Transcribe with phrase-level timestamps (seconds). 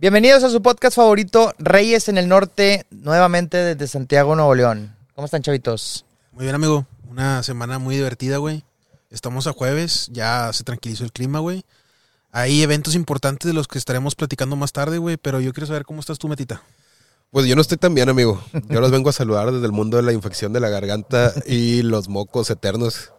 [0.00, 4.96] Bienvenidos a su podcast favorito, Reyes en el Norte, nuevamente desde Santiago, Nuevo León.
[5.14, 6.06] ¿Cómo están, chavitos?
[6.32, 6.86] Muy bien, amigo.
[7.10, 8.64] Una semana muy divertida, güey.
[9.10, 11.66] Estamos a jueves, ya se tranquilizó el clima, güey.
[12.32, 15.84] Hay eventos importantes de los que estaremos platicando más tarde, güey, pero yo quiero saber
[15.84, 16.62] cómo estás tú, Metita.
[17.30, 18.42] Pues yo no estoy tan bien, amigo.
[18.70, 21.82] Yo los vengo a saludar desde el mundo de la infección de la garganta y
[21.82, 23.12] los mocos eternos.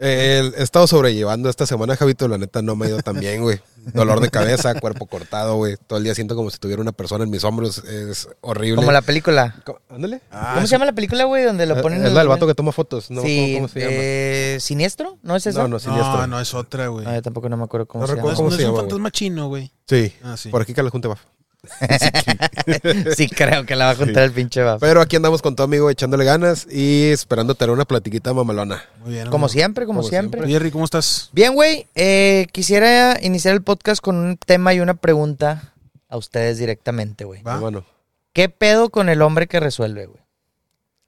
[0.00, 2.28] Eh, he estado sobrellevando esta semana, Javito.
[2.28, 3.60] La neta no me ha ido tan bien, güey.
[3.94, 5.76] Dolor de cabeza, cuerpo cortado, güey.
[5.86, 7.78] Todo el día siento como si tuviera una persona en mis hombros.
[7.84, 8.76] Es horrible.
[8.76, 9.56] Como la película.
[9.64, 10.20] Co- Ándale.
[10.30, 11.44] ¿Cómo se llama la película, güey?
[11.44, 12.02] Donde lo ponen.
[12.04, 13.10] Ah, Es la del vato que toma fotos.
[13.10, 13.92] No, sí, ¿cómo, cómo se llama?
[13.94, 15.18] eh, ¿Siniestro?
[15.22, 15.58] ¿No es eso?
[15.62, 16.16] No, no, siniestro.
[16.18, 17.04] No, no, es otra, güey.
[17.06, 18.50] Yo tampoco no me acuerdo cómo No se recuerdo llama.
[18.50, 19.72] cómo no es un fantasma chino, güey.
[19.88, 20.12] Sí.
[20.22, 20.50] Ah, sí.
[20.50, 21.16] Por aquí que la junte va.
[23.16, 24.80] sí, creo que la va a juntar el pinche baf.
[24.80, 28.84] Pero aquí andamos con tu amigo echándole ganas y esperando tener una platiquita mamalona.
[29.00, 29.24] Muy bien.
[29.30, 29.48] Como amigo.
[29.48, 30.46] siempre, como, Como siempre.
[30.46, 31.30] Jerry, ¿cómo estás?
[31.32, 31.86] Bien, güey.
[31.94, 35.74] eh, quisiera iniciar el podcast con un tema y una pregunta
[36.08, 37.42] a ustedes directamente, güey.
[37.42, 37.58] Va.
[37.58, 37.84] Bueno,
[38.32, 40.20] ¿Qué pedo con el hombre que resuelve, güey?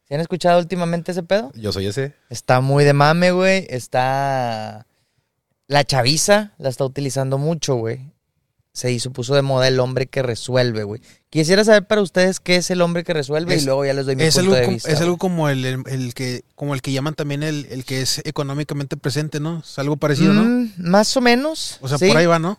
[0.08, 1.52] ¿Se han escuchado últimamente ese pedo?
[1.54, 2.14] yo soy ese.
[2.28, 3.66] Está muy de mame, güey.
[3.70, 4.86] Está.
[5.68, 8.10] La chaviza la está utilizando mucho, güey.
[8.80, 11.02] Se hizo, puso de moda el hombre que resuelve, güey.
[11.28, 14.06] Quisiera saber para ustedes qué es el hombre que resuelve Es- y luego ya les
[14.06, 14.90] doy mi Es punto algo, de vista.
[14.90, 18.00] es algo como el, el- el que como el que llaman también el, el que
[18.00, 19.58] es económicamente presente, ¿no?
[19.58, 20.44] Es algo parecido, ¿no?
[20.44, 21.76] Mm, más o menos.
[21.82, 22.58] O sea, sí, por ahí va, ¿no?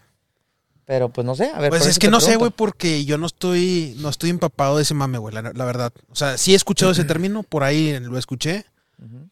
[0.86, 1.50] Pero pues no sé.
[1.56, 4.78] A ver, Pues es que no sé, güey, porque yo no estoy, no estoy empapado
[4.78, 5.92] de ese mame, güey, la, la verdad.
[6.10, 8.66] O sea, sí he escuchado ese término, por ahí lo escuché,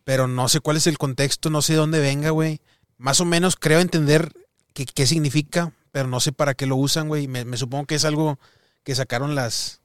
[0.05, 2.61] pero no sé cuál es el contexto, no sé de dónde venga, güey.
[2.97, 4.31] Más o menos creo entender
[4.73, 7.27] qué significa, pero no sé para qué lo usan, güey.
[7.27, 8.39] Me, me supongo que es algo
[8.83, 9.81] que sacaron las,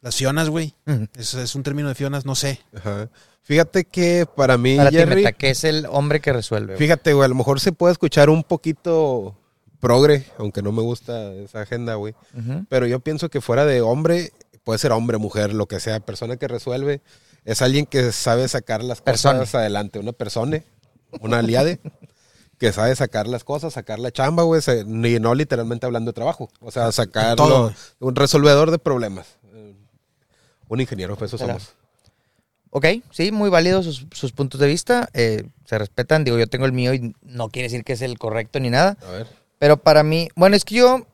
[0.00, 0.74] las fionas, güey.
[1.16, 2.60] Es, es un término de fionas, no sé.
[2.76, 3.08] Ajá.
[3.42, 6.74] Fíjate que para mí, Para ti, Jerry, Meta, ¿qué es el hombre que resuelve?
[6.74, 6.78] güey?
[6.78, 9.36] Fíjate, güey, a lo mejor se puede escuchar un poquito
[9.80, 12.14] progre, aunque no me gusta esa agenda, güey.
[12.68, 14.32] Pero yo pienso que fuera de hombre,
[14.64, 17.00] puede ser hombre, mujer, lo que sea, persona que resuelve,
[17.46, 19.38] es alguien que sabe sacar las Persona.
[19.38, 19.98] cosas adelante.
[19.98, 20.62] Una persona,
[21.20, 21.80] una aliade,
[22.58, 26.50] que sabe sacar las cosas, sacar la chamba, güey, ni no literalmente hablando de trabajo.
[26.60, 27.72] O sea, sacarlo, todo.
[28.00, 29.36] un resolvedor de problemas.
[29.54, 29.74] Eh,
[30.68, 31.74] Un ingeniero, pues eso somos.
[32.70, 35.08] Ok, sí, muy válidos sus, sus puntos de vista.
[35.14, 36.24] eh, se respetan.
[36.24, 38.96] Digo, yo tengo el mío y no quiere decir que es el correcto ni nada.
[39.06, 39.26] A ver.
[39.58, 41.06] Pero para mí, bueno, es que yo,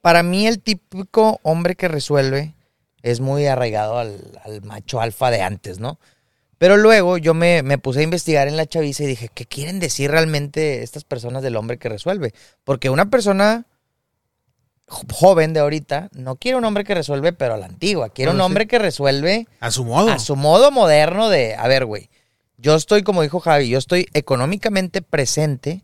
[0.00, 2.54] para mí el típico hombre que resuelve
[3.02, 5.98] es muy arraigado al, al macho alfa de antes, ¿no?
[6.60, 9.80] Pero luego yo me, me puse a investigar en la chaviza y dije, ¿qué quieren
[9.80, 12.34] decir realmente estas personas del hombre que resuelve?
[12.64, 13.64] Porque una persona
[14.86, 18.10] jo- joven de ahorita no quiere un hombre que resuelve, pero a la antigua.
[18.10, 18.42] Quiere un sí.
[18.42, 20.10] hombre que resuelve A su modo.
[20.10, 22.10] a su modo moderno de, a ver, güey,
[22.58, 25.82] yo estoy, como dijo Javi, yo estoy económicamente presente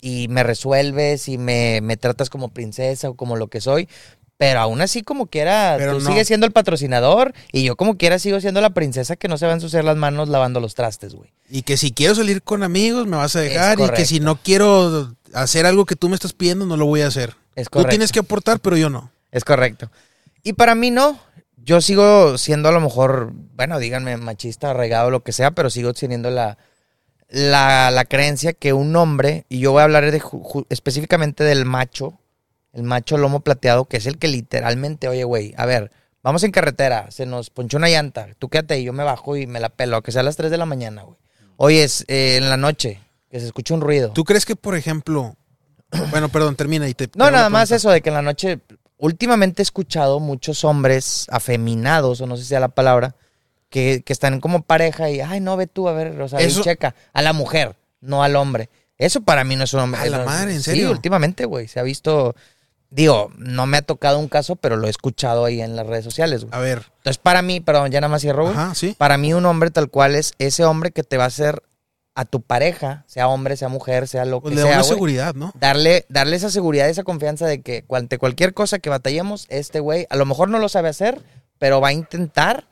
[0.00, 3.88] y me resuelves y me, me tratas como princesa o como lo que soy,
[4.36, 6.10] pero aún así como quiera, Pero tú no.
[6.10, 9.46] sigues siendo el patrocinador y yo como quiera sigo siendo la princesa que no se
[9.46, 11.32] va a ensuciar las manos lavando los trastes, güey.
[11.48, 13.78] Y que si quiero salir con amigos me vas a dejar.
[13.78, 17.02] Y que si no quiero hacer algo que tú me estás pidiendo, no lo voy
[17.02, 17.36] a hacer.
[17.54, 17.90] Es Tú correcto.
[17.90, 19.10] tienes que aportar, pero yo no.
[19.30, 19.90] Es correcto.
[20.42, 21.18] Y para mí no.
[21.56, 25.94] Yo sigo siendo a lo mejor, bueno, díganme machista, arraigado, lo que sea, pero sigo
[25.94, 26.58] teniendo la,
[27.30, 31.42] la, la creencia que un hombre, y yo voy a hablar de, ju- ju- específicamente
[31.44, 32.18] del macho,
[32.74, 35.90] el macho lomo plateado, que es el que literalmente, oye, güey, a ver,
[36.22, 39.46] vamos en carretera, se nos ponchó una llanta, tú quédate ahí, yo me bajo y
[39.46, 41.16] me la pelo, que sea a las 3 de la mañana, güey.
[41.56, 44.10] Oye, es, eh, en la noche, que se escucha un ruido.
[44.12, 45.36] ¿Tú crees que, por ejemplo...
[46.10, 47.08] Bueno, perdón, termina y te...
[47.14, 48.58] No, nada más eso de que en la noche,
[48.98, 53.14] últimamente he escuchado muchos hombres afeminados, o no sé si sea la palabra,
[53.68, 56.46] que, que están como pareja y, ay, no, ve tú, a ver, o sea, y
[56.46, 58.70] Eso- checa, a la mujer, no al hombre.
[58.98, 60.00] Eso para mí no es un hombre.
[60.00, 60.90] A la madre, ¿en Sí, serio?
[60.90, 62.34] últimamente, güey, se ha visto,
[62.94, 66.04] digo, no me ha tocado un caso, pero lo he escuchado ahí en las redes
[66.04, 66.54] sociales, güey.
[66.54, 66.84] A ver.
[66.98, 68.54] Entonces, para mí, perdón, ya nada más cierro, güey.
[68.56, 68.94] Ajá, sí.
[68.96, 71.62] Para mí un hombre tal cual es ese hombre que te va a hacer
[72.16, 74.82] a tu pareja, sea hombre, sea mujer, sea lo Pues que le da sea, una
[74.84, 75.52] güey seguridad, ¿no?
[75.58, 80.06] darle, darle esa seguridad, esa confianza de que ante cualquier cosa que batallemos, este güey
[80.10, 81.20] a lo mejor no lo sabe hacer,
[81.58, 82.68] pero va a intentar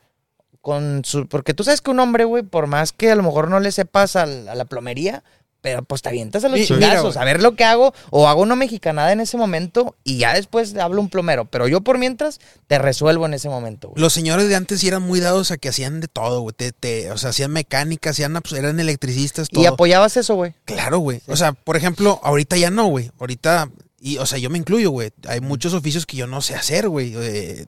[0.61, 1.27] con su...
[1.27, 3.73] Porque tú sabes que un hombre, güey, por más que a lo mejor no le
[3.73, 5.23] sepas al- a, la plomería,
[5.63, 8.27] pero pues te avientas a los Sí, chingazos, mira, a ver lo que hago, o
[8.27, 11.97] hago una mexicanada en ese momento y ya después hablo un plomero, pero yo por
[11.97, 14.01] mientras te resuelvo en ese momento, güey.
[14.01, 16.53] Los señores de antes sí eran muy dados a que hacían de todo, güey.
[16.53, 19.63] Te- te- o sea, hacían mecánica, hacían, abs- eran electricistas, todo.
[19.63, 20.53] Y apoyabas eso, güey.
[20.65, 21.21] Claro, güey.
[21.27, 23.09] O sea, por ejemplo, ahorita ya no, güey.
[23.17, 23.69] Ahorita,
[24.01, 25.11] y, o sea, yo me incluyo, güey.
[25.29, 27.65] Hay muchos oficios que yo no sé hacer, güey, eh,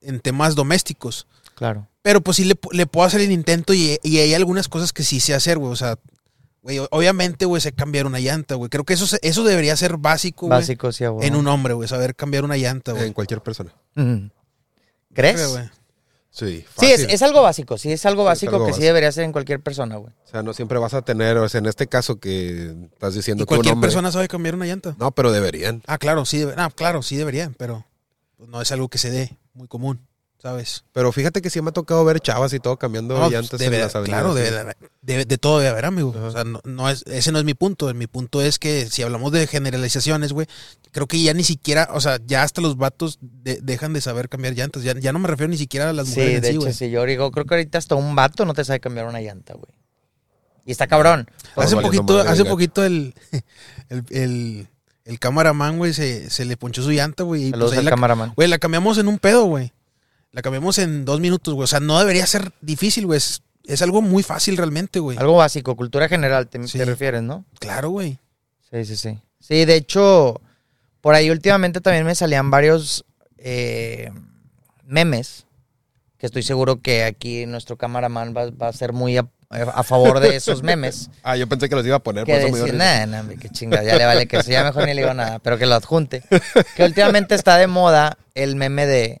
[0.00, 1.26] en temas domésticos.
[1.54, 1.86] Claro.
[2.00, 5.02] Pero pues sí le, le puedo hacer el intento y, y hay algunas cosas que
[5.02, 5.70] sí sé hacer, güey.
[5.72, 5.98] O sea,
[6.66, 8.68] güey, obviamente, güey, sé cambiar una llanta, güey.
[8.68, 10.58] Creo que eso, se- eso debería ser básico, güey.
[10.58, 11.04] Básico, sí.
[11.22, 13.06] En un hombre, güey, saber cambiar una llanta, güey.
[13.06, 13.72] En cualquier persona.
[13.96, 14.30] Ujú.
[15.14, 15.36] ¿Crees?
[15.36, 15.64] Creo, güey.
[16.30, 19.10] Sí, Sí, es, es algo básico, sí, es algo es básico algo que sí debería
[19.10, 20.12] ser en cualquier persona, güey.
[20.26, 23.44] O sea, no siempre vas a tener, o sea, en este caso que estás diciendo
[23.44, 24.94] Y cualquier hombre- persona sabe cambiar una llanta.
[24.98, 25.82] No, pero deberían.
[25.86, 27.86] Ah, claro, sí, ah, claro, sí deberían, pero
[28.36, 30.00] pues, no es algo que se dé muy común,
[30.46, 30.84] ¿sabes?
[30.92, 33.58] Pero fíjate que sí me ha tocado ver chavas y todo cambiando No, pues, llantas
[33.58, 34.20] debe- en las avenidas.
[34.22, 34.40] claro, sí.
[34.42, 36.14] debe debe- de todo debe haber, amigo.
[36.16, 36.26] Ajá.
[36.26, 37.92] O sea, no, no es, ese no es mi punto.
[37.94, 40.46] Mi punto es que si hablamos de generalizaciones, güey,
[40.92, 44.28] creo que ya ni siquiera, o sea, ya hasta los vatos de- dejan de saber
[44.28, 44.84] cambiar llantas.
[44.84, 46.72] Ya, ya no me refiero ni siquiera a las Sí, mujeres en de sí, hecho,
[46.72, 46.90] sí.
[46.90, 49.72] Yo digo, creo que ahorita hasta un vato no te sabe cambiar una llanta, güey.
[50.64, 51.28] Y está cabrón.
[51.56, 53.14] Hace poquito, hace poquito el,
[53.88, 54.68] el, el,
[55.04, 57.50] el camaraman, güey, se, se le ponchó su llanta, güey.
[57.50, 58.32] Saludos pues, al la, camaraman.
[58.36, 59.72] Güey, la cambiamos en un pedo, güey.
[60.32, 61.64] La cambiamos en dos minutos, güey.
[61.64, 63.18] O sea, no debería ser difícil, güey.
[63.18, 65.16] Es, es algo muy fácil realmente, güey.
[65.18, 67.44] Algo básico, cultura general, te, te refieres, ¿no?
[67.58, 68.18] Claro, güey.
[68.70, 69.18] Sí, sí, sí.
[69.40, 70.40] Sí, de hecho,
[71.00, 73.04] por ahí últimamente también me salían varios
[73.38, 74.10] eh,
[74.84, 75.46] memes,
[76.18, 80.20] que estoy seguro que aquí nuestro camaraman va, va a ser muy a, a favor
[80.20, 81.10] de esos memes.
[81.22, 83.06] Ah, yo pensé que los iba a poner, por que eso me dio decir, risa.
[83.06, 85.58] nah, qué chingada, ya le vale que eso, ya mejor ni le digo nada, pero
[85.58, 86.22] que lo adjunte.
[86.76, 89.20] Que últimamente está de moda el meme de,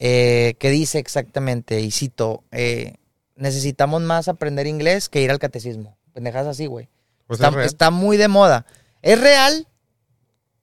[0.00, 2.94] eh, que dice exactamente, y cito, eh,
[3.36, 5.96] necesitamos más aprender inglés que ir al catecismo.
[6.12, 6.88] Pendejas así, güey.
[7.26, 7.66] Pues es Está, real.
[7.66, 8.66] está muy de moda.
[9.02, 9.68] Es real,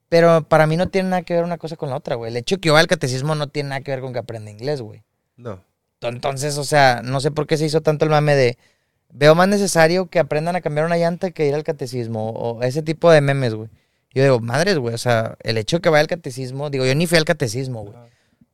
[0.08, 2.30] pero para mí no tiene nada que ver una cosa con la otra, güey.
[2.30, 4.18] El hecho de que yo vaya al catecismo no tiene nada que ver con que
[4.18, 5.02] aprenda inglés, güey.
[5.36, 5.62] No.
[6.00, 8.58] Entonces, o sea, no sé por qué se hizo tanto el mame de
[9.10, 12.82] veo más necesario que aprendan a cambiar una llanta que ir al catecismo o ese
[12.82, 13.68] tipo de memes, güey.
[14.12, 16.94] Yo digo, madres, güey, o sea, el hecho de que vaya al catecismo, digo, yo
[16.94, 17.96] ni fui al catecismo, güey.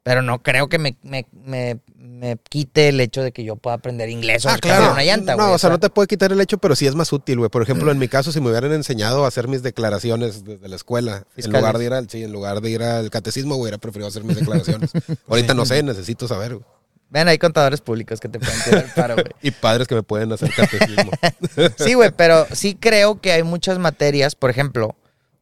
[0.05, 3.77] Pero no creo que me, me, me, me quite el hecho de que yo pueda
[3.77, 4.93] aprender inglés o Ah, claro.
[4.93, 5.55] una llanta, no, güey.
[5.55, 7.49] o sea, no te puede quitar el hecho, pero sí es más útil, güey.
[7.51, 10.77] Por ejemplo, en mi caso, si me hubieran enseñado a hacer mis declaraciones desde la
[10.77, 11.47] escuela, Fiscales.
[11.47, 14.25] en lugar de ir al, sí, en lugar de ir al catecismo, hubiera preferido hacer
[14.25, 14.91] mis declaraciones.
[15.29, 16.67] Ahorita no sé, necesito saber, güey.
[17.09, 19.27] Ven, hay contadores públicos que te pueden tirar el paro, güey.
[19.43, 21.13] Y padres que me pueden hacer catecismo.
[21.79, 24.97] Sí, güey, pero sí creo que hay muchas materias, por ejemplo,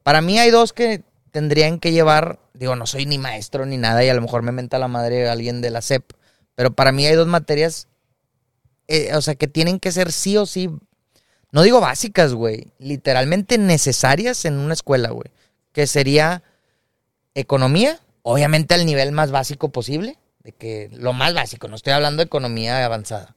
[0.04, 4.04] para mí hay dos que tendrían que llevar, digo, no soy ni maestro ni nada
[4.04, 6.12] y a lo mejor me menta la madre alguien de la SEP,
[6.54, 7.88] pero para mí hay dos materias,
[8.86, 10.70] eh, o sea, que tienen que ser sí o sí,
[11.50, 15.30] no digo básicas, güey, literalmente necesarias en una escuela, güey,
[15.72, 16.42] que sería
[17.34, 22.20] economía, obviamente al nivel más básico posible, de que lo más básico, no estoy hablando
[22.20, 23.34] de economía avanzada,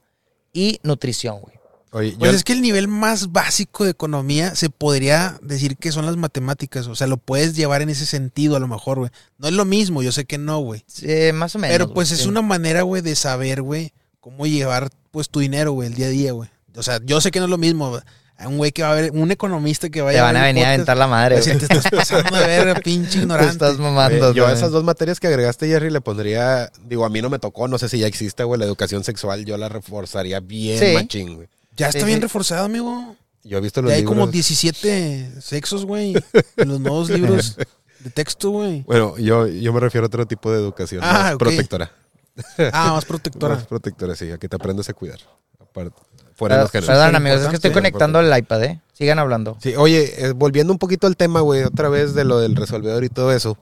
[0.52, 1.55] y nutrición, güey.
[1.92, 5.92] Oye, yo, Pues es que el nivel más básico de economía se podría decir que
[5.92, 6.86] son las matemáticas.
[6.88, 9.10] O sea, lo puedes llevar en ese sentido a lo mejor, güey.
[9.38, 10.84] No es lo mismo, yo sé que no, güey.
[10.86, 11.72] Sí, más o menos.
[11.74, 12.28] Pero pues es sí.
[12.28, 16.10] una manera, güey, de saber, güey, cómo llevar pues tu dinero, güey, el día a
[16.10, 16.50] día, güey.
[16.74, 17.88] O sea, yo sé que no es lo mismo.
[17.90, 18.02] güey.
[18.38, 20.54] A un güey que va a ver, un economista que vaya Te van a el
[20.54, 21.56] venir a aventar la madre, a güey.
[21.56, 23.52] te estás pasando de ver, pinche Te ignorante.
[23.52, 24.26] estás mamando.
[24.28, 27.30] Oye, yo a esas dos materias que agregaste, Jerry, le pondría, digo, a mí no
[27.30, 30.78] me tocó, no sé si ya existe, güey, la educación sexual, yo la reforzaría bien
[30.78, 30.92] Sí.
[30.92, 31.48] machín, güey.
[31.76, 33.16] Ya está bien reforzado, amigo.
[33.44, 34.16] Yo he visto los Ya hay libros.
[34.18, 36.14] como 17 sexos, güey,
[36.56, 37.56] en los nuevos libros
[38.00, 38.82] de texto, güey.
[38.82, 41.92] Bueno, yo, yo me refiero a otro tipo de educación, Ah, más protectora.
[42.72, 43.54] Ah, más protectora.
[43.54, 45.20] Más protectora, sí, a que te aprendas a cuidar.
[45.60, 45.96] Aparte,
[46.34, 48.82] fuera de los perdón, amigos, es que estoy conectando el iPad, ¿eh?
[48.92, 49.56] Sigan hablando.
[49.60, 53.04] Sí, oye, eh, volviendo un poquito al tema, güey, otra vez de lo del resolvedor
[53.04, 53.56] y todo eso.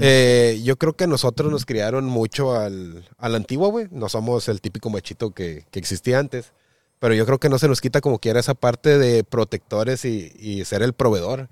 [0.00, 3.86] Eh, yo creo que nosotros nos criaron mucho al, al antiguo, güey.
[3.90, 6.52] No somos el típico machito que, que existía antes.
[6.98, 10.32] Pero yo creo que no se nos quita como quiera esa parte de protectores y,
[10.38, 11.48] y ser el proveedor.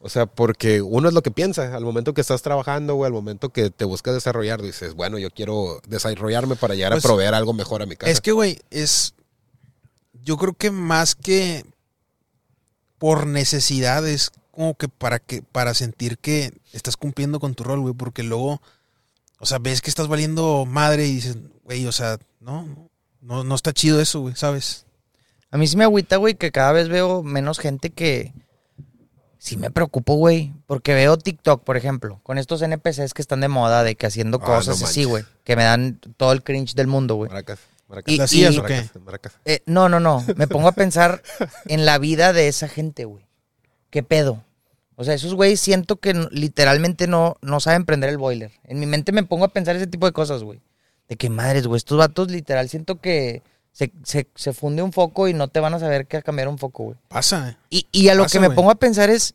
[0.00, 1.74] O sea, porque uno es lo que piensa.
[1.74, 5.30] Al momento que estás trabajando, güey, al momento que te buscas desarrollar, dices, bueno, yo
[5.30, 8.10] quiero desarrollarme para llegar Pues, a proveer algo mejor a mi casa.
[8.12, 9.14] Es que, güey, es.
[10.22, 11.64] Yo creo que más que
[12.98, 17.80] por necesidad es como que para que para sentir que estás cumpliendo con tu rol,
[17.80, 18.60] güey, porque luego,
[19.38, 22.88] o sea, ves que estás valiendo madre y dices, güey, o sea, no,
[23.20, 24.86] no, no está chido eso, güey, ¿sabes?
[25.50, 28.32] A mí sí me agüita, güey, que cada vez veo menos gente que...
[29.40, 33.46] Sí me preocupo, güey, porque veo TikTok, por ejemplo, con estos NPCs que están de
[33.48, 36.74] moda, de que haciendo Ah, cosas no así, güey, que me dan todo el cringe
[36.74, 37.28] del mundo, güey.
[37.30, 38.12] Maracas, maracas.
[38.12, 38.74] Y- ¿Las y- o qué?
[38.74, 39.32] Maracas, maracas.
[39.44, 41.22] Eh, no, no, no, me pongo a pensar
[41.66, 43.26] en la vida de esa gente, güey.
[43.90, 44.42] ¿Qué pedo?
[44.96, 48.50] O sea, esos güeyes siento que literalmente no, no saben prender el boiler.
[48.64, 50.60] En mi mente me pongo a pensar ese tipo de cosas, güey.
[51.08, 55.28] De que madres, güey, estos vatos literal siento que se, se, se funde un foco
[55.28, 56.96] y no te van a saber qué cambiar un foco, güey.
[57.08, 57.56] Pasa, eh.
[57.70, 59.34] Y, y a lo Pasa, que me pongo a pensar es,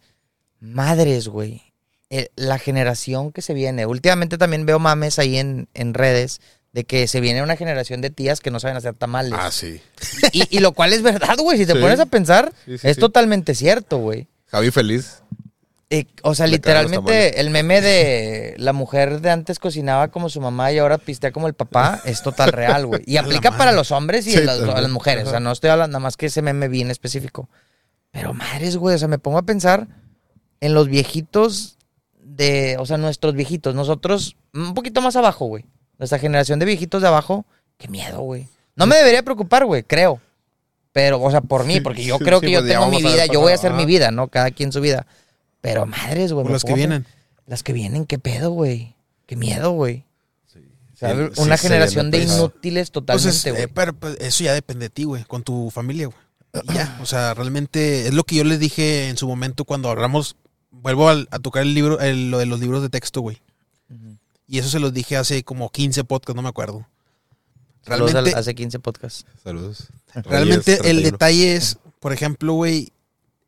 [0.60, 1.62] madres, güey.
[2.10, 3.86] eh, La generación que se viene.
[3.86, 6.42] Últimamente también veo mames ahí en, en redes
[6.74, 9.34] de que se viene una generación de tías que no saben hacer tamales.
[9.38, 9.80] Ah, sí.
[10.32, 11.58] Y, y lo cual es verdad, güey.
[11.58, 11.80] Si te Sí.
[11.80, 14.28] pones a pensar, Sí, sí, es totalmente cierto, güey.
[14.48, 15.22] Javi feliz.
[16.24, 20.72] O sea, Le literalmente el meme de la mujer de antes cocinaba como su mamá
[20.72, 23.04] y ahora pistea como el papá es total real, güey.
[23.06, 25.28] Y aplica para los hombres y Sí, las, a las mujeres.
[25.28, 27.48] O sea, no estoy hablando nada más que ese meme bien específico.
[28.10, 29.88] Pero madres, güey, o sea, me pongo a pensar
[30.62, 31.78] en los viejitos
[32.16, 33.76] de, o sea, nuestros viejitos.
[33.76, 35.66] Nosotros, un poquito más abajo, güey.
[36.00, 37.46] Nuestra generación de viejitos de abajo,
[37.78, 38.48] qué miedo, güey.
[38.76, 40.20] No me debería preocupar, güey, creo.
[40.92, 43.02] Pero, o sea, por mí, porque yo Sí, creo sí, que yo pues tengo mi
[43.02, 44.28] vida, yo voy a hacer mi vida, ¿no?
[44.28, 45.06] Cada quien su vida.
[45.64, 46.46] Pero madres, güey.
[46.50, 47.06] Las que vienen.
[47.48, 48.96] Las que vienen, qué pedo, güey.
[49.26, 50.04] Qué miedo, güey.
[50.94, 53.62] O sea, Sí, una sí, generación de inútiles Pues totalmente, es- güey.
[53.64, 56.18] eh, pero pues, eso ya depende de ti, güey, con tu familia, güey.
[56.70, 59.90] Y ya, o sea, realmente es lo que yo les dije en su momento cuando
[59.90, 60.36] hablamos,
[60.70, 63.42] vuelvo al- a, tocar el libro, el- lo de los libros de texto, güey.
[64.48, 66.86] Y eso se los dije hace como 15 podcasts, no me acuerdo.
[67.86, 69.26] Saludos al- Realmente, hace 15 podcasts.
[69.44, 69.88] Saludos.
[70.14, 71.12] realmente Reyes el 31.
[71.12, 72.92] detalle es, por ejemplo, güey,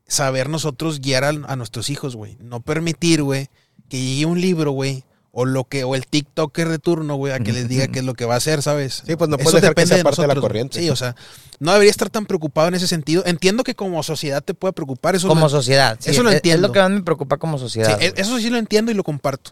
[0.08, 2.38] saber nosotros guiar a, a nuestros hijos, güey.
[2.40, 3.50] No permitir, güey,
[3.90, 7.40] que llegue un libro, güey, o lo que, o el TikToker de turno, güey, a
[7.40, 9.04] que les diga qué es lo que va a hacer, ¿sabes?
[9.06, 10.80] Sí, pues no Eso puedes que de parte de la corriente.
[10.80, 11.16] Sí, o sea,
[11.60, 13.24] no debería estar tan preocupado en ese sentido.
[13.26, 15.28] Entiendo que como sociedad te puede preocupar eso.
[15.28, 15.98] como sociedad.
[16.00, 16.68] sí, eso lo entiendo.
[16.68, 18.02] Es lo que más me preocupa como sociedad.
[18.02, 19.52] e- eso sí lo entiendo y lo comparto.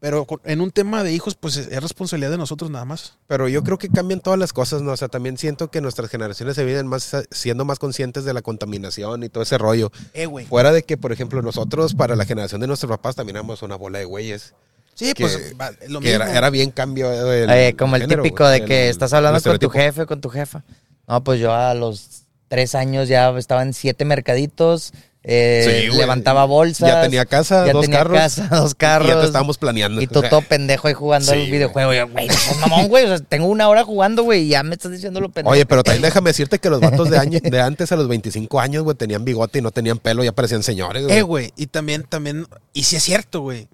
[0.00, 3.16] Pero en un tema de hijos, pues es es responsabilidad de nosotros nada más.
[3.26, 4.92] Pero yo creo que cambian todas las cosas, ¿no?
[4.92, 8.42] O sea, también siento que nuestras generaciones se vienen más siendo más conscientes de la
[8.42, 9.90] contaminación y todo ese rollo.
[10.12, 10.44] Eh, güey.
[10.46, 13.76] Fuera de que, por ejemplo, nosotros, para la generación de nuestros papás, también éramos una
[13.76, 14.52] bola de güeyes.
[14.94, 16.22] Sí, que- pues va, lo que mismo.
[16.24, 17.10] era, era bien cambio.
[17.32, 20.28] el- Eh, como el género, típico de que estás hablando con tu jefe, con tu
[20.28, 20.64] jefa.
[21.08, 24.92] No, pues yo a los tres años ya estaba en siete mercaditos,
[25.26, 26.88] eh, Sí, levantaba bolsas.
[26.88, 28.18] Ya tenía casa, ya dos tenía carros.
[28.18, 29.08] casa, dos Y carros.
[29.08, 30.00] ya te estábamos planeando.
[30.02, 31.92] Y tú todo pendejo ahí jugando Sí, al videojuego.
[31.94, 33.04] Yo, güey, no seas mamón, güey.
[33.04, 35.52] O sea, tengo una hora jugando, güey, y ya me estás diciendo lo pendejo.
[35.52, 38.60] Oye, pero también déjame decirte que los vatos de, año- de antes a los 25
[38.60, 41.16] años, güey, tenían bigote y no tenían pelo, ya parecían señores, güey.
[41.18, 41.52] Eh, güey.
[41.56, 43.66] Y también, también, y si es cierto, güey.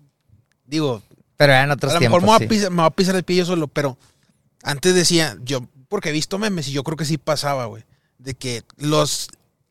[0.67, 1.03] Digo,
[1.37, 2.23] Pero eran otros a lo tiempos.
[2.23, 2.45] mejor me voy, sí.
[2.45, 3.99] a pisar, me voy a pisar el pillo solo, pero
[4.63, 7.83] antes decía, yo, porque he visto memes y yo creo que sí pasaba, güey,
[8.19, 9.29] de que los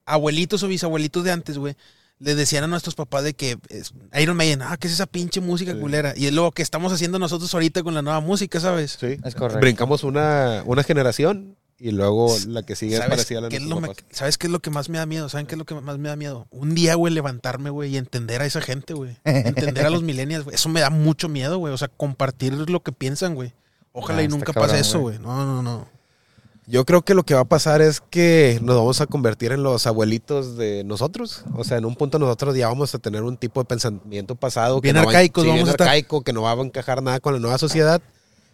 [0.09, 1.75] abuelitos o bisabuelitos de antes, güey,
[2.19, 5.39] les decían a nuestros papás de que es, Iron Maiden, ah, ¿qué es esa pinche
[5.39, 5.79] música Sí.
[5.79, 6.13] culera?
[6.17, 8.97] Y es lo que estamos haciendo nosotros ahorita con la nueva música, ¿sabes?
[8.99, 9.17] Sí.
[9.23, 9.59] Es correcto.
[9.61, 13.55] Brincamos una, una generación y luego la que sigue es ¿Sabes parecida a la qué,
[13.55, 13.95] es lo me-.
[14.11, 15.29] ¿Sabes qué es lo que más me da miedo?
[15.29, 16.45] ¿Saben qué es lo que más me da miedo?
[16.51, 19.15] Un día, güey, levantarme, güey, y entender a esa gente, güey.
[19.23, 20.55] Entender a los millennials, güey.
[20.55, 21.73] Eso me da mucho miedo, güey.
[21.73, 23.53] O sea, compartir lo que piensan, güey.
[23.93, 25.19] Ojalá Ah, y nunca cabrón, pase eso, güey.
[25.19, 25.87] No, no, no.
[26.69, 29.63] Yo creo que lo que va a pasar es que nos vamos a convertir en
[29.63, 31.43] los abuelitos de nosotros.
[31.55, 34.79] O sea, en un punto nosotros ya vamos a tener un tipo de pensamiento pasado.
[34.79, 35.81] Bien que no va- sí, bien estar.
[35.87, 38.01] arcaico, que no va a encajar nada con la nueva sociedad.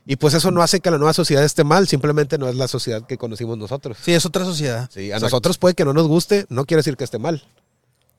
[0.06, 2.68] Y pues eso no hace que la nueva sociedad esté mal, simplemente no es la
[2.70, 3.98] sociedad que conocimos nosotros.
[4.02, 4.90] Sí, es otra sociedad.
[4.94, 5.26] Sí, a Exacto.
[5.26, 7.44] nosotros puede que no nos guste, no quiere decir que esté mal.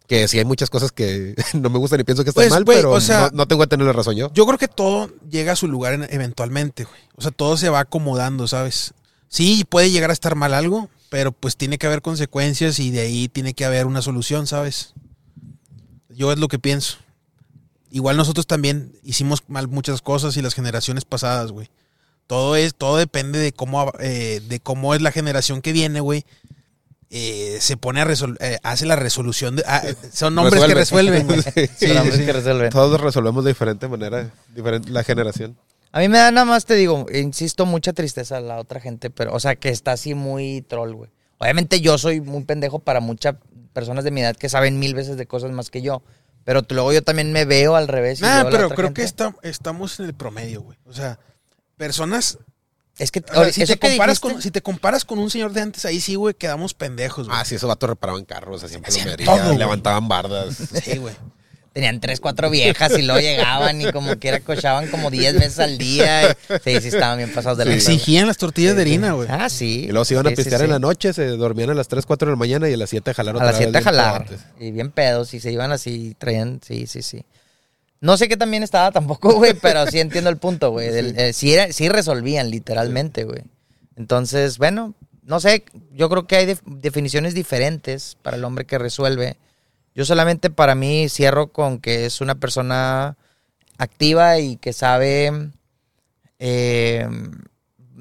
[0.08, 2.64] Que sí hay muchas cosas que no me gustan y pienso que están Pues, mal,
[2.66, 4.30] pero o sea- no, no tengo que tener la razón yo.
[4.34, 7.00] Yo creo que todo llega a su lugar en- eventualmente, güey.
[7.16, 8.92] O sea, todo se va acomodando, ¿sabes?
[9.28, 13.00] Sí, puede llegar a estar mal algo, pero pues tiene que haber consecuencias y de
[13.00, 14.94] ahí tiene que haber una solución, ¿sabes?
[16.08, 16.98] Yo es lo que pienso.
[17.90, 21.68] Igual nosotros también hicimos mal muchas cosas y las generaciones pasadas, güey.
[22.26, 26.24] Todo es, todo depende de cómo, eh, de cómo es la generación que viene, güey.
[27.08, 31.20] Eh, se pone a resolver, hace la resolución de, ah, eh, son hombres que Resuelve.
[31.20, 31.42] resuelven, güey.
[31.54, 31.66] Sí.
[31.78, 32.26] Sí, Son sí, hombres sí.
[32.26, 32.70] que resuelven.
[32.70, 35.56] Todos resolvemos de diferente manera, diferente la generación.
[35.92, 39.32] A mí me da nada más, te digo, insisto, mucha tristeza la otra gente, pero,
[39.34, 41.10] o sea, que está así muy troll, güey.
[41.38, 43.36] Obviamente yo soy muy pendejo para muchas
[43.72, 46.02] personas de mi edad que saben mil veces de cosas más que yo.
[46.44, 48.20] Pero luego yo también me veo al revés.
[48.20, 49.00] y Nah, veo a la pero otra creo gente.
[49.00, 50.78] que está- estamos en el promedio, güey.
[50.86, 51.18] O sea,
[51.76, 52.38] personas.
[52.98, 55.60] Es que, o sea, si, te comparas con, si te comparas con un señor de
[55.60, 57.38] antes, ahí sí, güey, quedamos pendejos, güey.
[57.38, 59.58] Ah, sí, esos vatos reparaban carros, hacían Hacían plomería, todo, güey.
[59.58, 60.56] levantaban bardas.
[60.56, 61.14] Sí, güey.
[61.76, 65.76] Tenían tres, cuatro viejas y luego llegaban y como quiera cochaban como diez veces al
[65.76, 66.30] día.
[66.30, 67.68] y- sí, sí, estaban bien pasados de Sí.
[67.68, 69.28] la Exigían las tortillas de harina, güey.
[69.30, 69.84] Ah, sí.
[69.84, 70.64] Y luego se iban a Sí, sí, pistear sí.
[70.64, 72.88] en la noche, se dormían a las 3, 4 de la mañana y a las
[72.88, 74.26] 7 a jalar A las vez 7 a bien jalar.
[74.58, 75.34] Y bien pedos.
[75.34, 76.60] Y se iban así, traían.
[76.66, 77.26] Sí, sí, sí.
[78.00, 80.88] No sé qué también estaba tampoco, güey, pero sí entiendo el punto, güey.
[80.90, 83.42] del- eh, sí, era- sí resolvían, literalmente, güey.
[83.96, 85.64] Entonces, bueno, no sé.
[85.92, 89.36] Yo creo que hay def- definiciones diferentes para el hombre que resuelve.
[89.96, 93.16] Yo solamente para mí cierro con que es una persona
[93.78, 95.50] activa y que sabe.
[96.38, 97.08] eh,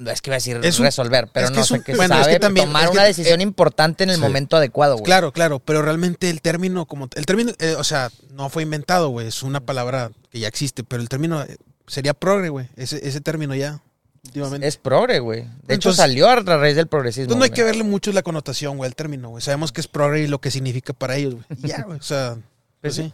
[0.07, 2.15] es que iba a decir Es un- resolver, pero es que no es que bueno,
[2.15, 4.21] es sabe que también- tomar una decisión eh, importante en el sí.
[4.21, 5.05] momento adecuado, güey.
[5.05, 9.07] Claro, claro, pero realmente el término, como el término, eh, o sea, no fue inventado,
[9.07, 11.55] güey, es una palabra que ya existe, pero el término eh,
[11.87, 13.79] sería progre, güey, ese, ese término ya.
[14.25, 14.67] Últimamente.
[14.67, 15.45] Es progre, güey.
[15.63, 17.23] De hecho, salió a raíz del progresismo.
[17.23, 17.55] Entonces no hay güey.
[17.55, 19.41] que verle mucho la connotación, güey, al término, güey.
[19.41, 21.45] Sabemos que es progre y lo que significa para ellos, güey.
[21.63, 21.99] Y ya, güey.
[21.99, 22.37] O sea,
[22.81, 23.13] pues sí.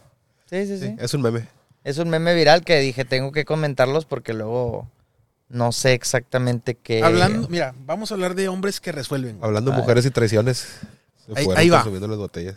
[0.50, 1.48] Sí, sí, sí, Es un meme.
[1.84, 4.89] Es un meme viral que dije, tengo que comentarlos porque luego
[5.50, 7.03] no sé exactamente qué.
[7.03, 9.38] Hablando, mira, vamos a hablar de hombres que resuelven.
[9.38, 9.48] güey.
[9.48, 10.68] Hablando de mujeres y traiciones.
[11.25, 11.84] Se Ahí- fueron ahí va.
[11.86, 12.56] las botellas.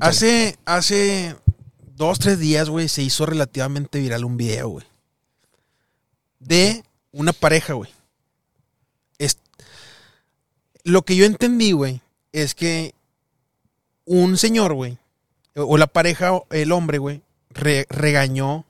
[0.00, 1.36] Hace, hace
[1.96, 4.86] dos, tres días, güey, se hizo relativamente viral un video, güey.
[6.38, 7.90] De una pareja, güey.
[9.18, 9.38] Es-
[10.84, 12.00] Lo que yo entendí, güey,
[12.32, 12.94] es que
[14.04, 14.98] un señor, güey,
[15.54, 18.64] o la pareja, el hombre, güey, re- regañó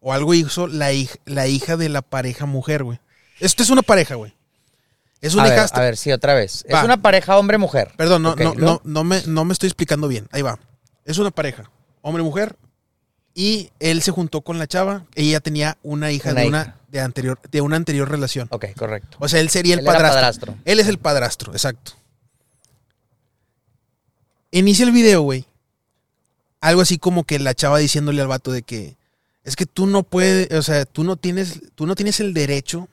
[0.00, 3.00] o algo hizo la, hij- la hija de la pareja mujer, güey.
[3.38, 4.34] Esto es una pareja, güey.
[5.22, 6.64] Es una a, ver, a ver, sí, otra vez.
[6.72, 6.78] Va.
[6.78, 7.92] Es una pareja hombre-mujer.
[7.96, 8.80] Perdón, no, Ok, no, ¿luego?
[8.84, 10.28] no, no, me, no me estoy explicando bien.
[10.32, 10.58] Ahí va.
[11.04, 11.70] Es una pareja,
[12.02, 12.56] hombre-mujer,
[13.34, 15.04] y él se juntó con la chava.
[15.14, 16.48] Ella tenía una hija Una de hija.
[16.62, 18.48] una de anterior, de una anterior relación.
[18.50, 19.16] Ok, correcto.
[19.20, 20.14] O sea, él sería el Él padrastro.
[20.20, 20.54] padrastro.
[20.64, 21.92] Él es el padrastro, exacto.
[24.50, 25.44] Inicia el video, güey.
[26.60, 28.96] Algo así como que la chava diciéndole al vato de que
[29.44, 32.88] es que tú no puedes, o sea, tú no tienes, tú no tienes el derecho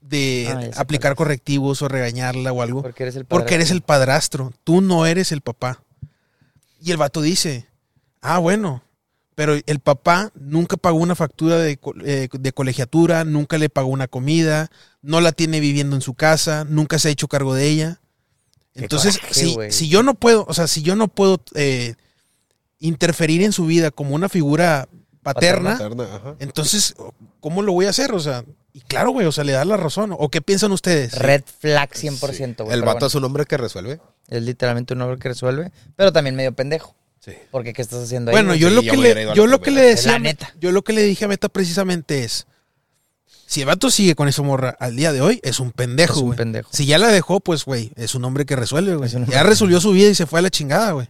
[0.00, 2.82] de Ah, aplicar correctivos o regañarla o algo.
[2.82, 5.82] Porque eres el Porque eres el padrastro, tú no eres el papá.
[6.80, 7.66] Y el vato dice,
[8.22, 8.82] ah, bueno,
[9.42, 14.06] pero el papá nunca pagó una factura de, eh, de colegiatura, nunca le pagó una
[14.06, 14.70] comida,
[15.00, 18.00] no la tiene viviendo en su casa, nunca se ha hecho cargo de ella.
[18.76, 21.96] Entonces, coraje, si, yo no puedo, o sea, si yo no puedo eh,
[22.78, 24.88] interferir en su vida como una figura
[25.24, 26.36] paterna, Paterna, ajá.
[26.38, 26.94] entonces,
[27.40, 28.12] ¿cómo lo voy a hacer?
[28.12, 30.14] O sea, y claro, güey, o sea, le da la razón.
[30.16, 31.18] ¿O qué piensan ustedes?
[31.18, 32.74] Red flag 100%, güey.
[32.74, 33.98] El vato bueno, es un hombre que resuelve.
[34.28, 36.94] es literalmente un hombre que resuelve, pero también medio pendejo.
[37.24, 37.32] Sí.
[37.52, 38.34] Porque ¿qué estás haciendo ahí?
[38.34, 40.52] Bueno, yo Sí, lo yo que le, yo lo que le decía, neta.
[40.58, 42.48] yo lo que le dije a Meta precisamente es,
[43.46, 46.18] si el vato sigue con esa morra al día de hoy, es un pendejo, Es
[46.20, 46.36] un güey.
[46.36, 46.70] pendejo.
[46.72, 49.10] Si ya la dejó, pues, güey, es un hombre que resuelve, güey.
[49.28, 51.08] Ya resolvió su vida y se fue a la chingada, güey.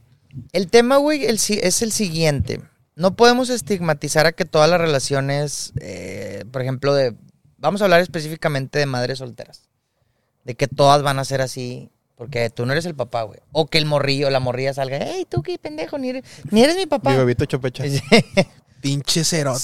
[0.53, 2.61] El tema, güey, el es el siguiente.
[2.95, 7.15] No podemos estigmatizar a que todas las relaciones, eh, por ejemplo, de.
[7.57, 9.63] Vamos a hablar específicamente de madres solteras.
[10.45, 11.91] De que todas van a ser así.
[12.23, 13.41] Porque tú no eres el papá, güey.
[13.51, 14.97] O que el morrillo, la morrilla salga.
[14.99, 15.99] ¡Ey, tú qué pendejo!
[15.99, 17.11] Ni eres, ni eres mi papá.
[17.11, 17.83] Mi bebito chopecha.
[18.81, 19.59] Pinche cerote.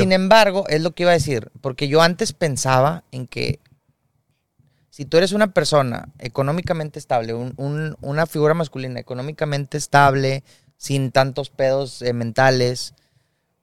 [0.00, 1.52] Sin embargo, es lo que iba a decir.
[1.60, 3.60] Porque yo antes pensaba en que
[4.90, 10.42] si tú eres una persona económicamente estable, un- un- una figura masculina económicamente estable,
[10.76, 12.94] sin tantos pedos eh, mentales,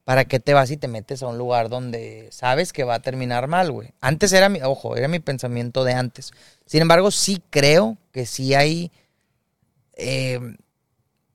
[0.07, 3.01] ¿para qué te vas y te metes a un lugar donde sabes que va a
[3.01, 3.89] terminar mal, güey?
[3.99, 6.31] Antes era mi, ojo, era mi pensamiento de antes.
[6.65, 8.89] Sin embargo, sí creo que sí hay
[9.95, 10.39] eh,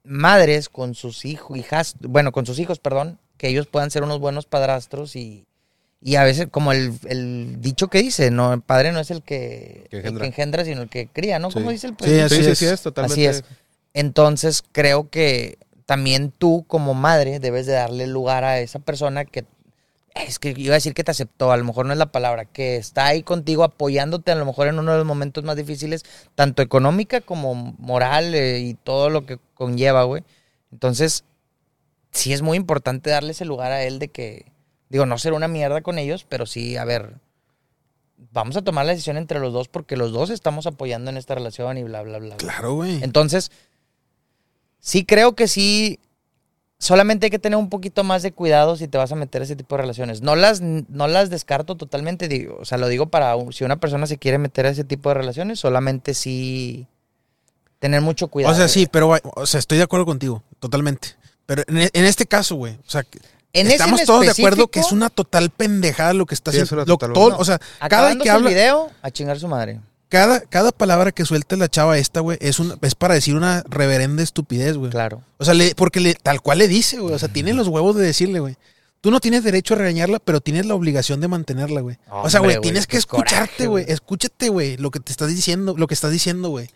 [0.04, 4.20] madres con sus hijos, hijas, bueno, con sus hijos, perdón, que ellos puedan ser unos
[4.20, 5.46] buenos padrastros y,
[6.00, 9.22] y a veces, como el, el dicho que dice, no, el padre no es el
[9.22, 10.22] que, Que el engendra.
[10.22, 11.50] que engendra, sino el que cría, ¿no?
[11.50, 11.54] Sí.
[11.54, 12.58] ¿Cómo dice el Sí, así sí, sí, es.
[12.58, 13.12] sí, es totalmente.
[13.12, 13.44] Así es.
[13.92, 19.44] Entonces creo que también tú como madre debes de darle lugar a esa persona que
[20.14, 22.44] es que iba a decir que te aceptó, a lo mejor no es la palabra,
[22.44, 26.04] que está ahí contigo apoyándote a lo mejor en uno de los momentos más difíciles,
[26.34, 30.22] tanto económica como moral eh, y todo lo que conlleva, güey.
[30.70, 31.24] Entonces,
[32.10, 34.52] sí es muy importante darle ese lugar a él de que,
[34.90, 37.14] digo, no ser una mierda con ellos, pero sí, a ver,
[38.32, 41.34] vamos a tomar la decisión entre los dos porque los dos estamos apoyando en esta
[41.34, 42.36] relación y bla, bla, bla.
[42.36, 42.36] bla.
[42.36, 43.02] Claro, güey.
[43.02, 43.50] Entonces,
[44.82, 45.98] sí creo que sí.
[46.78, 49.44] Solamente hay que tener un poquito más de cuidado si te vas a meter a
[49.44, 50.20] ese tipo de relaciones.
[50.20, 53.76] No las, no las descarto totalmente, digo, o sea, lo digo para un- si una
[53.76, 56.88] persona se quiere meter a ese tipo de relaciones, solamente sí
[57.78, 58.52] tener mucho cuidado.
[58.52, 61.10] O sea, sí, pero, o sea, estoy de acuerdo contigo, totalmente.
[61.46, 63.04] Pero en, en este caso, güey, o sea,
[63.52, 66.50] En ese estamos en todos de acuerdo que es una total pendejada lo que está
[66.50, 66.84] Sí, haciendo.
[66.84, 69.78] lo- total todo- o sea, cada Acabándose que habla, el video, a chingar su madre.
[70.12, 73.64] Cada, cada palabra que suelta la chava esta, güey, es, una- es para decir una
[73.66, 74.90] reverenda estupidez, güey.
[74.90, 75.22] Claro.
[75.38, 77.14] O sea, le- porque le, tal cual le dice, güey.
[77.14, 78.56] O sea, tiene los huevos de decirle, güey.
[79.00, 81.96] Tú no tienes derecho a regañarla, pero tienes la obligación de mantenerla, güey.
[82.10, 83.86] o sea, güey, tienes que escucharte, güey.
[83.88, 86.68] Escúchate, güey, lo que te estás diciendo, lo que estás diciendo, güey.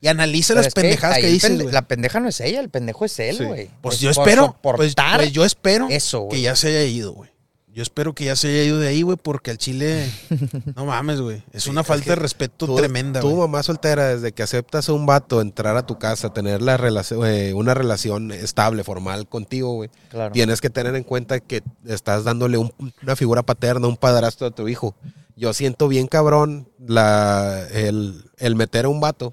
[0.00, 1.72] Y analiza Pero las que pendejadas que, el dices, pende-.
[1.72, 3.44] La pendeja no es ella, el pendejo es él, Sí.
[3.44, 3.70] güey.
[3.82, 4.94] Pues Es yo espero, pues, pues
[5.32, 7.30] yo espero eso, que ya se haya ido, güey.
[7.72, 10.10] Yo espero que ya se haya ido de ahí, güey, porque al chile,
[10.76, 11.42] no mames, güey.
[11.52, 13.40] Es una es falta que de respeto Tú, tremenda, tú, güey.
[13.42, 17.24] mamá soltera, desde que aceptas a un vato entrar a tu casa, tener la relación,
[17.26, 20.32] eh, una relación estable, formal contigo, güey, Claro.
[20.32, 24.50] tienes que tener en cuenta que estás dándole un- una figura paterna, un padrastro a
[24.50, 24.96] tu hijo.
[25.36, 29.32] Yo siento bien cabrón la, el, el meter a un vato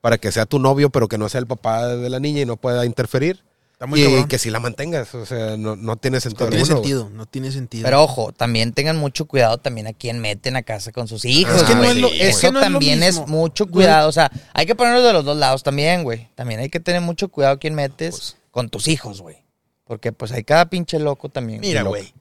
[0.00, 2.46] para que sea tu novio, pero que no sea el papá de la niña y
[2.46, 3.44] no pueda interferir.
[3.76, 4.28] Está muy y cabrón.
[4.28, 5.14] que si la mantengas.
[5.14, 7.84] O sea, no, no tiene sentido No tiene alguno, sentido, no tiene sentido.
[7.84, 11.54] Pero ojo, también tengan mucho cuidado también a quién meten a casa con sus hijos.
[11.56, 14.08] Es que no es lo- es Eso que no es lo también es, mucho cuidado.
[14.08, 16.28] O sea, hay que ponerlo de los dos lados también, güey.
[16.34, 19.44] También hay que tener mucho cuidado a quién metes Pues- con tus hijos, güey.
[19.84, 21.60] Porque pues hay cada pinche loco también.
[21.60, 22.14] Mira, güey.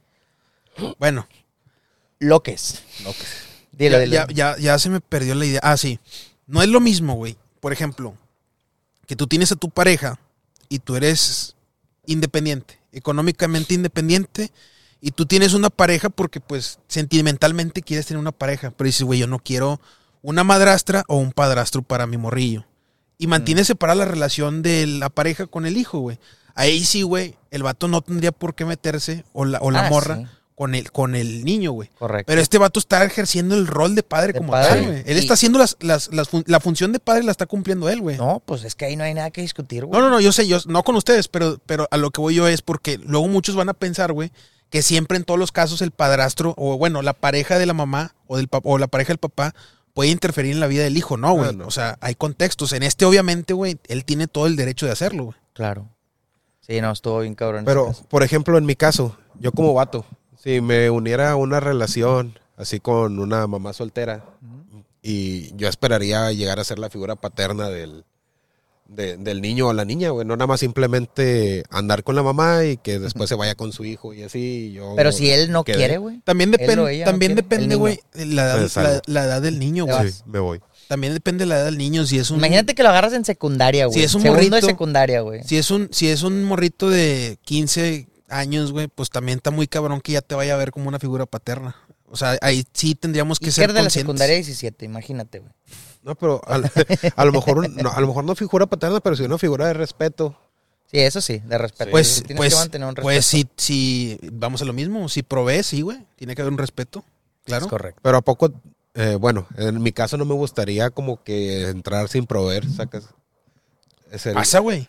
[1.00, 1.26] Bueno,
[2.20, 2.82] Loques.
[3.72, 4.14] Dilo, ya, dilo.
[4.14, 5.60] ya, ya, ya se me perdió la idea.
[5.64, 6.00] Ah, sí.
[6.48, 7.38] No es lo mismo, güey.
[7.60, 8.16] Por ejemplo,
[9.08, 10.20] que tú tienes a tu pareja
[10.70, 11.56] y tú eres
[12.06, 14.52] independiente, económicamente independiente,
[15.02, 19.20] y tú tienes una pareja porque, pues, sentimentalmente quieres tener una pareja, pero dices, güey,
[19.20, 19.80] yo no quiero
[20.22, 22.66] una madrastra o un padrastro para mi morrillo.
[23.18, 26.20] Y mantienes separada la relación de la pareja con el hijo, güey.
[26.56, 29.90] Ahí sí, güey, el vato no tendría por qué meterse, o la, o la Ah,
[29.90, 30.26] morra, sí.
[30.56, 31.90] Con, el, con el niño, güey.
[32.00, 32.26] Correcto.
[32.28, 34.70] Pero este vato está ejerciendo el rol de padre De como padre.
[34.70, 35.04] tal, güey.
[35.06, 37.90] Él Y- está haciendo las, las, las fun- la función de padre la está cumpliendo
[37.90, 38.18] él, güey.
[38.18, 40.00] No, No, pues es que ahí no hay nada que discutir, güey.
[40.02, 42.48] no, no, yo sé, yo no con ustedes, pero, pero a lo que voy yo
[42.48, 44.32] es porque luego muchos van a pensar, güey,
[44.70, 48.16] que siempre en todos los casos el padrastro, o bueno, la pareja de la mamá
[48.28, 49.54] o, del o la pareja del papá
[49.94, 51.16] puede interferir en la vida del hijo.
[51.18, 51.56] No, güey.
[51.56, 51.68] No.
[51.68, 52.74] O sea, hay contextos.
[52.74, 55.38] En este, obviamente, güey, él tiene todo el derecho de hacerlo, güey.
[55.54, 55.88] Claro.
[56.62, 57.64] Sí, no, estuvo bien cabrón.
[57.64, 60.04] Pero, por ejemplo, en mi caso, yo como vato,
[60.46, 64.24] si me uniera a una relación así con una mamá soltera,
[65.02, 68.06] y yo esperaría llegar a ser la figura paterna del,
[68.88, 70.26] de- del niño o la niña, güey.
[70.26, 73.86] No nada más simplemente andar con la mamá y que después se vaya con su
[73.86, 74.72] hijo y así.
[74.74, 75.78] Yo Pero si él no quedé.
[75.78, 76.22] quiere, güey.
[76.24, 80.12] También depende, no también depende, güey, la, la, la edad del niño, güey.
[80.12, 80.60] Sí, me voy.
[80.88, 82.06] También depende de la edad del niño.
[82.06, 83.98] Si es un, Imagínate que lo agarras en secundaria, güey.
[83.98, 85.44] Si es un Segundo de morrito- secundaria, güey.
[85.44, 89.68] Si es un, si es un morrito de 15 años, güey, pues también está muy
[89.68, 91.76] cabrón que ya te vaya a ver como una figura paterna.
[92.08, 94.02] O sea, ahí sí tendríamos que Y ser de la conscientes.
[94.04, 95.52] secundaria 17, imagínate, güey.
[96.04, 99.24] No, pero a, lo mejor un- no, a lo mejor no figura paterna, pero sí
[99.24, 100.38] una figura de respeto.
[100.92, 101.90] Sí, eso sí, de respeto.
[101.92, 103.06] Pues, Tienes pues, que mantener un respeto.
[103.08, 106.60] pues si, si, vamos a lo mismo, si provee, sí, güey, tiene que haber un
[106.60, 107.04] respeto,
[107.44, 107.66] claro.
[107.66, 108.00] Es correcto.
[108.04, 108.52] Pero a poco,
[108.94, 113.06] eh, bueno, en mi caso no me gustaría como que entrar sin proveer, sacas.
[114.12, 114.88] Es el- Pasa, güey.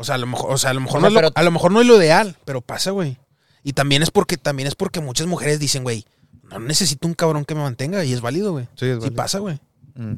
[0.00, 1.32] O sea, a lo mejor, o sea, a lo mejor, O no sea, es lo,
[1.34, 3.18] a lo mejor no es lo ideal, pero pasa, güey.
[3.64, 6.06] Y también es porque, también es porque muchas mujeres dicen, güey,
[6.50, 8.66] no necesito un cabrón que me mantenga, y es válido, güey.
[8.76, 9.16] Sí, es Sí válido.
[9.16, 9.58] pasa, güey.
[9.96, 10.14] Mm.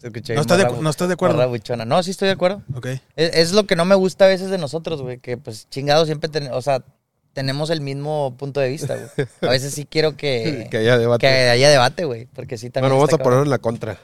[0.00, 1.84] No estás de, no estás de acuerdo.
[1.86, 2.62] No, sí estoy de acuerdo.
[2.74, 2.86] Ok.
[3.16, 6.06] Es, es lo que no me gusta a veces de nosotros, güey, que pues chingados
[6.06, 6.84] siempre tenemos, o sea,
[7.32, 9.28] tenemos el mismo punto de vista, güey.
[9.42, 11.26] A veces sí quiero que, que haya debate.
[11.26, 13.98] que haya debate, güey, porque sí también bueno, vamos a ponerlo en la contra.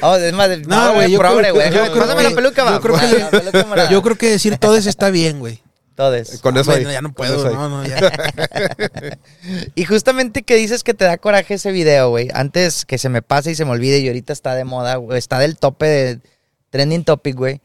[0.00, 1.70] Vamos, es más, No, güey, yo creo- güey.
[1.72, 2.72] yo creo que- la peluca, va.
[2.72, 3.88] yo creo que-.
[3.90, 5.60] Yo creo decir todes está bien, güey.
[5.96, 6.40] Todes.
[6.40, 7.98] Con eso ya no puedo, no, no, ya.
[9.74, 12.28] Y justamente que dices que te da coraje ese video, güey.
[12.32, 15.18] Antes que se me pase y se me olvide y ahorita está de moda, güey.
[15.18, 16.20] Está del tope de
[16.70, 17.60] trending topic, güey.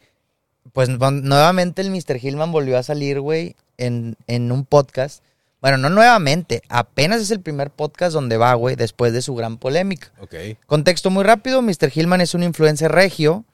[0.74, 2.18] Pues nuevamente el Mr.
[2.22, 5.24] Hillman volvió a salir, güey, en, en un podcast.
[5.62, 6.62] Bueno, no nuevamente.
[6.70, 10.12] Apenas es el primer podcast donde va, güey, después de su gran polémica.
[10.20, 10.36] Ok.
[10.66, 11.92] Contexto muy rápido, Mr.
[11.94, 13.46] Hillman es un influencer regio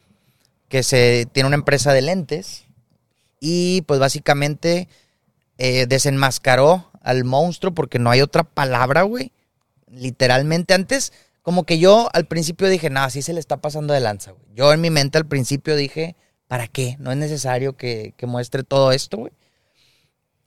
[0.68, 2.66] que se tiene una empresa de lentes
[3.40, 4.88] y pues básicamente
[5.58, 9.34] eh, desenmascaró al monstruo porque no hay otra palabra, güey.
[9.90, 11.12] Literalmente antes,
[11.42, 14.46] como que yo al principio dije, no, así se le está pasando de lanza, güey.
[14.56, 16.16] Yo en mi mente al principio dije,
[16.48, 16.96] ¿para qué?
[17.00, 19.34] No es necesario que, que muestre todo esto, güey.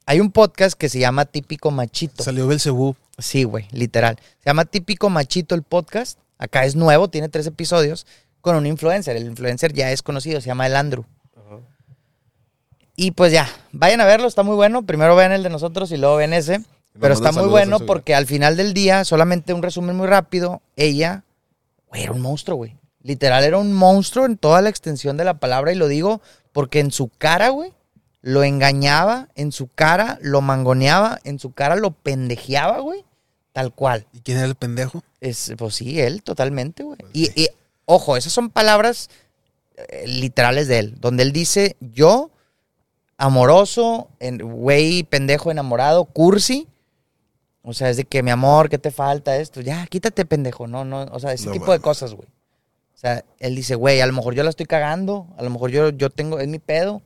[0.07, 2.23] Hay un podcast que se llama Típico Machito.
[2.23, 2.95] Salió Belcebú.
[3.17, 4.19] Sí, güey, literal.
[4.39, 6.19] Se llama Típico Machito el podcast.
[6.37, 8.05] Acá es nuevo, tiene tres episodios
[8.41, 9.15] con un influencer.
[9.15, 11.05] El influencer ya es conocido, se llama el Andrew.
[12.95, 14.85] Y pues ya, vayan a verlo, está muy bueno.
[14.85, 16.61] Primero vean el de nosotros y luego ven ese.
[16.99, 21.23] Pero está muy bueno porque al final del día, solamente un resumen muy rápido, ella,
[21.89, 22.77] güey, era un monstruo, güey.
[23.01, 26.21] Literal, era un monstruo en toda la extensión de la palabra y lo digo
[26.53, 27.73] porque en su cara, güey,
[28.27, 33.05] lo engañaba, en su cara lo mangoneaba, en su cara lo pendejeaba, güey,
[33.53, 34.07] tal cual.
[34.13, 35.03] ¿Y quién era el pendejo?
[35.21, 36.97] Es, pues sí, él, totalmente, güey.
[37.13, 37.49] Y, y,
[37.85, 39.11] ojo, esas son palabras
[39.77, 42.31] eh, literales de él, donde él dice, yo,
[43.17, 46.67] amoroso, en- güey, pendejo, enamorado, cursi.
[47.61, 49.61] O sea, es de que, mi amor, ¿qué te falta esto?
[49.61, 50.65] Ya, quítate, pendejo.
[50.65, 52.27] No, no, o sea, ese No tipo de cosas, güey.
[52.27, 55.69] O sea, él dice, güey, a lo mejor yo la estoy cagando, a lo mejor
[55.69, 57.03] yo, yo tengo, es mi pedo.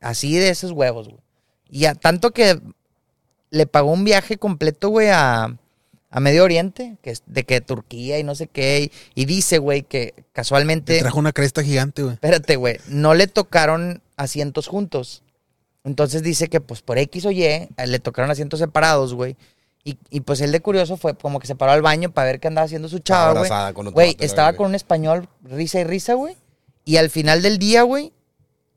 [0.00, 1.20] Así de esos huevos, güey.
[1.70, 2.60] Y a tanto que
[3.50, 5.56] le pagó un viaje completo, güey, a,
[6.10, 8.90] a Medio Oriente, que es de que Turquía y no sé qué.
[9.14, 12.14] Y, y dice, güey, que Te casualmente, trajo una cresta gigante, güey.
[12.14, 15.22] espérate, güey, no le tocaron asientos juntos.
[15.84, 19.36] Entonces dice que, pues, por X o Y, le tocaron asientos separados, güey.
[19.84, 22.40] Y, y, pues él de curioso fue como que se paró al baño para ver
[22.40, 23.48] qué andaba haciendo su chava, güey.
[23.92, 26.36] Güey, estaba con un español risa y risa, güey.
[26.84, 28.12] Y al final del día, güey,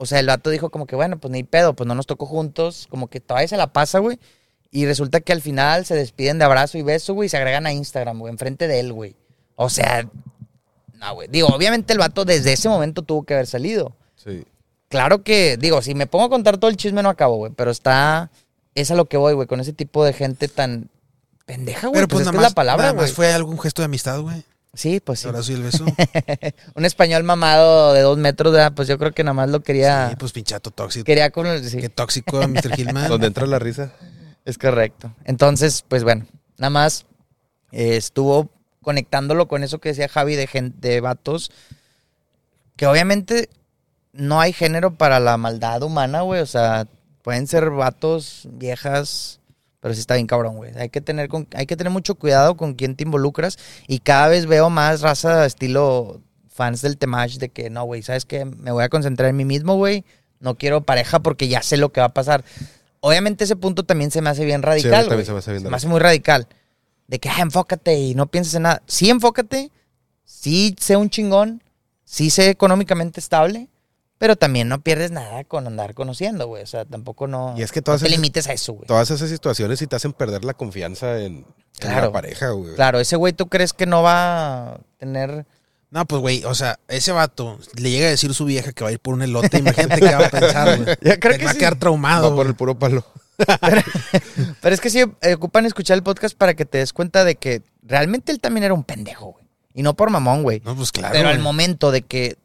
[0.02, 2.26] O sea, el vato dijo como que, bueno, pues ni pedo, pues no nos tocó
[2.26, 2.88] juntos.
[2.90, 4.18] Como que todavía se la pasa, güey.
[4.72, 7.66] Y resulta que al final se despiden de abrazo y beso, güey, y se agregan
[7.66, 9.14] a Instagram, güey, enfrente de él, güey.
[9.54, 10.08] O sea,
[10.98, 11.28] no, güey.
[11.28, 13.94] Digo, obviamente el vato desde ese momento tuvo que haber salido.
[14.16, 14.44] Sí.
[14.88, 17.52] Claro que, digo, si me pongo a contar todo el chisme no acabo, güey.
[17.54, 18.32] Pero está.
[18.74, 20.90] Es a lo que voy, güey, con ese tipo de gente tan
[21.46, 21.94] pendeja, güey.
[21.94, 23.14] Pero Pues, pues, es que la palabra, nada más güey.
[23.14, 24.42] fue algún gesto de amistad, güey.
[24.74, 25.26] Sí, pues sí.
[25.28, 25.84] El abrazo y el beso.
[26.74, 28.72] Un español mamado de dos metros, ¿verdad?
[28.74, 30.08] pues yo creo que nada más lo quería.
[30.10, 31.04] Sí, pues pinchato tóxico.
[31.04, 31.68] Quería con el.
[31.68, 31.78] sí.
[31.78, 32.70] Qué tóxico, Mr.
[32.76, 33.08] Gilman.
[33.08, 33.92] Donde entra la risa.
[34.44, 35.14] Es correcto.
[35.24, 37.04] Entonces, pues bueno, nada más
[37.70, 41.50] eh, estuvo conectándolo con eso que decía Javi de, gen- de vatos,
[42.76, 43.50] que obviamente
[44.12, 46.40] no hay género para la maldad humana, güey.
[46.40, 46.86] O sea,
[47.22, 49.38] pueden ser vatos, viejas,
[49.82, 50.72] pero sí está bien cabrón, güey.
[50.78, 54.28] Hay que tener, con- hay que tener mucho cuidado con quién te involucras y cada
[54.28, 58.44] vez veo más raza estilo fans del Temach de que no, güey, ¿sabes qué?
[58.44, 60.04] Me voy a concentrar en mí mismo, güey.
[60.38, 62.44] No quiero pareja porque ya sé lo que va a pasar.
[63.00, 65.26] Obviamente ese punto también se me hace bien Sí, radical, también güey.
[65.26, 66.46] se me hace bien Se me hace muy radical.
[67.08, 68.82] De que, ah, enfócate y no pienses en nada.
[68.86, 69.70] Sí, enfócate.
[70.24, 71.62] Sí, sé un chingón.
[72.04, 73.68] Sí, sé económicamente estable.
[74.22, 76.62] Pero también no pierdes nada con andar conociendo, güey.
[76.62, 78.86] O sea, tampoco no, Y es que no todas te esas- limites a eso, güey.
[78.86, 81.44] Todas esas situaciones sí te hacen perder la confianza en,
[81.80, 82.76] la pareja, güey.
[82.76, 85.44] Claro, ese güey, ¿tú crees que no va a tener...
[85.90, 88.90] No, pues, güey, o sea, ese vato le llega a decir su vieja que va
[88.90, 89.58] a ir por un elote.
[89.58, 90.96] Imagínate qué va a pensar, güey.
[91.02, 92.30] Yo creo Él que va a quedar traumado.
[92.30, 93.04] Va por el puro palo.
[94.60, 97.34] Pero es que sí, eh, ocupan escuchar el podcast para que te des cuenta de
[97.34, 99.44] que realmente él también era un pendejo, güey.
[99.74, 100.62] Y no por mamón, güey.
[100.64, 101.12] No, pues claro.
[101.12, 102.36] Pero al momento de que...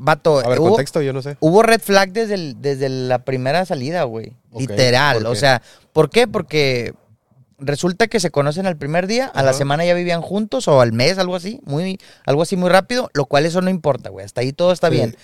[0.00, 1.36] Vato, A ver, hubo- contexto, yo no sé.
[1.40, 4.34] Hubo red flag desde, el- desde la primera salida, güey.
[4.56, 5.22] Literal.
[5.22, 6.26] ¿por O sea, ¿por qué?
[6.28, 6.94] Porque
[7.58, 10.92] resulta que se conocen al primer día, a la semana ya vivían juntos o al
[10.92, 14.24] mes, algo así, muy, algo así muy rápido, lo cual eso no importa, güey.
[14.26, 14.94] Hasta ahí todo está Sí.
[14.96, 15.16] bien.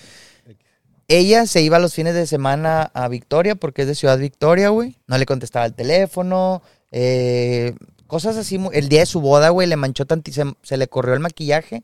[1.07, 4.95] Ella se iba los fines de semana a Victoria porque es de Ciudad Victoria, güey.
[5.07, 6.61] No le contestaba el teléfono.
[6.91, 7.75] eh,
[8.07, 8.59] cosas así.
[8.73, 11.83] El día de su boda, güey, le manchó tanto se, se le corrió el maquillaje.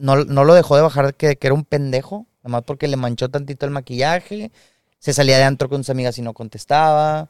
[0.00, 2.26] No, no lo dejó de bajar que, que era un pendejo.
[2.42, 4.50] Nada más porque le manchó tantito el maquillaje.
[4.98, 7.28] Se salía de antro con sus amigas y no contestaba.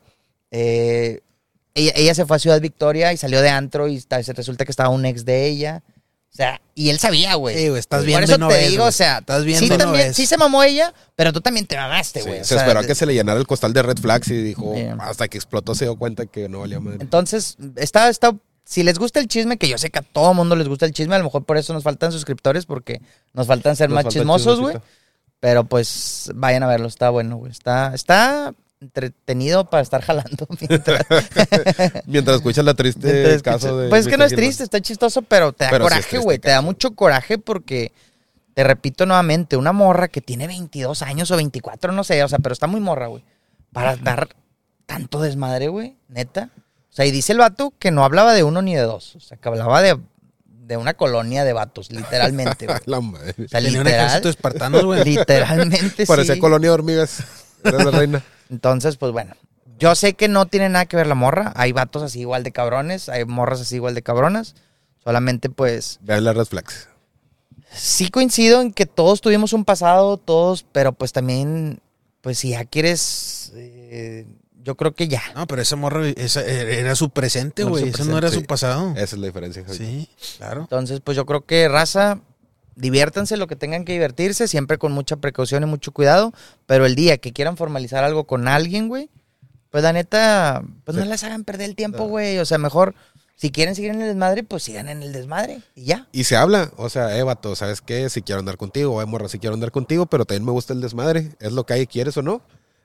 [0.50, 1.20] Eh,
[1.74, 4.64] ella, ella se fue a Ciudad Victoria y salió de antro y está- se resulta
[4.64, 5.82] que estaba un ex de ella.
[6.32, 7.56] O sea, y él sabía, güey.
[7.56, 9.64] Sí, güey, estás Por viendo eso y no te ves, digo, o sea, Estás viendo
[9.64, 10.16] sí, no también, ves.
[10.16, 12.38] sí se mamó ella, pero tú también te mamaste, güey.
[12.38, 14.72] se sea, esperó a que se le llenara el costal de red flags y dijo,
[15.00, 16.98] hasta que explotó se dio cuenta que no valía madre.
[17.00, 18.32] Entonces, está, está,
[18.70, 20.92] si les gusta el chisme, que yo sé que a todo mundo les gusta el
[20.92, 23.00] chisme, a lo mejor por eso nos faltan suscriptores, porque
[23.32, 24.76] nos faltan ser Nos más falta chismosos, güey.
[25.40, 27.50] Pero pues vayan a verlo, está bueno, güey.
[27.50, 30.46] Está, está entretenido para estar jalando.
[30.68, 31.04] mientras-
[32.06, 33.88] Mientras escuchas la triste caso de.
[33.88, 36.38] pues es que no es triste, está chistoso, pero te da Pero coraje, güey.
[36.38, 37.90] te da mucho coraje porque,
[38.54, 42.38] te repito nuevamente, una morra que tiene 22 años o 24, no sé, o sea,
[42.38, 43.24] pero está muy morra, güey.
[43.72, 44.28] Para dar
[44.86, 46.50] tanto desmadre, güey, neta.
[47.00, 49.16] Sea, y dice el vato que no hablaba de uno ni de dos.
[49.16, 49.98] O sea, que hablaba de,
[50.44, 52.66] de una colonia de vatos, literalmente.
[52.86, 53.34] La madre.
[53.44, 55.04] O sea, Tenía un ejército de literal, espartanos, güey.
[55.16, 56.40] literalmente Parecía sí.
[56.40, 57.22] colonia de hormigas.
[57.64, 58.22] Era la reina.
[58.50, 59.34] Entonces, pues bueno.
[59.78, 61.52] Yo sé que no tiene nada que ver la morra.
[61.56, 63.08] Hay vatos así igual de cabrones.
[63.08, 64.54] Hay morras así igual de cabronas.
[65.02, 66.88] Solamente, pues, Vean las red flags.
[67.72, 71.80] sí coincido en que todos tuvimos un pasado, todos, pero pues también,
[72.20, 74.26] pues si ya quieres, eh,
[74.62, 75.22] yo creo que ya.
[75.34, 77.88] No, pero esa morra esa era su presente, güey.
[77.88, 78.92] Eso no era su pasado.
[78.92, 79.64] Esa es la diferencia.
[79.64, 79.76] Javi.
[79.78, 80.62] Sí, claro.
[80.62, 82.20] Entonces, pues yo creo que raza,
[82.76, 86.32] diviértanse lo que tengan que divertirse, siempre con mucha precaución y mucho cuidado,
[86.66, 89.10] pero el día que quieran formalizar algo con alguien, güey,
[89.70, 92.04] pues la neta, pues no les hagan perder el tiempo, No.
[92.08, 92.38] güey.
[92.38, 92.94] O sea, mejor,
[93.36, 96.08] si quieren seguir en el desmadre, pues sigan en el desmadre y ya.
[96.12, 98.10] Y se habla, o sea, eh, vato, ¿sabes qué?
[98.10, 100.72] Si quiero andar contigo, o eh, morra, si quiero andar contigo, pero también me gusta
[100.72, 101.30] el desmadre.
[101.40, 102.42] Es lo que hay, ¿quieres o no?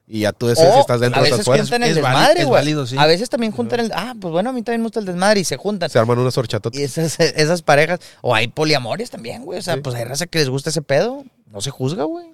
[0.08, 1.64] Y ya tú decides O si estás dentro a o estás veces fuera.
[1.64, 2.60] juntan el Es válido- desmadre, es güey.
[2.62, 2.96] válido, sí.
[2.98, 3.92] A veces también juntan el...
[3.96, 5.90] Ah, pues bueno, a mí también me gusta el desmadre y se juntan.
[5.90, 6.80] Se arman unas horchatotas.
[6.80, 8.00] Y esas, esas parejas...
[8.22, 9.58] O hay poliamores también, güey.
[9.58, 9.82] O sea, Sí.
[9.82, 11.24] pues hay raza que les gusta ese pedo.
[11.52, 12.28] No se juzga, güey.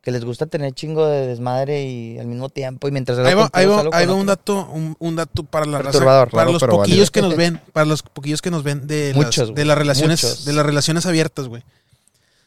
[0.00, 2.88] Que les gusta tener chingo de desmadre y al mismo tiempo.
[2.88, 3.16] Y mientras...
[3.20, 6.00] Ahí va, contigo, ahí va- ahí va un dato, un, un dato para la raza,
[6.00, 7.12] para Raro, los pero poquillos válido.
[7.12, 9.54] que nos ven, para los poquillos que nos ven de las, Muchos, güey.
[9.54, 10.44] de las relaciones, Muchos.
[10.44, 11.62] de las relaciones abiertas, güey.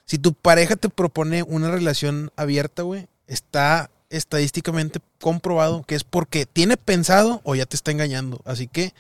[0.03, 6.45] Si tu pareja te propone una relación abierta, güey, está estadísticamente comprobado que es porque
[6.45, 8.41] tiene pensado o ya te está engañando.
[8.45, 8.93] Así que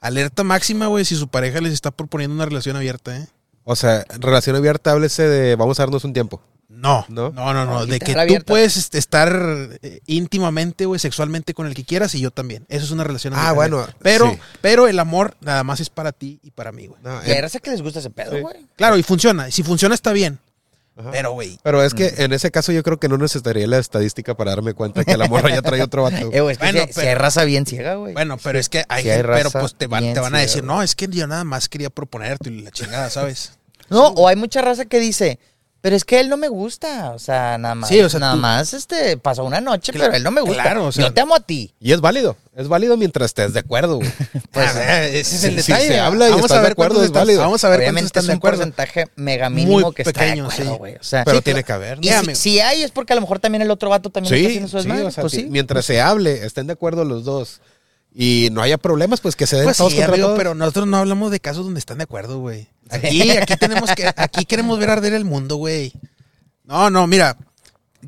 [0.00, 3.28] alerta máxima, güey, si su pareja les está proponiendo una relación abierta, ¿eh?
[3.64, 6.42] O sea, relación abierta, háblese de vamos a darnos un tiempo.
[6.68, 7.30] No, ¿No?
[7.30, 7.72] no, no, no.
[7.80, 9.30] No, de que tú puedes estar
[9.82, 12.64] eh, íntimamente, güey, sexualmente con el que quieras y yo también.
[12.68, 13.54] Eso es una relación Ah, abierta.
[13.54, 14.38] bueno, Pero, sí.
[14.62, 16.98] pero el amor nada más es para ti y para mí, güey.
[17.04, 18.40] No, eh, que les gusta ese pedo, Sí.
[18.40, 18.66] güey.
[18.74, 19.48] Claro, y funciona.
[19.48, 20.38] Y si funciona está bien.
[21.02, 21.10] Ajá.
[21.12, 21.58] Pero, güey.
[21.62, 24.74] Pero es que en ese caso yo creo que no necesitaría la estadística para darme
[24.74, 26.16] cuenta que la morra ya trae otro vato.
[26.32, 28.14] Eh, güey, es que Bueno, si, si pero- hay raza bien ciega, güey.
[28.14, 30.34] Bueno, pero es que hay Sí hay gente, pero pues te van, bien te van
[30.34, 33.52] a decir, no, es que yo nada más quería proponerte y la chingada, ¿sabes?
[33.90, 35.38] No, o hay mucha raza que dice,
[35.82, 37.10] pero es que él no me gusta.
[37.10, 37.88] O sea, nada más.
[37.90, 40.40] Sí, o sea, nada tú- más este, pasó una noche, Cla- pero él no me
[40.40, 40.62] gusta.
[40.62, 41.74] claro, o sea- Yo te amo a ti.
[41.80, 42.36] Y es válido.
[42.56, 44.10] Es válido mientras estés de acuerdo, güey.
[44.52, 45.86] Pues ese es el si detalle.
[45.88, 47.40] se habla y vamos estás a de ver acuerdo, cuántos es válido.
[47.40, 48.56] Vamos a ver Obviamente están es de un acuerdo.
[48.58, 50.62] porcentaje mega mínimo Muy que está de acuerdo, sí.
[50.78, 50.94] güey.
[50.96, 51.98] O sea, Pero Sí, tiene que haber.
[52.02, 54.46] y si, hay es porque a lo mejor también el otro vato también está Sí,
[54.46, 55.06] haciendo su sí, desmadre.
[55.06, 55.46] o sea, pues sí, sí.
[55.50, 57.60] mientras se hable, estén de acuerdo los dos
[58.14, 60.98] y no haya problemas, pues que se den Pues todos sí, amigo, pero nosotros no
[60.98, 62.68] hablamos de casos donde están de acuerdo, güey.
[62.90, 65.92] Aquí, aquí tenemos que, aquí queremos ver arder el mundo, güey.
[66.64, 67.38] No, no, mira,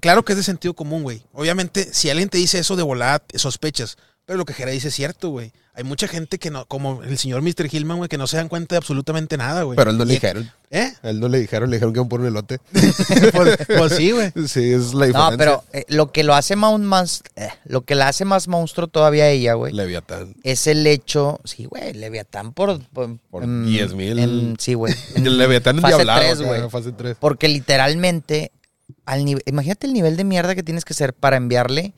[0.00, 1.22] claro que es de sentido común, güey.
[1.32, 3.96] Obviamente, si alguien te dice eso de volada, sospechas.
[4.26, 5.52] Pero lo que Jera dice es cierto, güey.
[5.74, 7.66] Hay mucha gente que no, como el señor Mr.
[7.70, 9.76] Hillman, güey, que no se dan cuenta de absolutamente nada, güey.
[9.76, 10.50] Pero a él no le Y- dijeron.
[10.70, 10.92] ¿Eh?
[11.02, 12.58] A él no le dijeron, le dijeron que iban por un elote.
[13.32, 14.32] pues, pues sí, güey.
[14.48, 15.30] Sí, es la diferencia.
[15.32, 18.48] No, pero eh, lo que lo hace más, más eh, lo que la hace más
[18.48, 20.34] monstruo todavía a ella, güey, Leviatán.
[20.42, 24.18] es el hecho, sí, güey, Leviatán por por, Por en- 10,000.
[24.20, 24.94] en- Sí, güey.
[25.16, 26.70] Leviatán tres, acá, güey.
[26.70, 27.16] Fase 3.
[27.20, 28.52] Porque literalmente,
[29.04, 31.92] al nivel, imagínate el nivel de mierda que tienes que ser para enviarle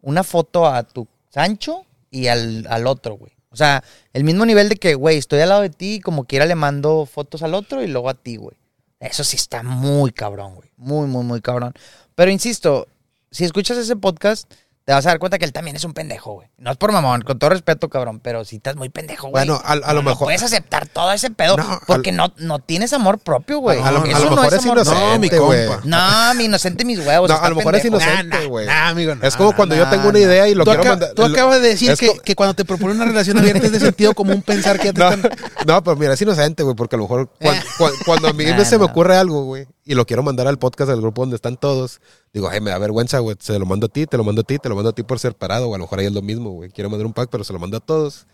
[0.00, 3.32] una foto a tu Sancho y al, al otro, güey.
[3.50, 6.24] O sea, el mismo nivel de que, güey, estoy al lado de ti y como
[6.24, 8.56] quiera le mando fotos al otro y luego a ti, güey.
[9.00, 10.70] Eso sí está muy cabrón, güey.
[10.76, 11.72] Muy, muy, muy cabrón.
[12.14, 12.88] Pero insisto,
[13.30, 14.52] si escuchas ese podcast,
[14.88, 16.48] te vas a dar cuenta que él también es un pendejo, güey.
[16.56, 19.32] No es por mamón, con todo respeto, cabrón, pero si estás muy pendejo, güey.
[19.46, 20.24] Bueno, a, a lo no mejor.
[20.28, 23.78] puedes aceptar todo ese pedo No, porque no, no tienes amor propio, güey.
[23.82, 24.94] a, lo, a Eso lo no mejor es, amor propio.
[24.94, 25.68] No, mi inocente, güey.
[25.84, 27.28] No, mi inocente mis huevos.
[27.28, 28.02] No, está a lo mejor es pendejo.
[28.02, 28.66] inocente, Nah, nah, güey.
[28.66, 31.10] nah, amigo, no, es como cuando yo tengo una idea y lo quiero acá- mandar.
[31.12, 34.14] tú acabas de decir es que, cuando te propone una relación abierta es de sentido
[34.14, 35.30] común pensar que ya te No, están...
[35.66, 37.50] no, pero mira, es inocente, güey, porque a lo mejor Eh.
[37.76, 40.58] cuan- cuando a mí Nah, se me ocurre algo, güey, y lo quiero mandar al
[40.58, 42.00] podcast del grupo donde están todos,
[42.34, 44.44] digo, ay, me da vergüenza, güey, se lo mando a ti, te lo mando a
[44.44, 46.12] ti, te lo mando a ti por ser parado, o a lo mejor ahí es
[46.12, 46.70] lo mismo, güey.
[46.70, 48.26] Quiero mandar un pack, pero se lo mando a todos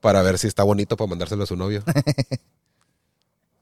[0.00, 1.82] para ver si está bonito para mandárselo a su novio.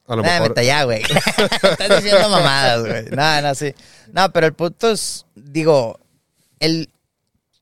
[0.06, 0.48] A lo Nah, mejor.
[0.48, 1.02] neta, ya, güey.
[1.62, 3.04] Estás diciendo mamadas, güey.
[3.10, 3.74] No, no, sí.
[4.12, 6.00] No, pero el punto es, digo,
[6.58, 6.90] el,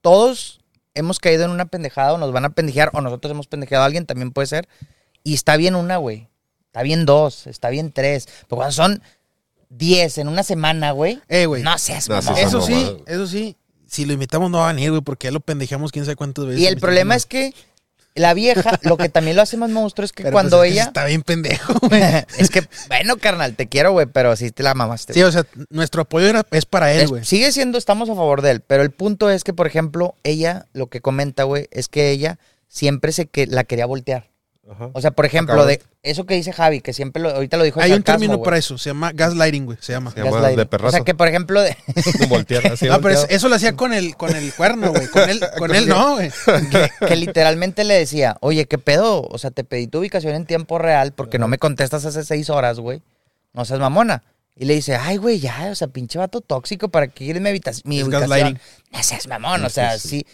[0.00, 0.60] todos
[0.94, 3.86] hemos caído en una pendejada o nos van a pendejear o nosotros hemos pendejeado a
[3.86, 4.66] alguien, también puede ser.
[5.22, 6.28] Y está bien una, güey.
[6.66, 8.26] Está bien dos, está bien tres.
[8.48, 9.02] Pero cuando son
[9.70, 11.20] diez en una semana, güey.
[11.28, 11.62] Eh, güey.
[11.62, 12.38] No seas No, mamón.
[12.38, 13.56] Eso sí, eso sí.
[13.86, 16.46] Si lo invitamos no va a venir, güey, porque ya lo pendejamos quién sabe cuántas
[16.46, 16.60] veces.
[16.60, 17.54] Y el problema es que
[18.14, 20.84] la vieja, lo que también lo hace más monstruo es que cuando ella...
[20.84, 22.02] Está bien pendejo, güey.
[22.36, 25.14] es que, bueno, carnal, te quiero, güey, pero sí te la mamaste.
[25.14, 27.24] Sí, o sea, nuestro apoyo era- es para él, güey.
[27.24, 30.66] sigue siendo, estamos a favor de él, pero el punto es que, por ejemplo, ella,
[30.72, 34.28] lo que comenta, güey, es que ella siempre se que la quería voltear.
[34.70, 34.90] Ajá.
[34.92, 37.80] O sea, por ejemplo, de eso que dice Javi, que siempre lo, ahorita lo dijo
[37.80, 40.10] en Hay un sarcasmo, término para eso, se llama gaslighting, güey, se llama.
[40.10, 40.56] Se llama Gaslighting.
[40.58, 40.88] de perrazo.
[40.88, 41.76] O sea, que por ejemplo, de-
[42.28, 45.06] Voltear así, No, pero eso lo hacía con el, con el cuerno, güey.
[45.08, 46.30] Con él, con él no, güey.
[47.08, 49.22] que literalmente le decía, oye, ¿qué pedo?
[49.22, 52.50] O sea, te pedí tu ubicación en tiempo real porque no me contestas hace seis
[52.50, 53.02] horas, güey.
[53.54, 54.22] No seas mamona.
[54.54, 57.48] Y le dice, ay, güey, ya, o sea, pinche vato tóxico, ¿para qué quieres mi,
[57.50, 58.10] mi ubicación?
[58.10, 58.58] gaslighting.
[58.92, 60.08] No seas mamón, o Sí, sea, sí.
[60.08, 60.26] sí.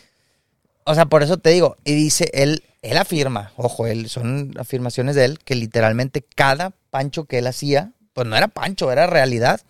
[0.84, 5.14] O sea, por eso te digo, y dice, él, él afirma, ojo, él, son afirmaciones
[5.16, 9.60] de él, que literalmente cada pancho que él hacía, pues no era pancho, era realidad,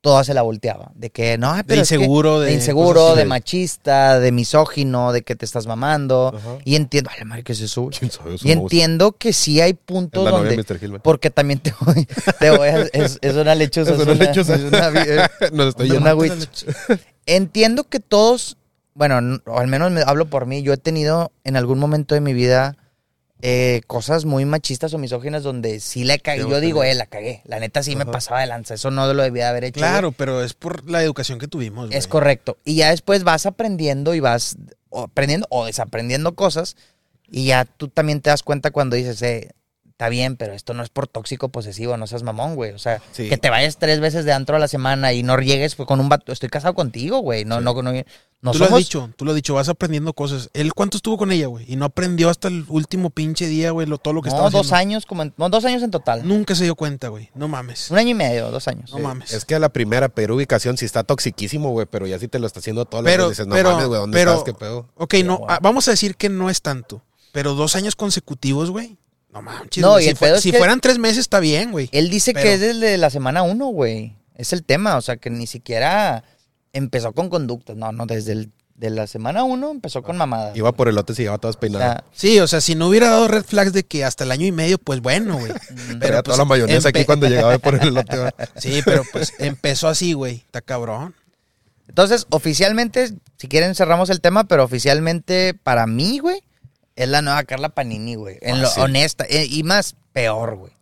[0.00, 0.92] toda se la volteaba.
[0.94, 5.22] De que, no, pero es que- inseguro, de de inseguro, de machista, de misógino, de
[5.22, 6.32] que te estás mamando.
[6.36, 6.58] Ajá.
[6.64, 7.96] Y entiendo, ay, madre que se sube.
[7.96, 8.34] ¿Quién sabe?
[8.36, 10.56] Eso Y entiendo que sí hay Es puntos donde.
[10.56, 10.98] de.
[11.00, 12.06] Porque también te voy,
[12.38, 13.94] te voy a- es, es una lechuza.
[13.94, 14.54] Es una lechuza.
[14.54, 16.14] es una vi- eh, Nos estoy una.
[17.26, 18.56] Entiendo que todos,
[18.96, 22.22] bueno, o al menos me hablo por mí, yo he tenido en algún momento de
[22.22, 22.76] mi vida
[23.42, 26.48] eh, cosas muy machistas o misóginas donde sí la cagué.
[26.48, 27.42] Yo digo, eh, la cagué.
[27.44, 28.72] La neta sí me pasaba de lanza.
[28.72, 29.80] Eso no lo debía haber hecho.
[29.80, 30.16] Claro, güey.
[30.16, 31.98] pero es por la educación que tuvimos, güey.
[31.98, 32.56] Es correcto.
[32.64, 34.56] Y ya después vas aprendiendo y vas
[34.90, 36.76] aprendiendo o desaprendiendo cosas.
[37.28, 39.50] Y ya tú también te das cuenta cuando dices, eh,
[39.96, 42.72] está bien, pero esto no es por tóxico posesivo, no seas mamón, güey.
[42.72, 43.30] O sea, Sí.
[43.30, 46.00] que te vayas tres veces de antro a la semana y no llegues pues, con
[46.00, 46.32] un vato.
[46.32, 47.46] Estoy casado contigo, güey.
[47.46, 47.64] No, Sí.
[47.64, 47.92] no, no,
[48.42, 50.50] no tú lo has dicho, tú lo has dicho, vas aprendiendo cosas.
[50.52, 51.64] ¿Él cuánto estuvo con ella, güey?
[51.66, 54.50] Y no aprendió hasta el último pinche día, güey, lo, todo lo que No, estaba
[54.50, 54.76] dos haciendo.
[54.76, 56.28] años, como en- no, dos años en total.
[56.28, 57.30] Nunca se dio cuenta, güey.
[57.34, 57.90] No mames.
[57.90, 58.92] Un año y medio, dos años.
[58.92, 59.32] No mames.
[59.32, 62.38] Es que a la primera pedir ubicación sí está toxiquísimo, güey, pero ya si te
[62.38, 64.44] lo está haciendo las Pero- veces, dices, no pero- mames, güey, ¿dónde pero- estás?
[64.44, 64.90] ¿Qué pedo?
[64.96, 67.02] Ok, no, ah, vamos a decir que no es tanto.
[67.32, 68.98] Pero dos años consecutivos, güey.
[69.36, 69.82] No manches.
[69.82, 71.88] No, y si, el fue- si que- fueran tres meses está bien, güey.
[71.92, 74.16] Él dice Pero- que es desde la semana uno, güey.
[74.34, 76.24] Es el tema, o sea, que ni siquiera
[76.72, 77.76] empezó con conductas.
[77.76, 80.52] No, no, desde el De la semana uno empezó con mamada.
[80.54, 82.02] Iba por elotes y llegaba todas O peinadas.
[82.02, 84.44] sea, Sí, o sea, si no hubiera dado red flags de que hasta el año
[84.46, 85.50] y medio, pues bueno, güey.
[85.98, 88.18] Traía pues, toda la mayonesa aquí cuando llegaba por el elote.
[88.18, 88.34] ¿va?
[88.60, 90.36] Sí, pero pues empezó así, güey.
[90.44, 91.14] Está cabrón.
[91.88, 96.42] Entonces, oficialmente, si quieren cerramos el tema, pero oficialmente para mí, güey,
[96.96, 98.38] es la nueva Carla Panini, güey.
[98.40, 98.80] En lo Ah, sí.
[98.80, 99.24] honesta.
[99.28, 100.72] eh, y más peor, güey.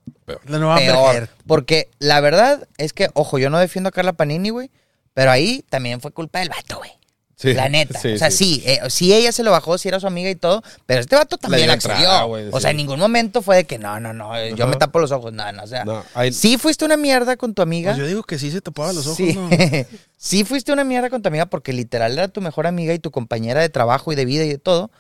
[0.47, 1.29] La nueva Peor.
[1.47, 4.71] Porque la verdad es que, ojo, yo no defiendo a Carla Panini, güey.
[5.13, 6.91] Pero ahí también fue culpa del vato, güey.
[7.37, 8.01] Sí, la neta.
[8.01, 10.37] sí, o sea, sí, eh, sí, ella se lo bajó, sí era su amiga y
[10.37, 11.97] todo, pero este vato también dio accedió.
[11.97, 14.77] entrada, o sea, en ningún momento fue de que no, no, no, eh, yo me
[14.77, 15.33] tapo los ojos.
[15.33, 15.85] No, no, o sea.
[15.85, 17.91] No, hay- Sí fuiste una mierda con tu amiga.
[17.91, 19.33] Pues yo digo que sí se tapaba los ojos, sí.
[19.35, 19.51] ¿no?
[20.17, 23.11] sí fuiste una mierda con tu amiga porque literal era tu mejor amiga y tu
[23.11, 24.91] compañera de trabajo y de vida y de todo.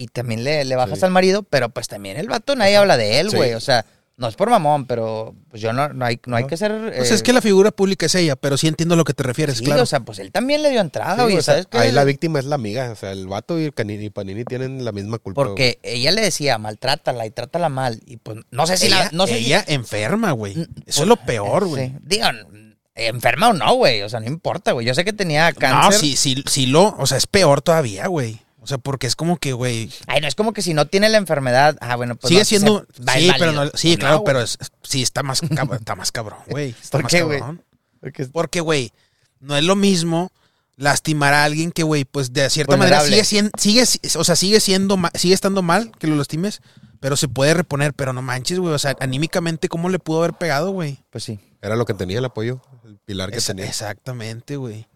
[0.00, 1.04] Y también le, le bajas Sí.
[1.04, 3.36] al marido, pero pues también el vato nadie habla de él, Sí.
[3.36, 3.54] güey.
[3.54, 3.84] O sea,
[4.16, 6.92] no es por mamón, pero pues yo no, no hay, no hay que ser.
[6.96, 9.12] Pues eh, es que la figura pública es ella, pero sí entiendo a lo que
[9.12, 9.82] te refieres, sí, claro.
[9.82, 11.36] o sea, pues él también le dio entrada, güey.
[11.36, 11.78] o sea, ¿Sabes qué?
[11.78, 12.90] ahí la víctima es la amiga.
[12.92, 15.42] O sea, el vato y el Canini y Panini tienen la misma culpa.
[15.42, 15.50] güey.
[15.50, 18.00] Porque ella le decía, maltrátala y trátala mal.
[18.06, 19.10] Y pues no sé si ella, la.
[19.12, 20.52] No sé si- ella enferma, güey.
[20.52, 21.88] Eso pues, es lo peor, güey.
[21.88, 21.94] Sí.
[22.02, 24.02] Digan, enferma o no, güey.
[24.02, 24.86] O sea, no importa, güey.
[24.86, 26.00] Yo sé que tenía No, cáncer.
[26.00, 28.40] sí, sí, sí lo, o sea, es peor todavía, güey.
[28.68, 31.08] O sea, porque es como que, güey, Ay, no es como que si no tiene
[31.08, 31.78] la enfermedad.
[31.80, 32.28] Ah, bueno, pues.
[32.28, 35.40] sigue no, siendo, sí, pero no, sí, Pues claro, no, pero es, sí está más,
[35.42, 36.74] está más cabrón, güey.
[36.78, 37.38] Está ¿Por más qué, güey?
[37.38, 37.64] cabrón.
[37.98, 38.92] Porque- Porque, güey,
[39.40, 40.30] no es lo mismo
[40.76, 43.84] lastimar a alguien que, güey, pues de cierta manera sigue siendo, sigue,
[44.16, 46.60] o sea, sigue siendo, sigue estando mal que lo lastimes,
[47.00, 50.34] pero se puede reponer, pero no manches, güey, o sea, anímicamente, ¿cómo le pudo haber
[50.34, 51.02] pegado, güey?
[51.08, 51.40] Pues sí.
[51.62, 53.64] Era lo que tenía el apoyo, el pilar que Esa- tenía.
[53.66, 54.86] Exactamente, güey.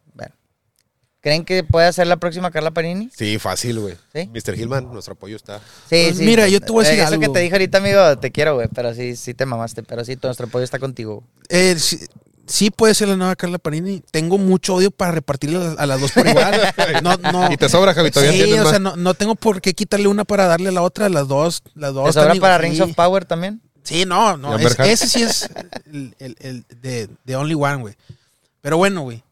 [1.22, 3.08] ¿Creen que puede ser la próxima Carla Panini?
[3.16, 3.94] Sí, fácil, güey.
[4.12, 4.28] ¿Sí?
[4.34, 4.58] Mr.
[4.58, 5.58] Hillman, nuestro apoyo está.
[5.88, 6.24] Sí, Pues sí.
[6.24, 7.20] mira, yo te voy a decir Eh, Eso algo.
[7.20, 8.66] que te dije ahorita, amigo, te quiero, güey.
[8.74, 9.84] Pero sí, sí te mamaste.
[9.84, 11.22] Pero sí, todo nuestro apoyo está contigo.
[11.48, 12.00] Eh, sí,
[12.46, 14.02] sí puede ser la nueva Carla Panini.
[14.10, 16.60] Tengo mucho odio para repartirle a, las dos por igual.
[17.04, 17.52] No, no.
[17.52, 18.70] Y te sobra, Javi, todavía Sí, o más.
[18.70, 21.62] sea, no, no tengo por qué quitarle una para darle a la otra, las dos,
[21.76, 22.06] las dos.
[22.06, 22.82] ¿Te sobra para Rings sí.
[22.82, 23.62] of Power también?
[23.84, 25.48] Sí, no, no, ¿Y es- ese sí es
[25.92, 27.94] el, el- el de, de Only One, güey.
[28.60, 29.22] Pero bueno, güey.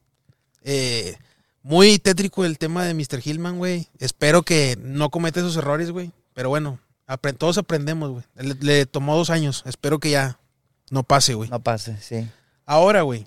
[0.64, 1.16] Eh,
[1.62, 3.20] muy tétrico el tema de Mr.
[3.24, 3.88] Hillman, güey.
[3.98, 6.12] Espero que no cometa esos errores, güey.
[6.34, 6.78] Pero bueno,
[7.38, 8.24] todos aprendemos, güey.
[8.36, 9.62] Le, le tomó dos años.
[9.66, 10.38] Espero que ya
[10.90, 11.50] no pase, güey.
[11.50, 12.28] No pase, sí.
[12.66, 13.26] Ahora, güey.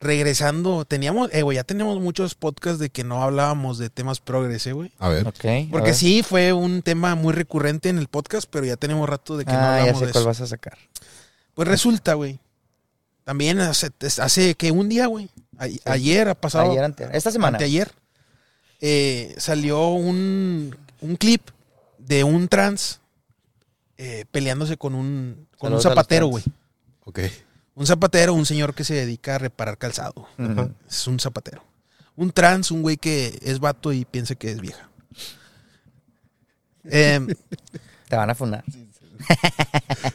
[0.00, 4.66] Regresando, teníamos, eh, güey, ya teníamos muchos podcasts de que no hablábamos de temas progres,
[4.66, 4.92] eh, güey.
[4.98, 5.28] A ver.
[5.28, 5.44] Ok.
[5.44, 5.94] a Porque ver.
[5.94, 9.52] sí, fue un tema muy recurrente en el podcast, pero ya tenemos rato de que
[9.52, 10.28] no Ah, ya hablamos sé de cuál eso.
[10.28, 10.76] vas a sacar.
[11.54, 12.40] Pues resulta, güey.
[13.22, 15.30] También hace, hace que un día, güey.
[15.58, 16.70] A- Ayer ha pasado.
[16.70, 16.94] Ayer.
[17.12, 17.56] Esta semana.
[17.58, 17.90] Anteayer.
[18.80, 21.42] eh, salió un, un clip
[21.98, 23.00] de un trans
[23.96, 26.42] eh, peleándose con un, con un zapatero, güey.
[27.04, 27.20] Ok.
[27.74, 30.26] Un zapatero, un señor que se dedica a reparar calzado.
[30.88, 31.64] Es un zapatero.
[32.16, 34.88] Un trans, un güey que es vato y piensa que es vieja.
[36.84, 37.28] Em,
[38.08, 38.64] Te van a funar.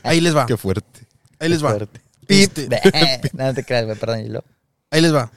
[0.04, 0.46] ahí les va.
[0.46, 1.08] Qué fuerte.
[1.40, 1.70] Ahí les va.
[1.70, 2.02] Fuerte.
[2.28, 2.68] Este,
[3.34, 4.20] no, no te creas, güey, perdón.
[4.26, 4.57] y.
[4.92, 5.32] Ahí les va.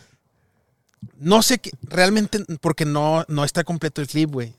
[1.18, 4.54] No sé qué, realmente, porque no, no está completo el clip, güey.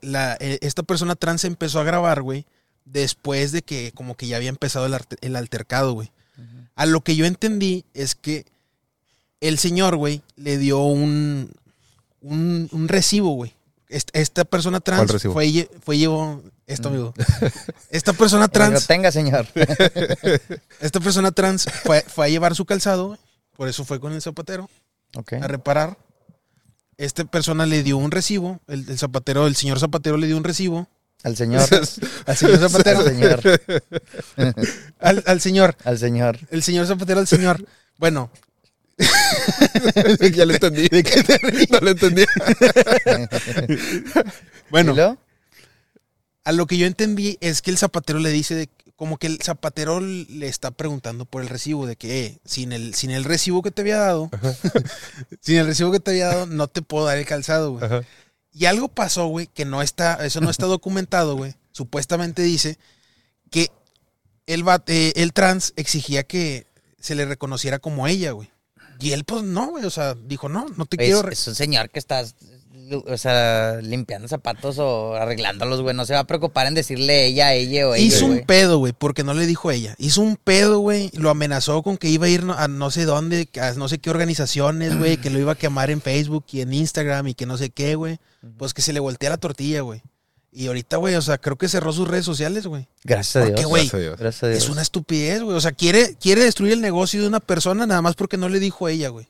[0.00, 2.46] La- eh, esta persona trans empezó a grabar, güey,
[2.84, 6.10] después de que como que ya había empezado el, arte- el altercado, güey.
[6.74, 8.46] A lo que yo entendí es que
[9.40, 11.50] el señor, güey, le dio un,
[12.20, 13.52] un, un recibo, güey.
[13.88, 15.02] Est- Esta persona trans
[15.34, 17.12] fue, fue llevó esto, amigo.
[17.90, 19.46] Esta persona Que lo trans tenga, señor.
[20.80, 23.18] esta persona trans fue, fue a llevar su calzado, güey.
[23.56, 24.68] Por eso fue con el zapatero
[25.40, 25.98] a reparar.
[26.96, 28.60] Esta persona le dio un recibo.
[28.68, 30.88] El, el zapatero, el señor zapatero le dio un recibo.
[31.22, 31.62] Al señor.
[32.26, 33.00] Al señor zapatero.
[33.00, 33.40] Al señor.
[34.98, 35.76] Al, al señor.
[35.84, 36.38] Al señor.
[36.50, 37.64] El señor zapatero al señor.
[37.98, 38.30] Bueno,
[40.34, 40.88] ya lo entendí.
[41.70, 42.24] no lo entendí.
[44.70, 45.18] bueno.
[46.44, 48.68] A lo que yo entendí es que el zapatero le dice de-
[49.02, 52.94] como que el zapatero le está preguntando por el recibo de que eh, sin el
[52.94, 54.30] sin el recibo que te había dado,
[55.40, 57.84] sin el recibo que te había dado no te puedo dar el calzado, güey.
[57.84, 58.02] Ajá.
[58.52, 61.56] Y algo pasó, güey, que no está, eso no está documentado, güey.
[61.72, 62.78] Supuestamente dice
[63.50, 63.72] que
[64.46, 66.68] el, va- eh, el trans exigía que
[67.00, 68.50] se le reconociera como ella, güey.
[69.00, 71.28] Y él, pues, no, güey, o sea, dijo, no, no te Es, quiero...
[71.28, 72.22] es un señor que está,
[72.90, 75.94] o sea, limpiando zapatos o arreglándolos, güey.
[75.94, 78.44] No se va a preocupar en decirle ella, ella o ella, Hizo un güey.
[78.46, 79.94] pedo, güey, porque no le dijo ella.
[79.98, 81.10] Hizo un pedo, güey.
[81.14, 83.98] Lo amenazó con que iba a ir no- a no sé dónde, a no sé
[83.98, 87.46] qué organizaciones, güey, que lo iba a quemar en Facebook y en Instagram y que
[87.46, 88.18] no sé qué, güey.
[88.58, 90.02] Pues que se le voltea la tortilla, güey.
[90.54, 92.86] Y ahorita, güey, o sea, creo que cerró sus redes sociales, güey.
[93.04, 93.60] Gracias a ¿Por Dios.
[93.60, 93.82] qué, güey?
[93.84, 94.18] Gracias a Dios.
[94.18, 94.62] Gracias a Dios.
[94.64, 95.56] Es una estupidez, güey.
[95.56, 98.60] O sea, quiere, quiere destruir el negocio de una persona nada más porque no le
[98.60, 99.28] dijo ella, güey.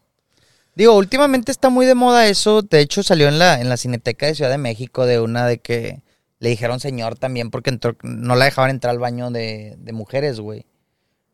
[0.74, 2.62] Digo, últimamente está muy de moda eso.
[2.62, 5.58] De hecho, salió en la, en la Cineteca de Ciudad de México de una de
[5.58, 6.00] que
[6.38, 10.40] le dijeron señor también porque entró- no la dejaban entrar al baño de, de mujeres,
[10.40, 10.66] güey.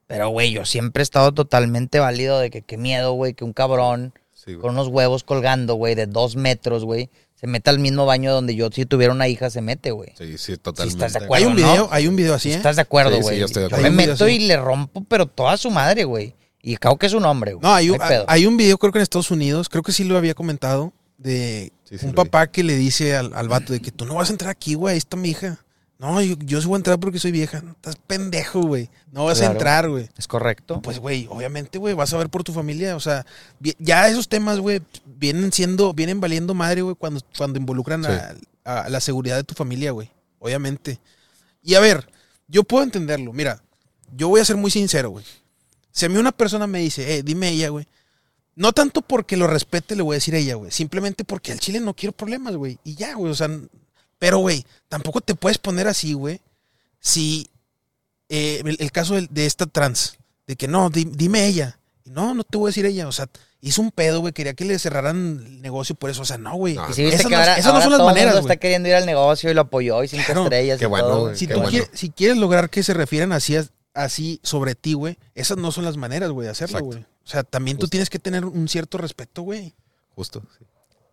[0.07, 3.53] Pero, güey, yo siempre he estado totalmente válido de que qué miedo, güey, que un
[3.53, 4.59] cabrón Sí, güey.
[4.61, 8.55] con unos huevos colgando, güey, de dos metros, güey, se meta al mismo baño donde
[8.57, 10.11] yo, si tuviera una hija, se mete, güey.
[10.17, 11.05] Sí, sí, totalmente.
[11.05, 11.45] estás de acuerdo.
[11.47, 11.69] Hay un ¿no?
[11.73, 12.55] video, hay un video así, ¿eh?
[12.57, 13.39] ¿Estás de acuerdo, Sí, sí, güey?
[13.39, 16.35] yo estoy de yo me meto y le rompo, pero toda su madre, güey.
[16.63, 17.63] Y acabo que es un hombre, güey.
[17.63, 18.25] No, hay un, hay pedo.
[18.29, 21.73] hay un video, creo que en Estados Unidos, creo que sí lo había comentado, de
[21.85, 22.17] Sí, sí un vi.
[22.17, 24.75] papá que le dice al, al vato de que tú no vas a entrar aquí,
[24.75, 25.59] güey, ahí está mi hija.
[26.01, 27.59] No, yo, yo sí voy a entrar porque soy vieja.
[27.73, 28.89] Estás pendejo, güey.
[29.11, 29.51] No vas Claro.
[29.51, 30.09] a entrar, güey.
[30.17, 30.81] ¿Es correcto?
[30.81, 32.95] Pues, güey, obviamente, güey, vas a ver por tu familia.
[32.95, 33.27] O sea,
[33.81, 38.35] ya esos temas, güey, vienen siendo, vienen valiendo madre, güey, cuando, cuando involucran a,
[38.65, 40.09] a la seguridad de tu familia, güey.
[40.39, 41.01] Obviamente.
[41.65, 42.09] Y a ver,
[42.47, 43.33] yo puedo entenderlo.
[43.33, 43.61] Mira,
[44.15, 45.25] yo voy a ser muy sincero, güey.
[45.99, 47.87] Si a mí una persona me dice, eh, dime ella, güey.
[48.55, 50.71] No tanto porque lo respete, le voy a decir ella, güey.
[50.71, 52.79] Simplemente porque al chile no quiero problemas, güey.
[52.85, 53.33] Y ya, güey.
[53.33, 53.49] O sea,
[54.19, 56.41] pero, güey, tampoco te puedes poner así, güey.
[57.01, 57.49] Si
[58.29, 61.79] eh, el, el caso de, esta trans, de que no, di- dime ella.
[62.05, 63.07] Y no, no te voy a decir ella.
[63.09, 63.29] O sea,
[63.61, 64.33] hizo un pedo, güey.
[64.33, 66.23] Quería que le cerraran el negocio por eso.
[66.23, 66.75] O sea, no, güey.
[66.75, 68.43] No, Y si esas que no- ahora, esas no ahora son las todo maneras, mundo
[68.43, 68.53] güey.
[68.55, 70.43] está queriendo ir al negocio y lo apoyó y cinco Claro.
[70.45, 71.21] estrellas Qué y bueno, todo.
[71.23, 71.37] güey.
[71.37, 71.71] Si Qué tú bueno.
[71.71, 73.57] quieres, si quieres lograr que se refieran así,
[74.05, 77.01] así sobre ti, güey, esas no son las maneras, güey, de hacerlo, güey.
[77.01, 79.75] O sea, también tú tienes que tener un cierto respeto, güey.
[80.15, 80.43] Justo.
[80.59, 80.65] sí.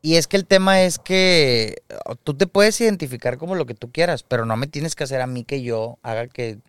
[0.01, 3.73] Y es que el tema es que uh, tú te puedes identificar como lo que
[3.73, 6.59] tú quieras, pero no me tienes que hacer a mí que yo haga que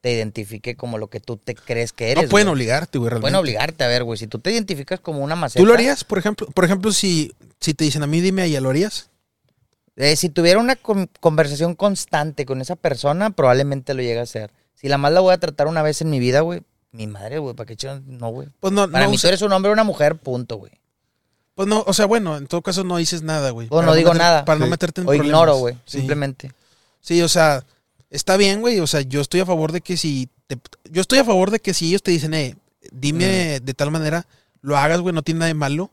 [0.00, 2.24] te identifique como lo que tú te crees que eres.
[2.24, 3.30] no pueden obligarte, güey, realmente.
[3.30, 4.16] Pueden obligarte, a ver, güey.
[4.18, 5.60] Si tú te identificas como una maceta.
[5.60, 6.46] ¿Tú lo harías, por ejemplo?
[6.46, 9.10] Por ejemplo, si, si te dicen a mí, dime a ella, ¿lo harías?
[9.96, 14.50] Eh, si tuviera una con- conversación constante con esa persona, probablemente lo llegue a hacer.
[14.80, 16.62] Si la más la voy a tratar una vez en mi vida, güey,
[16.92, 18.02] mi madre, güey, ¿para qué chingados?
[18.06, 18.48] No, güey.
[18.60, 20.72] Pues no, Para no, mí o tú eres un hombre o una mujer, punto, güey.
[21.54, 23.66] pues no, o sea, bueno, en todo caso no dices nada, güey.
[23.70, 24.44] O Para no digo meter- nada.
[24.44, 25.26] Para no meterte en O problemas.
[25.26, 25.98] ignoro, güey, Sí.
[25.98, 26.52] simplemente.
[27.00, 27.64] Sí, o sea,
[28.10, 28.78] está bien, güey.
[28.80, 30.28] O sea, yo estoy a favor de que si.
[30.46, 30.58] te-
[30.90, 32.54] yo estoy a favor de que si ellos te dicen, eh,
[32.92, 34.26] dime de tal manera,
[34.62, 35.90] lo hagas, güey, no tiene nada de malo.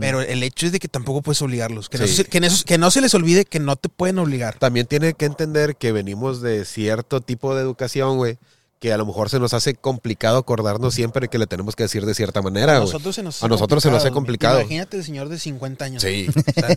[0.00, 1.88] Pero el hecho es de que tampoco puedes obligarlos.
[1.88, 4.18] Que, no, se, que, en eso- que no se les olvide que no te pueden
[4.18, 4.58] obligar.
[4.58, 8.36] También tiene que entender que venimos de cierto tipo de educación, güey,
[8.78, 12.04] que a lo mejor se nos hace complicado acordarnos siempre que le tenemos que decir
[12.04, 14.60] de cierta manera, A nosotros se nos A nosotros se nos hace complicado.
[14.60, 16.02] Imagínate el señor de 50 años.
[16.02, 16.26] Sí.
[16.28, 16.76] O sea,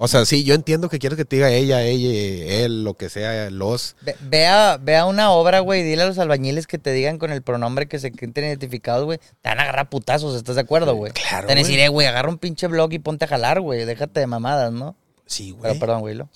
[0.00, 2.10] O sea, sí, yo entiendo que quieres que te diga ella, ella,
[2.64, 3.96] él, lo que sea, los.
[4.02, 6.92] Ve, ve a, ve a una obra, güey, y dile a los albañiles que te
[6.92, 9.18] digan con el pronombre que se sienten identificados, güey.
[9.40, 11.12] Te van a agarrar putazos, ¿estás de acuerdo, güey?
[11.12, 11.64] claro, Te van a güey.
[11.64, 13.84] decir, eh, güey, agarra un pinche blog y ponte a jalar, güey.
[13.84, 14.94] Déjate de mamadas, ¿no?
[15.26, 15.62] sí, güey.
[15.62, 16.14] Pero perdón, güey.
[16.14, 16.28] lo-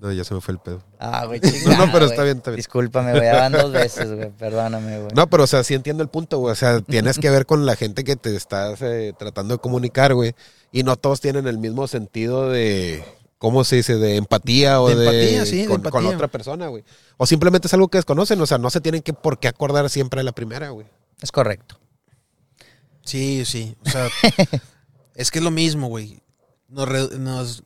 [0.00, 0.82] No, ya se me fue el pedo.
[0.98, 2.10] Ah, güey, No, chingada, no, pero güey.
[2.10, 2.56] está bien, está bien.
[2.56, 4.30] Discúlpame, güey, van dos veces, güey.
[4.30, 5.10] Perdóname, güey.
[5.14, 6.52] No, pero o sea, sí entiendo el punto, güey.
[6.52, 10.14] O sea, tienes que ver con la gente que te estás eh, tratando de comunicar,
[10.14, 10.34] güey.
[10.72, 13.02] Y no todos tienen el mismo sentido de.
[13.38, 13.96] ¿Cómo se dice?
[13.96, 15.04] De empatía o De de.
[15.04, 16.00] empatía, sí, de con, empatía.
[16.00, 16.84] con otra persona, güey.
[17.16, 18.40] O simplemente es algo que desconocen.
[18.40, 20.86] O sea, no se tienen que por qué acordar siempre a la primera, güey.
[21.22, 21.78] Es correcto.
[23.04, 23.76] Sí, sí.
[23.86, 24.08] O sea,
[25.14, 26.20] es que es lo mismo, güey.
[26.68, 27.62] Nos, re- nos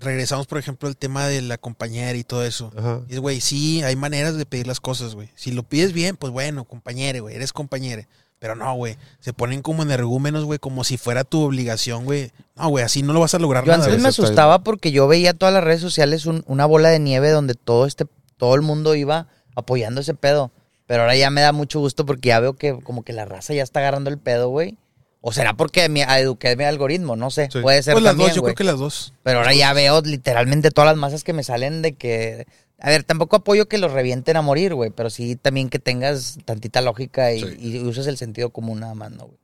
[0.00, 2.72] regresamos, por ejemplo, al tema de la compañera y todo eso.
[2.76, 3.00] Ajá.
[3.08, 5.28] Y es, güey, sí, hay maneras de pedir las cosas, güey.
[5.34, 8.08] Si lo pides bien, pues bueno, compañere, güey, eres compañere.
[8.38, 12.32] Pero no, güey, se ponen como energúmenos, güey, como si fuera tu obligación, güey.
[12.56, 15.06] No, güey, así no lo vas a lograr Yo nada, antes me asustaba porque yo
[15.06, 18.06] veía todas las redes sociales un- una bola de nieve donde todo este,
[18.38, 20.50] todo el mundo iba apoyando ese pedo.
[20.86, 23.52] Pero ahora ya me da mucho gusto porque ya veo que como que la raza
[23.52, 24.78] ya está agarrando el pedo, güey.
[25.22, 27.48] O será porque me eduqué mi algoritmo, no sé.
[27.52, 27.60] Sí.
[27.60, 28.54] Puede ser Pues las también, dos, yo güey.
[28.54, 29.12] creo que las dos.
[29.22, 32.46] Pero ahora ya veo literalmente todas las masas que me salen de que...
[32.78, 34.88] A ver, tampoco apoyo que los revienten a morir, güey.
[34.90, 37.56] Pero sí también que tengas tantita lógica y, Sí.
[37.58, 39.38] y uses el sentido común nada más, ¿no, güey?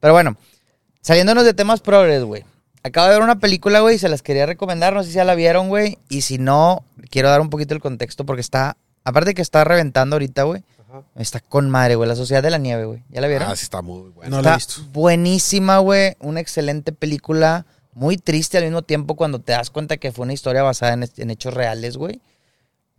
[0.00, 0.36] Pero bueno,
[1.00, 2.44] saliéndonos de temas progres, güey.
[2.82, 4.92] Acabo de ver una película, güey, y se las quería recomendar.
[4.92, 5.96] No sé si ya la vieron, güey.
[6.10, 8.76] Y si no, quiero dar un poquito el contexto porque está...
[9.04, 10.62] Aparte que está reventando ahorita, güey.
[11.16, 12.08] Está con madre, güey.
[12.08, 13.02] La Sociedad de la Nieve, güey.
[13.10, 13.48] ¿Ya la vieron?
[13.50, 14.36] Ah, sí, está muy bueno.
[14.36, 14.92] No la he Está visto.
[14.92, 16.16] buenísima, güey.
[16.20, 17.66] Una excelente película.
[17.92, 21.08] Muy triste al mismo tiempo cuando te das cuenta que fue una historia basada en,
[21.16, 22.20] en hechos reales, güey.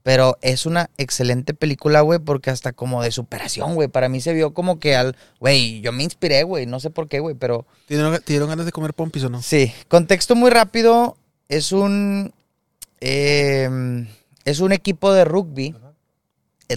[0.03, 3.87] Pero es una excelente película, güey, porque hasta como de superación, güey.
[3.87, 5.15] Para mí se vio como que al...
[5.39, 6.65] Güey, yo me inspiré, güey.
[6.65, 7.65] No sé por qué, güey, pero...
[7.87, 9.41] ¿Te dieron, te dieron ganas de comer pompis o no?
[9.43, 9.71] Sí.
[9.87, 11.17] Contexto muy rápido.
[11.49, 12.33] Es un...
[12.99, 14.07] eh,
[14.43, 15.75] es un equipo de rugby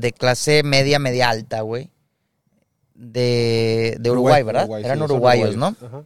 [0.01, 1.91] de clase media, media alta, güey.
[2.95, 4.63] De, de Uruguay, ¿verdad?
[4.65, 5.77] Uruguay, Eran sí, uruguayos, ¿no?
[5.85, 6.05] Ajá.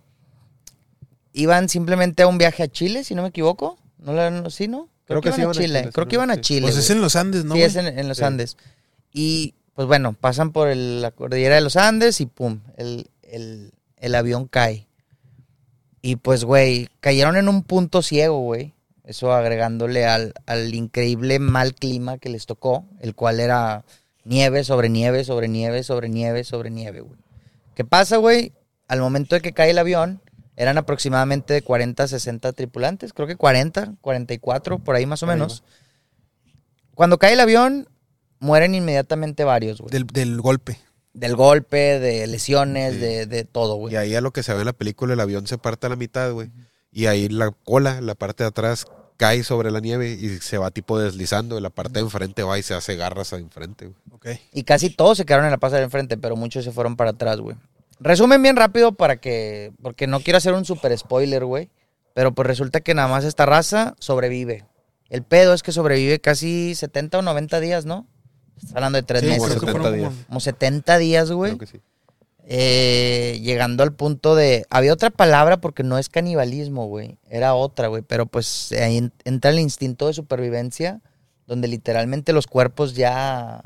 [1.33, 3.79] iban simplemente a un viaje a Chile, si no me equivoco.
[3.99, 4.89] ¿No la, no, sí, no?
[5.07, 5.91] Creo, que, iban a Chile.
[5.93, 6.41] Creo que iban a.
[6.41, 6.63] Chile.
[6.63, 7.55] Pues es en los Andes, ¿no?
[7.55, 7.65] sí, güey?
[7.71, 8.25] es en, en los Sí.
[8.25, 8.57] Andes.
[9.13, 13.73] Y pues bueno, pasan por el- la cordillera de los Andes y pum, el, el-
[13.97, 14.87] el avión cae.
[16.03, 18.73] Y pues, güey, cayeron en un punto ciego, güey.
[19.09, 23.87] Eso agregándole al, al increíble mal clima que les tocó, el cual era
[24.25, 27.19] nieve sobre nieve, sobre nieve, sobre nieve, sobre nieve, güey.
[27.75, 28.53] ¿Qué pasa, güey?
[28.87, 30.21] Al momento de que cae el avión,
[30.57, 35.27] eran aproximadamente de 40 a 60 tripulantes, creo que 40, 44, por ahí más o
[35.27, 35.65] Por menos.
[36.95, 37.89] Cuando cae el avión,
[38.41, 39.91] mueren inmediatamente varios, güey.
[39.91, 40.79] Del, del golpe.
[41.15, 43.01] Del golpe, de lesiones, Sí.
[43.01, 43.95] de, de todo, güey.
[43.95, 45.91] Y ahí a lo que se ve en la película, el avión se parte a
[45.91, 46.51] la mitad, güey.
[46.93, 48.87] Y ahí la cola, la parte de atrás,
[49.19, 51.59] cae sobre la nieve y se va tipo deslizando.
[51.59, 53.97] Y la parte de enfrente va y se hace garras a enfrente, güey.
[54.13, 54.41] Ok.
[54.55, 57.11] Y casi todos se quedaron en la pasada de enfrente, pero muchos se fueron para
[57.11, 57.57] atrás, güey.
[58.01, 59.73] Resumen bien rápido para que.
[59.83, 61.69] Porque no quiero hacer un super spoiler, güey.
[62.15, 64.65] Pero pues resulta que nada más esta raza sobrevive.
[65.11, 68.07] El pedo es que sobrevive casi 70 o 90 días, ¿no?
[68.57, 69.55] Estás hablando de tres Sí, como meses.
[69.55, 70.13] que 70 fueron días.
[70.15, 71.57] como- Como 70 días, güey.
[71.57, 71.81] Creo que sí.
[72.51, 74.65] Eh, llegando al punto de.
[74.71, 77.19] Había otra palabra porque no es canibalismo, güey.
[77.29, 78.01] Era otra, güey.
[78.03, 81.03] Pero pues ahí en- entra el instinto de supervivencia,
[81.47, 83.63] donde literalmente los cuerpos ya.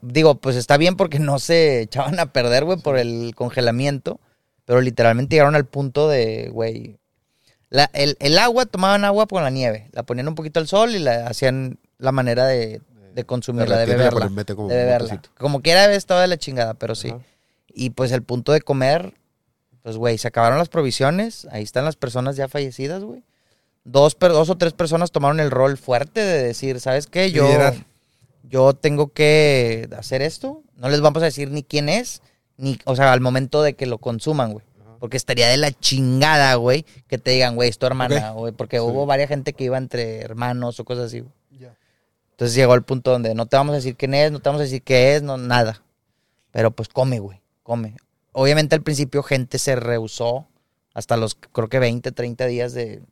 [0.00, 4.20] Digo, pues está bien porque no se echaban a perder, güey, por el congelamiento.
[4.64, 6.98] Pero literalmente llegaron al punto de, güey.
[7.68, 9.88] la- el, el agua, tomaban agua con la nieve.
[9.92, 12.80] La ponían un poquito al sol y la hacían la manera de,
[13.14, 14.20] de consumirla, de beberla.
[14.68, 15.08] De beberla.
[15.38, 17.08] Como quiera estaba de la chingada, pero sí.
[17.08, 17.18] Ajá.
[17.74, 19.14] Y pues el punto de comer,
[19.82, 23.22] pues güey, se acabaron las provisiones, ahí están las personas ya fallecidas, güey.
[23.84, 27.32] Dos, dos o tres personas tomaron el rol fuerte de decir, ¿sabes qué?
[27.32, 27.74] Yo, Liderar.
[28.44, 30.62] yo tengo que hacer esto.
[30.76, 32.22] No les vamos a decir ni quién es,
[32.56, 34.64] ni, o sea, al momento de que lo consuman, güey.
[35.00, 38.52] Porque estaría de la chingada, güey, que te digan, güey, es tu hermana, güey.
[38.52, 41.32] Porque hubo varias gente que iba entre hermanos o cosas así, güey.
[42.30, 44.60] Entonces llegó el punto donde no te vamos a decir quién es, no te vamos
[44.60, 45.82] a decir qué es, no, nada.
[46.50, 47.96] Pero pues come, güey, come.
[48.32, 50.46] Obviamente al principio gente se rehusó
[50.94, 53.02] hasta los, creo que 20, 30 días de,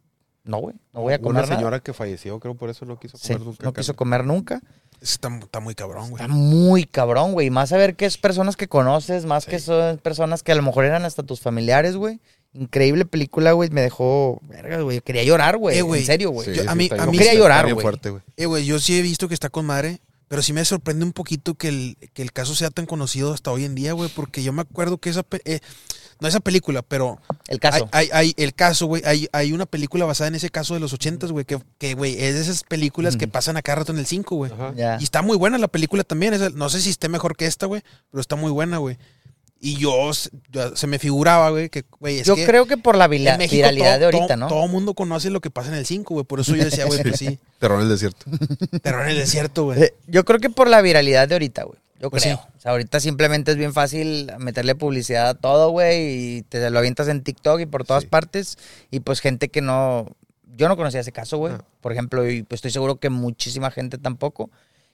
[0.44, 1.56] no, güey, no voy a comer Una nada.
[1.56, 3.64] señora que falleció, creo por eso no quiso Sí, comer nunca.
[3.64, 3.82] no carne.
[3.82, 4.60] quiso comer nunca.
[5.00, 6.22] Está, está muy cabrón, güey.
[6.22, 7.48] Está muy cabrón, güey.
[7.48, 10.62] Más a ver que es personas que conoces, más que son personas que a lo
[10.62, 12.20] mejor eran hasta tus familiares, güey.
[12.52, 13.70] Increíble película, güey.
[13.70, 15.00] Me dejó, verga, güey.
[15.00, 15.78] Quería llorar, güey.
[15.78, 16.48] Eh, en serio, güey.
[16.50, 17.86] Sí, Yo- a sí, mí- a mí- Quería llorar, güey.
[18.36, 21.12] Eh, güey, yo sí he visto que está con madre, pero sí me sorprende un
[21.12, 24.44] poquito que el, que el caso sea tan conocido hasta hoy en día, güey, porque
[24.44, 25.58] yo me acuerdo que esa, pe- eh,
[26.20, 27.18] no esa película, pero
[27.48, 27.88] El caso.
[27.90, 30.78] Hay, hay, hay el caso, güey, hay, hay una película basada en ese caso de
[30.80, 33.90] los ochentas, güey, que, que, güey, es de esas películas que pasan a cada rato
[33.90, 34.52] en el 5, güey.
[35.00, 36.32] Y está muy buena la película también.
[36.32, 38.98] es no sé si esté mejor que esta, güey, pero está muy buena, güey.
[39.62, 43.06] Y yo, se me figuraba, güey, que, güey, es Yo que creo que por la
[43.08, 44.48] vila- en México viralidad todo- de ahorita, todo- ¿no?
[44.48, 46.24] Todo mundo conoce lo que pasa en el 5, güey.
[46.24, 47.38] Por eso yo decía, güey, pues sí.
[47.58, 48.24] Terror en el desierto.
[48.82, 49.82] Terror en el desierto, güey.
[49.82, 51.78] Eh, Yo creo que por la viralidad de ahorita, güey.
[52.00, 52.38] Yo Pues creo.
[52.38, 52.42] sí.
[52.56, 56.78] O sea, ahorita simplemente es bien fácil meterle publicidad a todo, güey, y te lo
[56.78, 58.08] avientas en TikTok y por todas Sí.
[58.08, 58.56] partes.
[58.90, 60.06] Y pues gente que no.
[60.56, 61.52] Yo no conocía ese caso, güey.
[61.52, 61.64] Ah.
[61.82, 64.48] Por ejemplo, y pues estoy seguro que muchísima gente tampoco.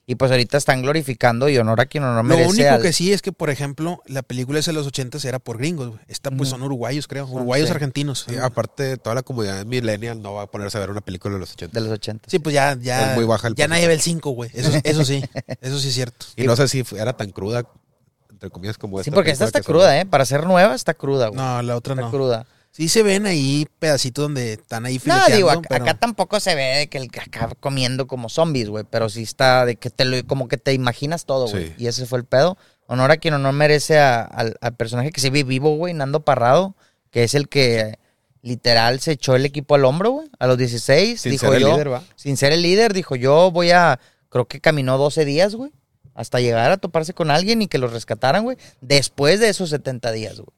[0.08, 2.48] Y pues ahorita están glorificando y honor a quien honor Lo merece.
[2.50, 5.40] único al- que sí es que, por ejemplo, la película esa de los ochentas era
[5.40, 6.00] por gringos, güey.
[6.06, 7.26] Esta, pues, son uruguayos, creo.
[7.26, 7.74] Uruguayos sí.
[7.74, 8.24] argentinos.
[8.28, 11.40] Sí, aparte, toda la comunidad millennial no va a ponerse a ver una película de
[11.40, 11.80] los 80.
[11.80, 12.30] De los 80.
[12.30, 13.10] Sí, pues ya, ya.
[13.10, 14.48] Es muy baja el ya nadie ve el 5, güey.
[14.54, 15.24] Eso, eso sí.
[15.60, 16.26] Eso sí es cierto.
[16.36, 17.64] Y no sé si era tan cruda,
[18.30, 19.10] entre comillas, como esta.
[19.10, 20.06] Sí, porque esta está cruda, ¿eh?
[20.06, 21.40] Para ser nueva, está cruda, güey.
[21.40, 22.10] No, la otra está no.
[22.12, 22.46] cruda.
[22.76, 26.40] Sí se ven ahí pedacitos donde están ahí No, fileteando, digo, acá, pero- acá tampoco
[26.40, 29.76] se ve de que el que acá comiendo como zombies, güey, pero sí está de
[29.76, 31.68] que te lo, como que te imaginas todo, güey.
[31.68, 31.74] Sí.
[31.78, 32.58] Y ese fue el pedo.
[32.86, 36.20] Honor a quien honor merece a- al, al personaje que se ve vivo, güey, Nando
[36.24, 36.76] Parrado,
[37.10, 37.98] que es el que
[38.42, 41.62] literal se echó el equipo al hombro, güey, a los 16, Sin dijo ser el
[41.62, 42.02] yo, líder, ¿va?
[42.14, 43.98] sin ser el líder, dijo yo voy a,
[44.28, 45.72] creo que caminó 12 días, güey,
[46.14, 50.12] hasta llegar a toparse con alguien y que los rescataran, güey, después de esos 70
[50.12, 50.48] días, güey.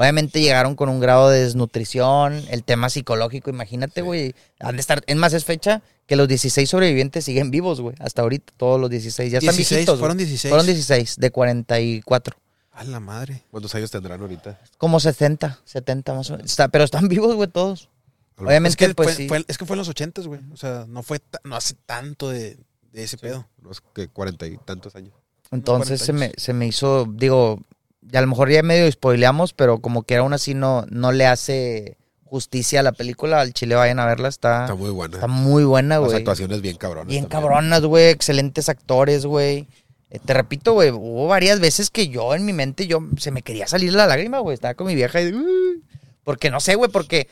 [0.00, 4.32] Obviamente llegaron con un grado de desnutrición, el tema psicológico, imagínate, güey.
[4.60, 7.96] Han de estar, es más, es fecha que los 16 sobrevivientes siguen vivos, güey.
[7.98, 9.32] Hasta ahorita, todos los 16.
[9.32, 10.50] Ya están 16, viejitos, fueron 16.
[10.50, 12.36] Fueron 16, de 44.
[12.70, 13.42] A la madre.
[13.50, 14.60] ¿Cuántos años tendrán ahorita?
[14.76, 16.48] Como 70, 70 más o menos.
[16.48, 17.88] Está- pero están vivos, güey, todos.
[18.36, 19.26] Obviamente, Es que, pues fue, sí.
[19.28, 20.40] fue- es que fue en los ochentas, güey.
[20.52, 22.56] O sea, no fue ta- no hace tanto de,
[22.92, 23.48] de ese pedo.
[23.64, 25.12] Unos que cuarenta y tantos años.
[25.50, 27.60] Entonces 40 se me, se me hizo, digo,
[28.00, 31.26] y a lo mejor ya medio spoileamos, pero como que aún así no, no le
[31.26, 33.40] hace justicia a la película.
[33.40, 35.14] Al chile vayan a verla, está, Está muy buena.
[35.16, 36.16] está muy buena, Las güey.
[36.18, 37.08] actuaciones bien cabronas.
[37.08, 37.42] Bien también.
[37.50, 38.08] cabronas, güey.
[38.08, 39.66] Excelentes actores, güey.
[40.10, 43.42] Eh, te repito, güey, hubo varias veces que yo en mi mente, yo se me
[43.42, 44.54] quería salir la lágrima, güey.
[44.54, 45.32] Estaba con mi vieja y...
[46.24, 47.28] Porque no sé, güey, porque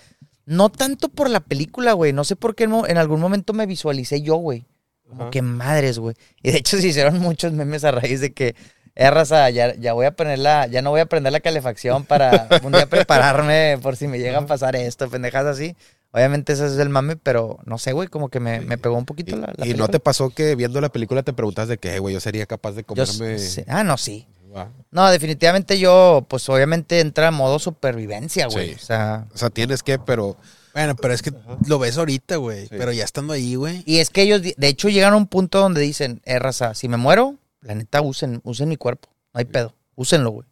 [0.46, 2.12] no tanto por la película, güey.
[2.12, 4.66] No sé por qué en algún momento me visualicé yo, güey.
[5.08, 6.16] Como que madres, güey.
[6.42, 8.54] Y de hecho se hicieron muchos memes a raíz de que
[8.98, 12.04] Eh, raza, ya, ya voy a poner la, ya no voy a prender la calefacción
[12.04, 15.76] para un día prepararme por si me llega a pasar esto, pendejas así.
[16.12, 19.04] Obviamente ese es el mame, pero no sé, güey, como que me, me pegó un
[19.04, 21.76] poquito Y, la, la y no te pasó que viendo la película te preguntas de
[21.76, 23.36] qué, güey, yo sería capaz de Yo comerme.
[23.68, 24.26] Ah, no, sí.
[24.54, 24.68] Ah.
[24.90, 28.70] No, definitivamente yo, pues obviamente entra en modo supervivencia, güey.
[28.70, 28.74] Sí.
[28.76, 30.38] O sea, O sea, tienes que, pero
[30.72, 31.32] Bueno, pero es que
[31.66, 32.62] lo ves ahorita, güey.
[32.62, 32.76] Sí.
[32.78, 33.82] Pero ya estando ahí, güey.
[33.84, 36.88] y es que ellos, de hecho, llegan a un punto donde dicen, eh, raza, si
[36.88, 39.08] me muero, la neta, usen, usen mi cuerpo.
[39.34, 39.74] No hay pedo.
[39.94, 40.48] Úsenlo, güey.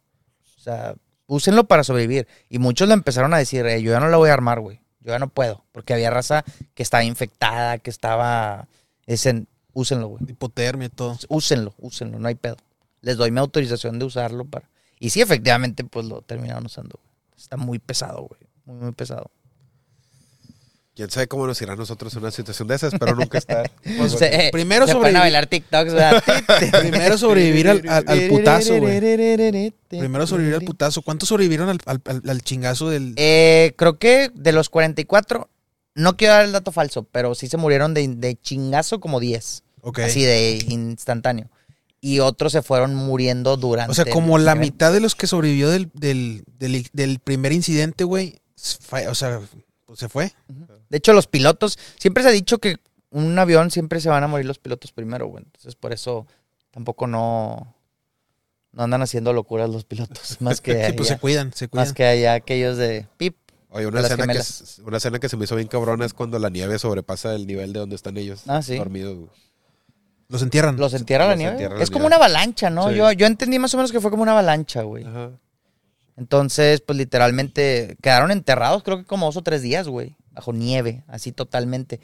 [0.57, 0.95] O sea,
[1.27, 2.27] úsenlo para sobrevivir.
[2.49, 4.81] Y muchos le empezaron a decir, eh, yo ya no la voy a armar, güey.
[4.99, 5.63] Yo ya no puedo.
[5.71, 6.43] Porque había raza
[6.73, 8.67] que estaba infectada, que estaba...
[9.05, 10.23] Dicen, úsenlo, güey.
[10.27, 11.17] Hipotermia y todo.
[11.29, 12.57] Úsenlo, úsenlo, no hay pedo.
[13.01, 14.69] Les doy mi autorización de usarlo para...
[14.99, 16.99] Y sí, efectivamente, pues lo terminaron usando.
[17.01, 17.35] güey.
[17.37, 18.41] Está muy pesado, güey.
[18.65, 19.29] Muy, muy pesado.
[20.95, 23.69] Quién sabe cómo nos irá a nosotros en una situación de esas, espero nunca estar.
[23.97, 25.49] Pues, Se- primero se sobrevivir- a bailar.
[26.81, 29.71] Primero sobrevivir al, al- al putazo, güey.
[29.89, 31.01] Primero sobrevivir al putazo.
[31.01, 33.13] ¿Cuántos sobrevivieron al, al- al- al chingazo del.
[33.17, 35.49] Eh, creo que de los 44,
[35.95, 39.63] no quiero dar el dato falso, pero sí se murieron de, de chingazo como 10.
[39.81, 39.99] ok.
[39.99, 41.49] Así de instantáneo.
[42.01, 43.91] Y otros se fueron muriendo durante.
[43.91, 48.03] O sea, como la mitad de los que sobrevivió del, del, del, del primer incidente,
[48.03, 48.39] güey.
[49.09, 49.39] O sea,
[49.85, 50.33] pues se fue.
[50.89, 52.77] De hecho, los pilotos, siempre se ha dicho que
[53.11, 55.43] un avión siempre se van a morir los pilotos primero, güey.
[55.45, 56.25] Entonces, por eso
[56.71, 57.75] tampoco no,
[58.73, 60.37] no andan haciendo locuras los pilotos.
[60.41, 61.87] Más que, Sí, pues se cuidan, se cuidan.
[61.87, 63.37] más que allá aquellos de pip.
[63.69, 64.39] Oye, una escena, que,
[64.85, 67.73] una escena que se me hizo bien cabrona es cuando la nieve sobrepasa el nivel
[67.73, 68.77] de donde están ellos Ah, sí.
[68.77, 69.15] dormidos.
[69.17, 69.29] güey.
[70.29, 70.77] Los entierran.
[70.77, 71.51] Los entierra la Los nieve.
[71.53, 72.15] entierra la es como nieve.
[72.15, 72.89] una avalancha, ¿no?
[72.89, 72.95] Sí.
[72.95, 75.03] Yo, yo entendí más o menos que fue como una avalancha, güey.
[75.03, 75.31] Ajá.
[76.17, 80.15] Entonces, pues literalmente quedaron enterrados, creo que como dos o tres días, güey.
[80.31, 81.99] Bajo nieve, así totalmente.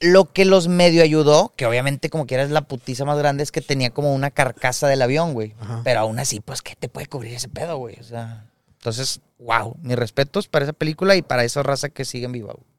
[0.00, 3.52] Lo que los medio ayudó, que obviamente como quiera es la putiza más grande, es
[3.52, 5.54] que tenía como una carcasa del avión, güey.
[5.60, 5.82] Ajá.
[5.84, 7.96] Pero aún así, pues, ¿qué te puede cubrir ese pedo, güey?
[8.00, 8.46] O sea,
[8.78, 12.70] entonces, wow, mis respetos para esa película y para esa raza que siguen viva, güey.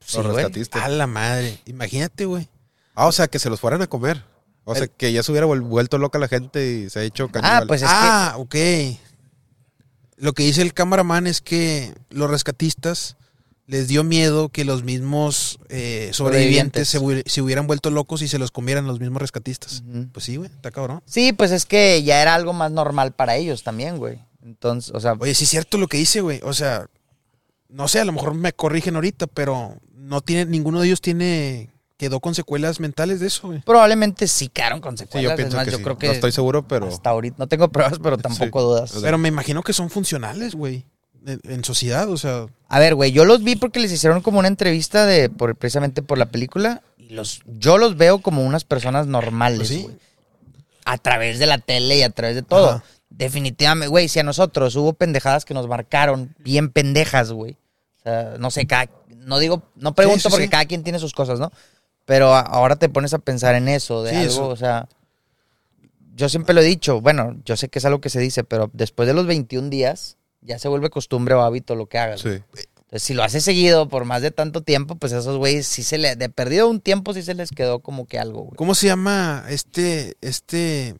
[0.00, 0.36] Sí, Los güey.
[0.36, 0.82] rescatistas.
[0.82, 1.58] A la madre.
[1.66, 2.48] Imagínate, güey.
[2.94, 4.22] Ah, o sea, que se los fueran a comer.
[4.64, 7.28] O sea, que ya se hubiera vuel- vuelto loca la gente y se ha hecho
[7.28, 7.62] caníbal.
[7.62, 8.54] Ah, pues es que Ah, ok.
[10.16, 13.16] Lo que dice el cameraman es que los rescatistas
[13.66, 16.88] les dio miedo que los mismos eh, sobrevivientes Sobrevivientes.
[16.88, 19.82] se, hubi- se hubieran vuelto locos y se los comieran los mismos rescatistas.
[20.12, 21.02] Pues sí, güey, está cabrón.
[21.06, 24.18] Sí, pues es que ya era algo más normal para ellos también, güey.
[24.44, 26.40] Entonces, o sea, Oye, sí es cierto lo que dice, güey.
[26.44, 26.86] O sea,
[27.68, 31.70] no sé, a lo mejor me corrigen ahorita, pero no tiene, ninguno de ellos tiene,
[32.02, 33.60] quedó con secuelas mentales de eso, güey.
[33.60, 35.22] probablemente sí quedaron con sí, secuelas.
[35.24, 35.84] yo es pienso más, que yo sí.
[35.84, 36.88] creo que No estoy seguro, pero...
[36.88, 38.92] hasta ahorita no tengo pruebas, pero tampoco dudas.
[39.00, 40.84] Pero me imagino que son funcionales, güey.
[41.24, 42.46] En, en sociedad, o sea.
[42.68, 46.02] A ver, güey, yo los vi porque les hicieron como una entrevista de por, precisamente
[46.02, 49.82] por la película y los yo los veo como unas personas normales, Pues sí.
[49.84, 49.96] güey.
[50.84, 52.70] A través de la tele y a través de todo.
[52.70, 52.84] Ajá.
[53.08, 57.52] Definitivamente, güey, si a nosotros hubo pendejadas que nos marcaron, bien pendejas, güey.
[57.52, 58.88] O sea, no sé, cada,
[59.18, 60.50] no digo, no pregunto sí, porque sí.
[60.50, 61.52] cada quien tiene sus cosas, ¿no?
[62.04, 64.48] Pero ahora te pones a pensar en eso, de Sí, algo, eso.
[64.48, 64.88] o sea,
[66.14, 68.70] yo siempre lo he dicho, bueno, yo sé que es algo que se dice, pero
[68.72, 72.20] después de los 21 días ya se vuelve costumbre o hábito lo que hagas.
[72.20, 72.28] Sí.
[72.28, 75.82] Entonces, si lo haces seguido por más de tanto tiempo, pues a esos güeyes sí
[75.82, 78.56] se le, de perdido un tiempo sí se les quedó como que algo, güey.
[78.56, 80.94] ¿Cómo se llama este, este,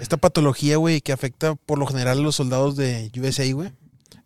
[0.00, 3.72] esta patología, güey, que afecta por lo general a los soldados de USA, güey?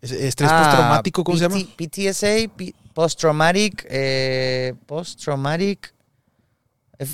[0.01, 1.57] Es- Estrés Ah, postraumático, ¿cómo se llama?
[1.75, 2.73] PT PTSA, P-
[3.03, 5.93] post-traumatic, eh, post-traumatic,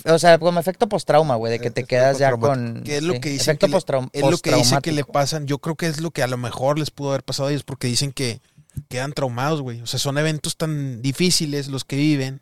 [0.05, 2.81] o sea, como efecto post-trauma, güey, de que te efecto quedas ya con...
[2.83, 3.73] ¿Qué es lo que dicen efecto que le-
[4.13, 5.45] Es lo que dice que le pasan.
[5.45, 7.61] Yo creo que es lo que a lo mejor les pudo haber pasado a ellos
[7.63, 8.41] porque dicen que
[8.89, 9.81] quedan traumados, güey.
[9.81, 12.41] O sea, son eventos tan difíciles los que viven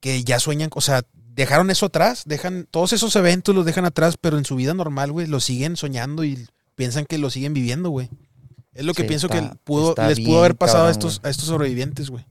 [0.00, 4.16] que ya sueñan, o sea, dejaron eso atrás, dejan todos esos eventos los dejan atrás,
[4.18, 7.90] pero en su vida normal, güey, los siguen soñando y piensan que lo siguen viviendo,
[7.90, 8.08] güey.
[8.74, 11.20] Es lo que Sí, pienso está- que pudo, les bien pudo haber pasado a estos,
[11.24, 12.24] a estos sobrevivientes, güey.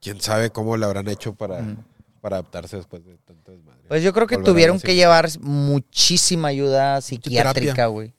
[0.00, 1.84] ¿Quién sabe cómo le habrán hecho para, Mm.
[2.20, 3.80] para adaptarse después de tanto desmadre?
[3.88, 8.12] Pues yo creo que Volver tuvieron que llevar muchísima ayuda psiquiátrica, güey.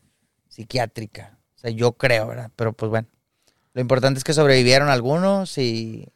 [0.47, 1.37] Psiquiátrica.
[1.55, 2.51] O sea, yo creo, ¿verdad?
[2.55, 3.07] Pero pues bueno.
[3.73, 6.07] Lo importante es que sobrevivieron algunos y,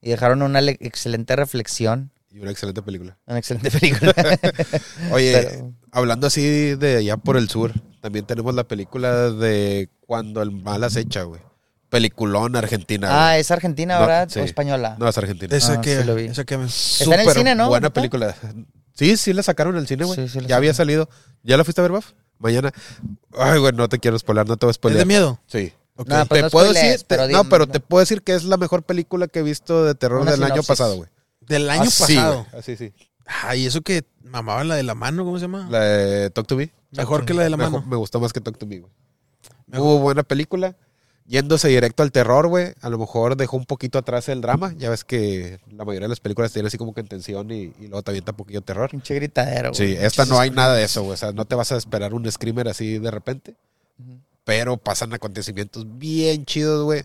[0.00, 2.10] y dejaron una le- excelente reflexión.
[2.36, 3.16] Y una excelente película.
[3.26, 4.12] Una excelente película.
[5.10, 7.72] Oye, Pero- hablando así de allá por el sur,
[8.02, 11.40] también tenemos la película de Cuando el mal acecha, güey.
[11.88, 13.08] Peliculón argentina.
[13.10, 13.40] ah, güey.
[13.40, 14.28] es argentina, No, ¿verdad?
[14.30, 14.40] sí.
[14.40, 14.96] ¿O española?
[14.98, 15.56] No, es argentina.
[15.56, 16.24] Esa Ah, que, sí lo vi.
[16.24, 17.68] esa que me- Está en el cine, ¿no?
[17.68, 18.36] Buena película.
[18.92, 20.28] Sí, sí la sacaron en el cine, güey.
[20.28, 21.08] Sí, ya había salido.
[21.42, 22.12] ¿Ya la fuiste a ver, Baf?
[22.38, 22.70] Mañana.
[23.38, 24.98] Ay, güey, no te quiero spoiler, no te voy a ¿Es spoiler.
[24.98, 25.40] de miedo?
[25.46, 25.72] Sí.
[25.94, 26.08] Ok.
[26.08, 28.34] No, pues te no puedo spoilees, decir, te- pero no, pero te puedo decir que
[28.34, 31.08] es la mejor película que he visto de terror Una del año pasado, güey.
[31.48, 32.46] Del año Así, pasado.
[32.50, 32.92] güey, Así, sí.
[33.24, 35.66] Ay, eso que mamaban la de la mano, ¿cómo se llama?
[35.70, 36.70] La de Talk to Me.
[36.92, 37.86] Mejor que la de la Mejor- mano.
[37.86, 38.92] me gustó más que Talk to Me, güey.
[39.72, 40.76] Hubo buena película.
[41.28, 42.74] Yéndose directo al terror, güey.
[42.82, 44.72] A lo mejor dejó un poquito atrás el drama.
[44.78, 47.72] Ya ves que la mayoría de las películas tienen así como que en tensión y,
[47.80, 48.88] y luego también un poquillo de terror.
[48.90, 49.88] Pinche gritadero, güey.
[49.96, 51.14] Sí, esta no hay nada de eso, güey.
[51.14, 53.56] O sea, no te vas a esperar un screamer así de repente.
[54.44, 57.02] Pero pasan acontecimientos bien chidos, güey.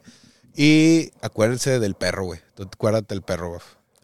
[0.55, 2.39] Y acuérdense del perro, güey.
[2.53, 3.61] Tú te acuerdas del perro, güey.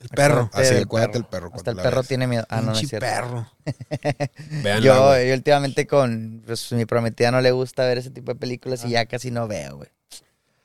[0.10, 0.50] El perro.
[0.54, 1.52] Así, del acuérdate perro.
[1.54, 2.46] Hasta el la perro tiene miedo.
[2.50, 3.00] Ah, no, no es cierto.
[3.06, 3.52] perro.
[4.64, 4.80] Véanla,
[5.24, 8.90] Yo, últimamente con pues, mi prometida no le gusta ver ese tipo de películas y
[8.92, 9.90] ya casi no veo, güey.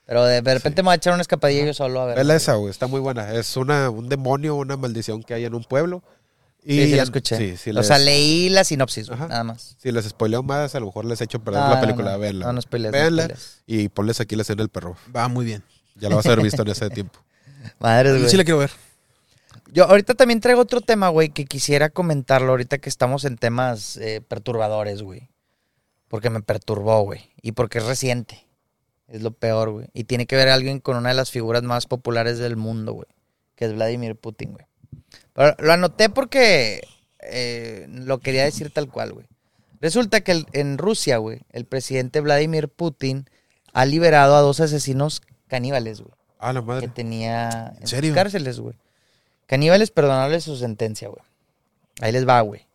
[0.07, 2.17] Pero de, de repente me voy a echar una escapadilla yo solo a ver.
[2.17, 2.71] Vela esa, güey.
[2.71, 3.33] Está muy buena.
[3.33, 6.03] Es una, un demonio, una maldición que hay en un pueblo.
[6.65, 7.37] Y Sí, sí, lo escuché.
[7.39, 9.29] Sí, sí o sea, leí la sinopsis, güey, Ajá.
[9.29, 9.77] nada más.
[9.83, 12.13] Si les spoileo más, a lo mejor les echo a perder No, la no, película.
[12.13, 12.19] no.
[12.21, 12.47] Véanla.
[12.47, 13.63] No, no spoilees, no Véanla spoilees.
[13.67, 14.97] y ponles aquí la escena del perro.
[15.17, 15.65] Va muy bien.
[15.97, 17.19] Ya la vas a haber visto en ese tiempo.
[17.81, 18.31] Madres, Yo güey.
[18.31, 18.71] sí la quiero ver.
[19.75, 23.97] Yo ahorita también traigo otro tema, güey, que quisiera comentarlo ahorita que estamos en temas
[23.97, 25.31] eh, perturbadores, güey.
[26.09, 27.31] Porque me perturbó, güey.
[27.41, 28.47] Y porque es reciente.
[29.09, 29.87] Es lo peor, güey.
[29.95, 33.07] Y tiene que ver alguien con una de las figuras más populares del mundo, güey.
[33.55, 34.67] Que es Vladimir Putin, güey.
[35.33, 36.83] Pero lo anoté porque
[37.21, 39.27] eh, lo quería decir tal cual, güey.
[39.81, 43.25] Resulta que el- en Rusia, güey, el presidente Vladimir Putin
[43.73, 46.89] ha liberado a dos asesinos caníbales, güey Ah, la que madre.
[46.89, 48.15] tenía en, ¿En sus serio?
[48.15, 48.75] cárceles, güey.
[49.47, 51.23] Caníbales perdonarles su sentencia, güey.
[52.01, 52.67] Ahí les va, güey.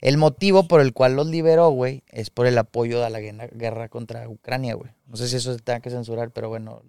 [0.00, 3.88] El motivo por el cual los liberó, güey, es por el apoyo a la guerra,
[3.88, 4.90] contra Ucrania, güey.
[5.06, 6.82] No sé si eso se tenga que censurar, pero bueno,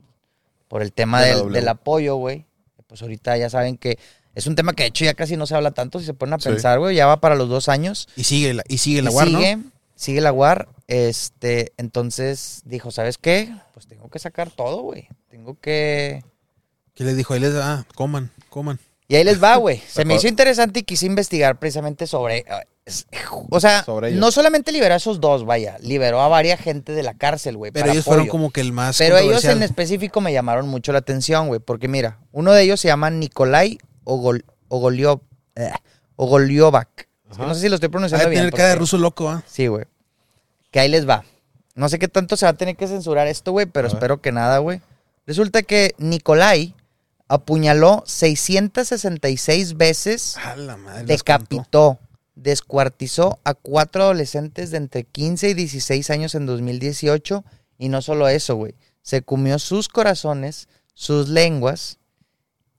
[0.68, 2.45] por el tema del, apoyo, güey.
[2.88, 3.97] Pues ahorita ya saben que
[4.36, 6.34] es un tema que de hecho ya casi no se habla tanto, si se ponen
[6.34, 6.49] a Sí.
[6.49, 6.95] pensar, güey.
[6.95, 8.07] Ya va para los dos años.
[8.16, 9.39] Y sigue la, y sigue la Y war, ¿no?
[9.39, 9.57] sigue,
[9.95, 10.68] sigue la war.
[10.88, 13.55] Este, entonces dijo, ¿sabes qué?
[13.74, 15.07] Pues tengo que sacar todo, güey.
[15.30, 16.24] Tengo que...
[16.95, 17.34] ¿Qué le dijo?
[17.34, 18.80] Ahí les da, ah, coman, coman.
[19.08, 19.78] Y ahí les va, güey.
[19.88, 22.39] Se me hizo interesante y quise investigar precisamente sobre.
[22.39, 22.45] eh,
[23.49, 25.78] O sea, Sobre no solamente liberó a esos dos, vaya.
[25.82, 27.72] Liberó a varias gente de la cárcel, güey.
[27.72, 30.91] Pero para ellos fueron como que el más Pero ellos en específico me llamaron mucho
[30.91, 31.60] la atención, güey.
[31.60, 34.45] Porque mira, uno de ellos se llama Nikolai Ogol,
[35.56, 35.72] eh,
[36.16, 36.89] Ogoliovac.
[37.30, 37.47] Es que Ajá.
[37.47, 38.41] No sé si lo estoy pronunciando bien.
[38.41, 39.43] tener cara de ruso loco, ¿ah?
[39.47, 39.86] Sí, güey.
[40.72, 41.24] Que ahí les va.
[41.76, 43.95] No sé qué tanto se va a tener que censurar esto, güey, pero A ver.
[43.95, 44.82] espero que nada, güey.
[45.26, 46.76] Resulta que Nikolai
[47.34, 51.05] apuñaló 666 veces A la madre.
[51.05, 51.99] decapitó,
[52.36, 57.43] descuartizó a cuatro adolescentes de entre 15 y 16 años en 2018.
[57.77, 58.75] Y no solo eso, güey.
[59.01, 61.97] Se comió sus corazones, sus lenguas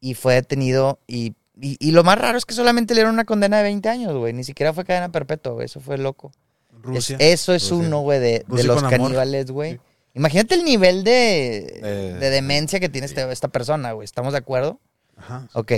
[0.00, 0.98] y fue detenido.
[1.06, 3.88] Y, y, y lo más raro es que solamente le dieron una condena de 20
[3.88, 4.32] años, güey.
[4.32, 5.66] Ni siquiera fue cadena perpetua, güey.
[5.66, 6.32] Eso fue loco.
[6.70, 7.16] Es- Rusia.
[7.18, 7.86] eso es Rusia.
[7.86, 9.80] uno, güey, de, los caníbales, güey.
[10.14, 14.04] Imagínate el nivel de, Eh, de demencia que tiene este- esta persona, güey.
[14.04, 14.78] ¿Estamos de acuerdo?
[15.16, 15.48] Ajá.
[15.54, 15.72] Ok.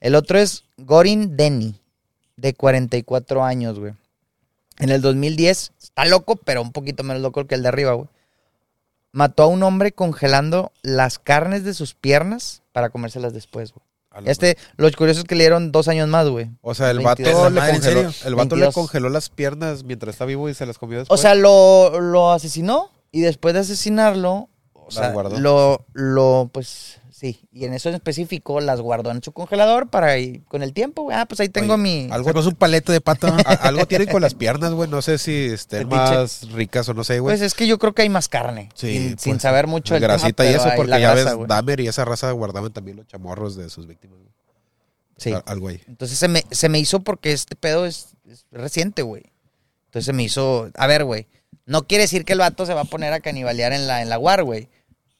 [0.00, 1.74] El otro es Gorin Denny,
[2.36, 3.92] de 44 años, güey.
[4.78, 8.08] En el 2010, está loco, pero un poquito menos loco que el de arriba, güey.
[9.12, 13.84] Mató a un hombre congelando las carnes de sus piernas para comérselas después, güey.
[14.26, 16.48] Este, lo curioso es que le dieron dos años más, güey.
[16.62, 17.32] O sea, el 22.
[17.32, 18.74] vato, ¿La le madre, congeló, el vato le 22.
[18.74, 21.20] congeló las piernas mientras está vivo y se las comió O después.
[21.20, 25.38] sea, lo, lo asesinó y después de asesinarlo, o Las sea, guardó.
[25.38, 27.40] lo, lo, pues, sí.
[27.52, 31.02] Y en eso en específico las guardó en su congelador para ir con el tiempo,
[31.02, 31.16] güey.
[31.16, 32.08] Ah, pues ahí tengo Oye, mi...
[32.10, 33.36] algo, Sacó su paleta de pata.
[33.62, 34.88] algo tienen con las piernas, güey.
[34.88, 37.32] No sé si estén más ricas o no sé, güey.
[37.36, 38.70] Pues es que yo creo que hay más carne.
[38.74, 41.48] Sí, sin, pues, sin saber mucho del grasita tema, y eso, porque ya grasa, ves.
[41.48, 44.18] Dahmer y esa raza guardaban también los chamorros de sus víctimas.
[44.18, 44.30] güey.
[45.18, 45.32] Sí.
[45.32, 45.80] Al- Algo ahí.
[45.86, 49.24] Entonces se me, se me hizo porque este pedo es, es reciente, güey.
[49.86, 50.70] Entonces se me hizo...
[50.74, 51.26] A ver, güey.
[51.70, 54.08] No quiere decir que el vato se va a poner a canibalear en la, en
[54.08, 54.68] la war, güey.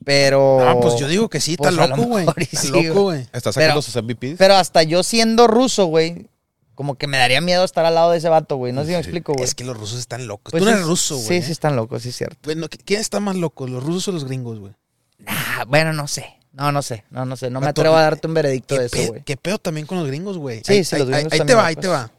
[0.05, 0.61] Pero...
[0.67, 2.27] Ah, pues yo digo que sí, está Pues loco, güey.
[2.37, 3.21] Está sí, loco, güey.
[3.33, 4.37] Está sacando Pero- sus MVPs.
[4.39, 6.27] Pero hasta yo siendo ruso, güey,
[6.75, 8.73] como que me daría miedo estar al lado de ese vato, güey.
[8.73, 9.45] No sé si me explico, güey.
[9.45, 10.51] Es que los rusos están locos.
[10.51, 11.29] Pues Tú no eres es- ruso, güey.
[11.29, 11.43] Sí, ¿eh?
[11.43, 12.37] sí están locos, sí es cierto.
[12.45, 14.73] Bueno, ¿quién está más loco, los rusos o los gringos, güey?
[15.27, 16.27] Ah, bueno, no sé.
[16.53, 17.05] No, no sé.
[17.11, 17.49] No, no sé.
[17.51, 19.23] No me atrevo a darte un veredicto ¿Qué, de eso, güey.
[19.23, 20.63] qué pedo también con los gringos, güey.
[20.67, 22.11] Sí, Ahí- sí, ahí- los gringos Ahí, ahí te va, ahí te va.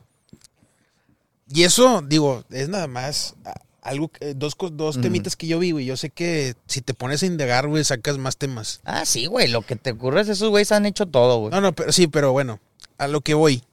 [1.54, 5.72] Y eso, digo, es nada más ah, algo, que- dos, dos temitas que yo vi,
[5.72, 5.86] güey.
[5.86, 8.80] Yo sé que si te pones a indagar, güey, sacas más temas.
[8.86, 9.48] Ah, sí, güey.
[9.48, 11.52] Lo que te ocurre es esos güeyes han hecho todo, güey.
[11.52, 12.60] No, no, pero sí, pero bueno,
[12.98, 13.64] a lo que voy.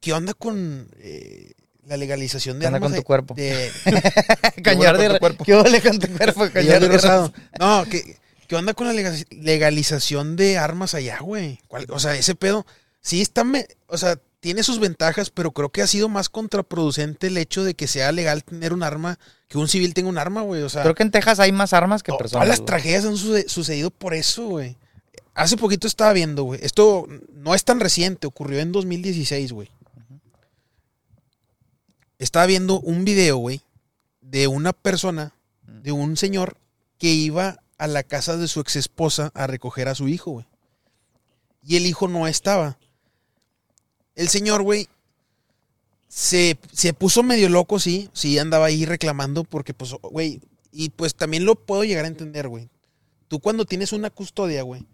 [0.00, 1.52] ¿Qué onda con eh,
[1.86, 3.34] la legalización de ¿Qué onda armas con tu de- cuerpo?
[3.34, 3.70] de,
[4.64, 5.44] tu Ra- cuerpo.
[5.44, 6.40] ¿Qué huele con tu cuerpo?
[6.40, 7.32] Con de Rosado?
[7.60, 8.16] No, ¿qué,
[8.48, 11.60] ¿qué onda con la lega- legalización de armas allá, güey?
[11.68, 12.66] ¿Cuál- O sea, ese pedo,
[13.00, 17.28] sí está, me- o sea, tiene sus ventajas, pero creo que ha sido más contraproducente
[17.28, 20.42] el hecho de que sea legal tener un arma, que un civil tenga un arma,
[20.42, 20.62] güey.
[20.62, 22.32] O sea, Creo que en Texas hay más armas que personas.
[22.32, 22.66] todas las güey.
[22.66, 24.76] tragedias han suce- sucedido por eso, güey.
[25.34, 26.58] hace poquito estaba viendo, güey.
[26.60, 29.70] Esto no es tan reciente, ocurrió en 2016, güey.
[32.18, 33.62] Estaba viendo un video, güey,
[34.20, 36.56] de una persona, de un señor
[36.98, 40.46] que iba a la casa de su ex esposa a recoger a su hijo, güey.
[41.62, 42.76] Y el hijo no estaba.
[44.14, 44.88] El señor, güey,
[46.08, 48.08] se, se puso medio loco, sí.
[48.12, 50.40] Sí, andaba ahí reclamando porque, pues, güey,
[50.70, 52.68] y pues también lo puedo llegar a entender, güey.
[53.28, 54.86] Tú cuando tienes una custodia, güey,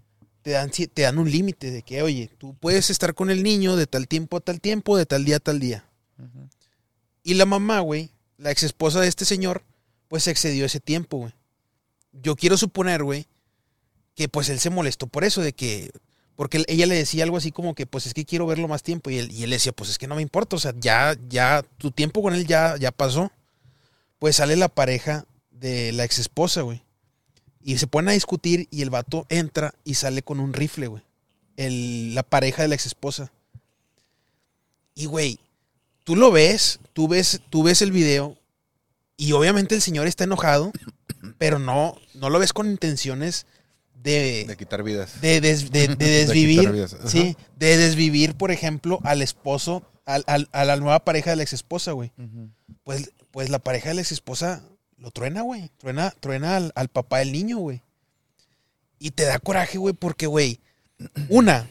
[0.42, 3.76] te dan, te dan un límite de que, oye, tú puedes estar con el niño
[3.76, 5.84] de tal tiempo a tal tiempo, de tal día a tal día.
[7.22, 9.62] Y la mamá, güey, la ex esposa de este señor,
[10.08, 11.32] pues excedió ese tiempo, güey.
[12.12, 13.26] Yo quiero suponer, güey,
[14.14, 15.90] que pues él se molestó por eso, de que,
[16.38, 19.10] porque ella le decía algo así como que, pues es que quiero verlo más tiempo.
[19.10, 21.64] Y él, y él decía, pues es que no me importa, o sea, ya, ya,
[21.78, 23.32] tu tiempo con él ya, ya pasó.
[24.20, 26.80] Pues sale la pareja de la ex esposa, güey.
[27.60, 31.02] Y se ponen a discutir y el vato entra y sale con un rifle, güey.
[31.56, 33.32] El- La pareja de la ex esposa.
[34.94, 35.40] Y, güey,
[36.04, 38.36] tú lo ves, tú ves, tú ves el video
[39.16, 40.70] y obviamente el señor está enojado,
[41.36, 43.44] pero no, no lo ves con intenciones
[44.02, 45.20] de, De quitar vidas.
[45.20, 45.96] de, des- de- de
[46.26, 47.08] desvivir, ajá.
[47.08, 51.42] sí, de desvivir, por ejemplo, al esposo, al- al- a la nueva pareja de la
[51.42, 52.12] ex esposa, güey.
[52.84, 54.62] Pues, pues la pareja de la ex esposa
[54.96, 55.70] lo truena, güey.
[55.78, 57.82] Truena, truena al, al papá del niño, güey.
[58.98, 60.60] Y te da coraje, güey, porque, güey,
[61.28, 61.68] una,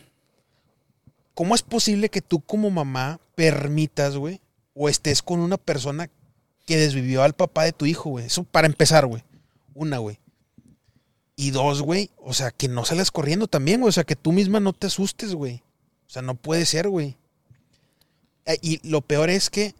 [1.33, 4.39] ¿cómo es posible que tú como mamá permitas, güey,
[4.73, 6.09] o estés con una persona
[6.65, 8.25] que desvivió al papá de tu hijo, güey?
[8.25, 9.23] Eso para empezar, güey.
[9.73, 10.19] Una, güey.
[11.39, 13.89] Y dos, güey, o sea, que no salgas corriendo también, güey.
[13.89, 15.61] O sea, que tú misma no te asustes, güey.
[16.07, 17.15] O sea, no puede ser, güey.
[18.45, 19.75] Eh, Y lo peor es que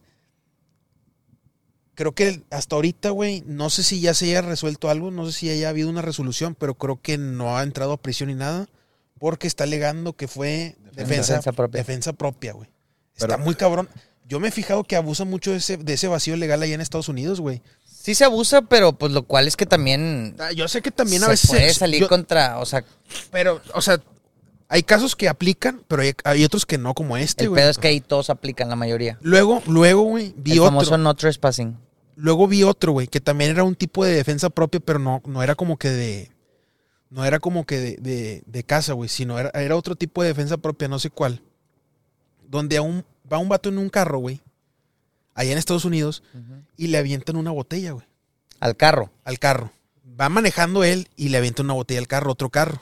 [1.96, 5.32] creo que hasta ahorita, güey, no sé si ya se haya resuelto algo, no sé
[5.32, 8.68] si haya habido una resolución, pero creo que no ha entrado a prisión ni nada,
[9.20, 11.78] porque está alegando que fue defensa, Defensa propia.
[11.80, 12.70] defensa propia, güey.
[13.16, 13.90] Está Pero- muy cabrón.
[14.30, 16.82] Yo me he fijado que abusa mucho de ese, de ese vacío legal allá en
[16.82, 17.62] Estados Unidos, güey.
[18.08, 21.24] Sí se abusa, pero pues lo cual es que también Ah, Yo sé que también
[21.24, 21.50] a se veces...
[21.50, 22.86] puede salir yo- contra, o sea,
[23.32, 24.00] Pero, o sea,
[24.70, 27.62] hay casos que aplican, pero hay, hay otros que no, como este, el güey.
[27.62, 29.18] pedo es que ahí todos aplican, la mayoría.
[29.20, 30.72] Luego, luego, güey, vi el otro.
[30.72, 31.78] famoso no trespassing.
[32.16, 35.44] Luego vi otro, güey, que también era un tipo de defensa propia, pero no, no
[35.44, 36.32] era como que de.
[37.10, 40.30] No era como que de, de, de casa, güey, sino era, era otro tipo de
[40.30, 41.42] defensa propia, no sé cuál.
[42.48, 44.40] Donde a un, va un vato en un carro, güey,
[45.38, 46.24] allá en Estados Unidos,
[46.76, 48.06] y le avientan una botella, güey,
[48.60, 49.72] Al carro, al carro.
[50.20, 52.82] Va manejando él y le avientan una botella al carro, otro carro.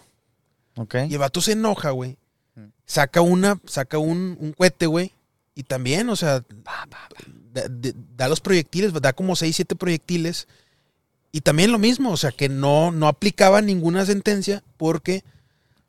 [0.77, 0.95] ¿ok?
[1.09, 2.17] Y el vato se enoja, güey.
[2.55, 2.63] Mm.
[2.85, 5.11] Saca una, saca un, un cohete, güey.
[5.53, 6.43] Y también, o sea,
[7.53, 10.47] da, de- da los proyectiles, da como 6, 7 proyectiles.
[11.31, 15.23] Y también lo mismo, o sea, que no, no aplicaba ninguna sentencia porque,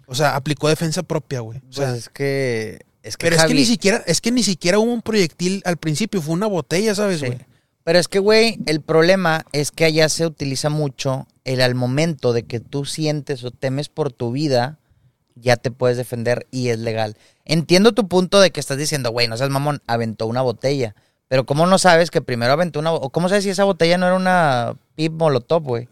[0.06, 1.58] o sea, aplicó defensa propia, güey.
[1.58, 4.42] O Pues sea, es que es que pero es que ni siquiera, es que ni
[4.42, 7.26] siquiera hubo un proyectil al principio, fue una botella, ¿sabes, Sí.
[7.26, 7.38] güey?
[7.84, 12.32] Pero es que, güey, el problema es que allá se utiliza mucho el al momento
[12.32, 14.78] de que tú sientes o temes por tu vida,
[15.36, 17.16] ya te puedes defender y es legal.
[17.44, 20.96] Entiendo tu punto de que estás diciendo, güey, no seas mamón, aventó una botella.
[21.28, 22.92] Pero ¿cómo no sabes que primero aventó una...
[22.92, 25.88] o cómo sabes si esa botella no era una pip molotov, güey?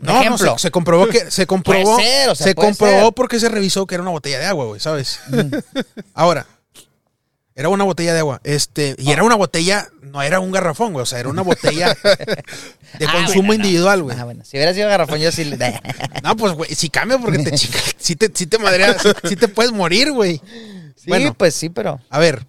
[0.00, 3.14] No, no, se, se comprobó que se comprobó, Puede ser, o sea, se comprobó ser.
[3.14, 5.18] porque se revisó que era una botella de agua, güey, ¿sabes?
[6.14, 6.46] Ahora,
[7.58, 11.02] era una botella de agua, este, y era una botella, no era un garrafón, güey,
[11.02, 11.88] o sea, era una botella
[12.98, 14.16] de Ah, consumo bueno, individual, güey.
[14.18, 15.44] Ah, bueno, si hubiera sido garrafón yo sí...
[15.44, 15.58] le-
[16.22, 18.96] No, pues, güey, si cambia porque te chica, si te, si te madreas,
[19.28, 20.40] si te puedes morir, güey.
[20.96, 21.34] sí, Bueno.
[21.34, 22.00] pues sí, pero...
[22.10, 22.46] A ver,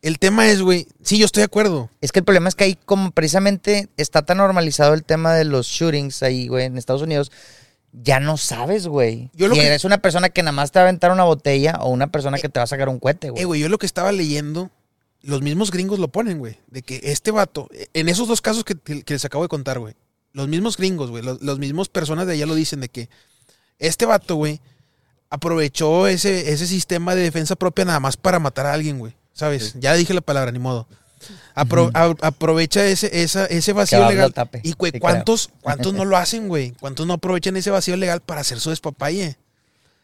[0.00, 1.88] el tema es, güey, sí, yo estoy de acuerdo.
[2.00, 5.44] Es que el problema es que ahí como precisamente está tan normalizado el tema de
[5.44, 7.30] los shootings ahí, güey, en Estados Unidos,
[7.92, 9.30] ya no sabes, güey.
[9.34, 11.78] Yo lo que- eres una persona que nada más te va a aventar una botella
[11.80, 13.44] o una persona que te va a sacar un cohete, Eh, güey.
[13.44, 14.70] güey, yo lo que estaba leyendo,
[15.22, 16.58] los mismos gringos lo ponen, güey.
[16.68, 19.94] De que este vato, en esos dos casos que, que les acabo de contar, güey.
[20.32, 21.22] Los mismos gringos, güey.
[21.22, 23.08] Los, los mismos personas de allá lo dicen de que
[23.78, 24.60] este vato, güey,
[25.30, 29.14] aprovechó ese, ese sistema de defensa propia nada más para matar a alguien, güey.
[29.32, 29.74] ¿Sabes?
[29.80, 30.86] Ya dije la palabra, ni modo.
[31.54, 34.32] Apro- a- aprovecha ese, esa, ese vacío legal.
[34.62, 36.72] Y, güey, Sí, ¿cuántos, ¿cuántos no lo hacen, güey?
[36.80, 39.36] ¿Cuántos no aprovechan ese vacío legal para hacer su despapalle?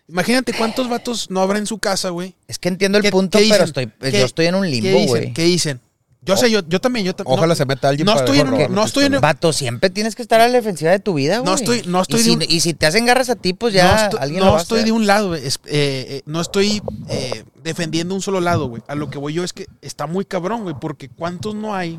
[0.08, 2.34] Imagínate cuántos vatos no habrá en su casa, güey.
[2.46, 5.06] Es que entiendo el ¿Qué- punto, pero estoy, ¿Qué- yo estoy en un ¿Qué limbo,
[5.06, 5.32] güey.
[5.34, 5.80] ¿Qué dicen?
[6.20, 7.38] Yo sé, yo, yo también, yo también.
[7.38, 9.32] Ojalá no, se meta alguien no para estoy en- robar no estoy en- pistola.
[9.32, 11.48] Vato, siempre tienes que estar a la defensiva de tu vida, güey.
[11.50, 13.52] No estoy- no estoy y de si, un- y si te hacen garras a ti,
[13.54, 14.86] pues no ya estoy, alguien no lo va a estoy hacer.
[14.86, 15.46] de un lado, güey.
[15.46, 18.82] Es- eh, eh, no estoy eh, defendiendo un solo lado, güey.
[18.88, 21.98] A lo que voy yo es que está muy cabrón, güey, porque ¿cuántos no hay?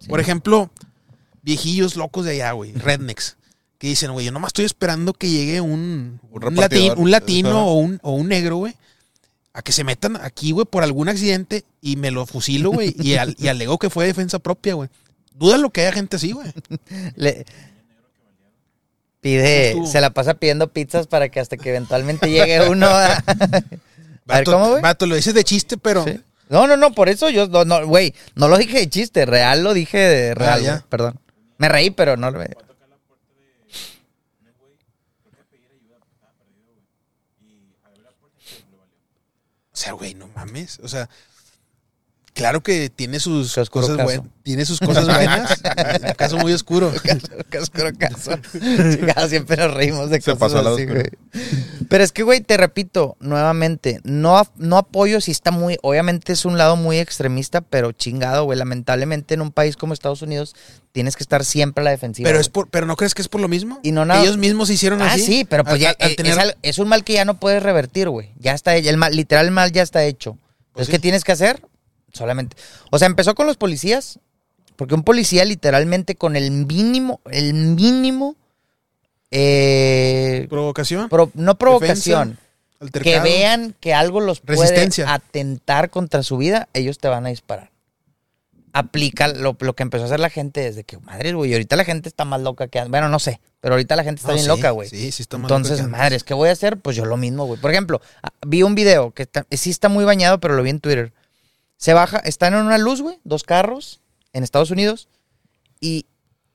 [0.00, 0.08] Sí.
[0.08, 0.70] Por ejemplo,
[1.42, 3.36] viejillos locos de allá, güey, rednecks,
[3.78, 6.96] que dicen, güey, yo nomás estoy esperando que llegue un, Un un, repartidor.
[6.96, 8.74] lati- un latino o un, o un negro, güey,
[9.52, 13.14] a que se metan aquí, güey, por algún accidente y me lo fusilo, güey, y,
[13.16, 14.88] al- y alegó que fue defensa propia, güey.
[15.34, 16.52] Duda lo que haya gente así, güey.
[17.16, 17.44] Le-
[19.20, 23.06] Pide, se la pasa pidiendo pizzas para que hasta que eventualmente llegue uno a...
[23.16, 23.64] a ver,
[24.24, 24.82] Vato, ¿cómo, güey?
[24.82, 26.04] vato, lo dices de chiste, pero...
[26.04, 26.18] Sí.
[26.48, 29.62] No, no, no, por eso yo, no, no, güey, no lo dije de chiste, real
[29.62, 30.70] lo dije de real, Ah, ya.
[30.72, 31.20] güey, perdón.
[31.58, 32.40] Me reí, pero no lo...
[39.80, 40.78] sea, güey, no mames.
[40.80, 41.08] O sea,
[42.40, 44.26] claro que tiene sus cosas buenas.
[44.42, 45.60] Tiene sus cosas buenas.
[46.02, 46.90] Un caso muy oscuro.
[47.50, 51.04] Caso, caso, siempre nos reímos de Se cosas pasó así, güey.
[51.88, 56.44] Pero es que, güey, te repito, nuevamente, no, no apoyo si está muy, obviamente es
[56.44, 60.54] un lado muy extremista, pero chingado, güey, lamentablemente en un país como Estados Unidos
[60.92, 62.28] tienes que estar siempre a la defensiva.
[62.28, 63.80] Pero es por, pero no crees que es por lo mismo.
[63.82, 65.22] Y no nada- Ellos mismos se hicieron Ah, así.
[65.22, 67.24] sí, pero pues Al- ya al- al eh, tener- es, es un mal que ya
[67.24, 68.30] no puedes revertir, güey.
[68.38, 70.32] Ya está, el mal, literal el mal ya está hecho.
[70.32, 70.92] Pues Entonces, sí.
[70.92, 71.62] ¿qué tienes que hacer?
[72.12, 72.56] Solamente.
[72.90, 74.18] O sea, empezó con los policías,
[74.76, 78.36] porque un policía literalmente con el mínimo, el mínimo,
[79.30, 82.36] eh, provocación, pro- no provocación,
[82.78, 83.22] que altercado.
[83.24, 87.70] vean que algo los puede atentar contra su vida, ellos te van a disparar.
[88.72, 91.84] Aplica lo, lo que empezó a hacer la gente desde que, madre, güey, ahorita la
[91.84, 92.90] gente está más loca que antes.
[92.90, 94.88] Bueno, no sé, pero ahorita la gente está No, bien sí, loca, güey.
[94.88, 95.98] Sí, sí, está más loca Entonces, que antes.
[95.98, 96.76] madres, ¿qué voy a hacer?
[96.78, 97.60] Pues yo lo mismo, güey.
[97.60, 100.70] Por ejemplo, ah, vi un video que está- sí está muy bañado, pero lo vi
[100.70, 101.12] en Twitter.
[101.80, 104.00] Se baja, están en una luz, güey, dos carros
[104.34, 105.08] en Estados Unidos
[105.80, 106.04] y,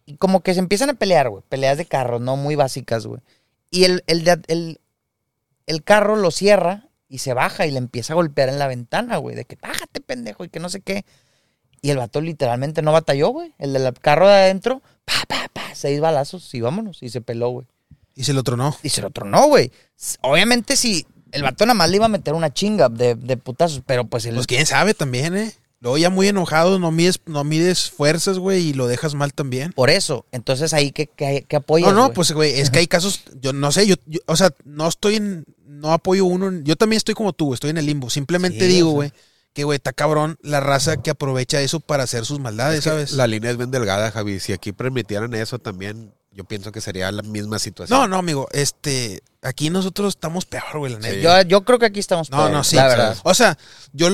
[0.06, 1.44] y como que se empiezan a pelear, güey.
[1.50, 3.22] Peleas de carros, no muy básicas, güey.
[3.72, 4.80] Y el, el, de- el,
[5.66, 9.18] el carro lo cierra y se baja y le empieza a golpear en la ventana,
[9.18, 9.36] güey.
[9.36, 11.06] De que bájate, pendejo, y que no sé qué.
[11.82, 13.54] Y el vato literalmente no batalló, güey.
[13.58, 17.02] El del carro de adentro, pa, pa, pa, seis balazos y vámonos.
[17.02, 17.68] Y se peló, güey.
[18.14, 18.78] Y se lo tronó.
[18.84, 19.72] Y se lo tronó, güey.
[19.98, 23.38] S- Obviamente, si el vato nada más le iba a meter una chinga de, de
[23.38, 24.36] putazos, pero pues el.
[24.36, 25.54] Pues quién sabe también, ¿eh?
[25.82, 29.72] Luego ya muy enojado, no mides, no mides fuerzas, güey, y lo dejas mal también.
[29.74, 30.26] por eso.
[30.32, 31.90] Entonces ahí que, que, que apoyas.
[31.90, 32.16] No, no, güey?
[32.16, 35.18] pues, güey, es que hay casos, yo no sé, yo, yo- o sea, no estoy
[35.18, 38.10] en, no apoyo uno, yo también estoy como tú, estoy en el limbo.
[38.10, 38.96] Simplemente Sí, digo, o sea.
[38.96, 39.12] güey,
[39.54, 42.90] que, güey, está cabrón la raza que aprovecha eso para hacer sus maldades, Es que
[42.90, 43.12] ¿sabes?
[43.12, 44.40] La línea es bien delgada, Javi.
[44.40, 47.98] Si aquí permitieran eso también, yo pienso que sería la misma situación.
[47.98, 51.16] No, no, amigo, este, aquí nosotros estamos peor, güey, la neta.
[51.16, 51.22] Sí.
[51.22, 52.30] Yo, yo creo que aquí estamos.
[52.30, 52.76] No, peor, no, sí.
[52.76, 53.18] La verdad.
[53.24, 53.58] O sea,
[53.94, 54.10] yo,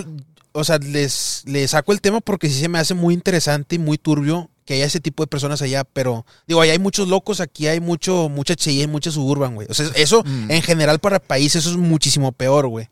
[0.52, 3.80] o sea, les, les saco el tema porque sí se me hace muy interesante y
[3.80, 7.42] muy turbio que haya ese tipo de personas allá, pero digo, allá hay muchos locos,
[7.42, 9.68] aquí hay mucho, mucha Cheyenne, mucha Suburban, güey.
[9.70, 10.52] O sea, eso Mm.
[10.52, 12.88] en general para el país, eso es muchísimo peor, güey.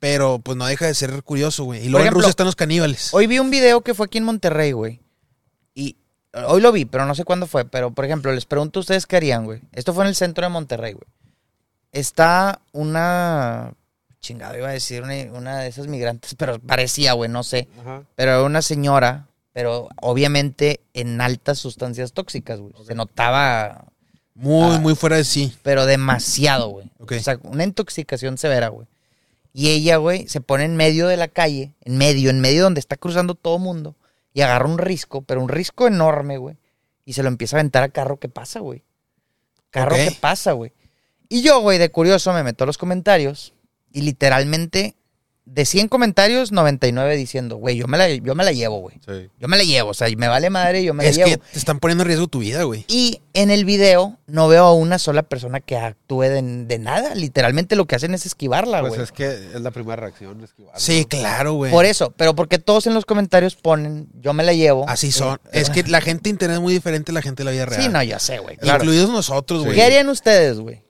[0.00, 1.80] Pero pues no deja de ser curioso, güey.
[1.86, 3.14] Y luego ejemplo, en Rusia están los caníbales.
[3.14, 5.00] Hoy vi un video que fue aquí en Monterrey, güey.
[6.46, 7.64] Hoy lo vi, pero no sé cuándo fue.
[7.64, 9.62] Pero, por ejemplo, les pregunto a ustedes qué harían, güey.
[9.72, 11.06] Esto fue en el centro de Monterrey, güey.
[11.92, 13.72] Está una.
[14.20, 17.68] Chingado, iba a decir una, una de esas migrantes, pero parecía, güey, no sé.
[17.80, 18.02] Ajá.
[18.16, 22.74] Pero era una señora, pero obviamente en altas sustancias tóxicas, güey.
[22.86, 23.86] Se notaba,
[24.34, 24.78] Muy, ah.
[24.80, 25.56] muy fuera de sí.
[25.62, 26.90] pero demasiado, güey.
[26.98, 27.12] Ok.
[27.12, 28.86] O sea, una intoxicación severa, güey.
[29.54, 32.80] Y ella, güey, se pone en medio de la calle, en medio, en medio donde
[32.80, 33.94] está cruzando todo mundo,
[34.36, 36.58] y agarra un risco, pero un risco enorme, güey.
[37.06, 38.84] Y se lo empieza a aventar a carro que pasa, güey.
[39.70, 40.74] Carro que pasa, güey.
[41.30, 43.54] Y yo, güey, de curioso, me meto a los comentarios
[43.92, 44.94] y literalmente,
[45.46, 48.96] de 100 comentarios, 99 diciendo, güey, yo, me la- yo me la llevo, güey.
[49.06, 49.30] Sí.
[49.40, 51.40] Yo me la llevo, o sea, me vale madre, yo me Es la llevo.
[51.42, 52.84] que te están poniendo en riesgo tu vida, güey.
[52.88, 57.14] Y en el video no veo a una sola persona que actúe de, de nada.
[57.14, 59.02] Literalmente lo que hacen es esquivarla, Pues güey.
[59.04, 60.42] es que es la primera reacción.
[60.42, 60.78] esquivarlo.
[60.80, 61.70] Sí, claro, güey.
[61.70, 64.88] Por eso, pero porque todos en los comentarios ponen, yo me la llevo.
[64.88, 65.38] Así son.
[65.52, 67.66] Eh, Es que la gente internet es muy diferente a la gente de la vida
[67.66, 67.82] real.
[67.82, 68.56] Sí, no, ya sé, güey.
[68.56, 68.82] claro.
[68.82, 69.64] Incluidos nosotros, Sí.
[69.66, 69.76] güey.
[69.76, 70.82] ¿Qué harían ustedes, güey?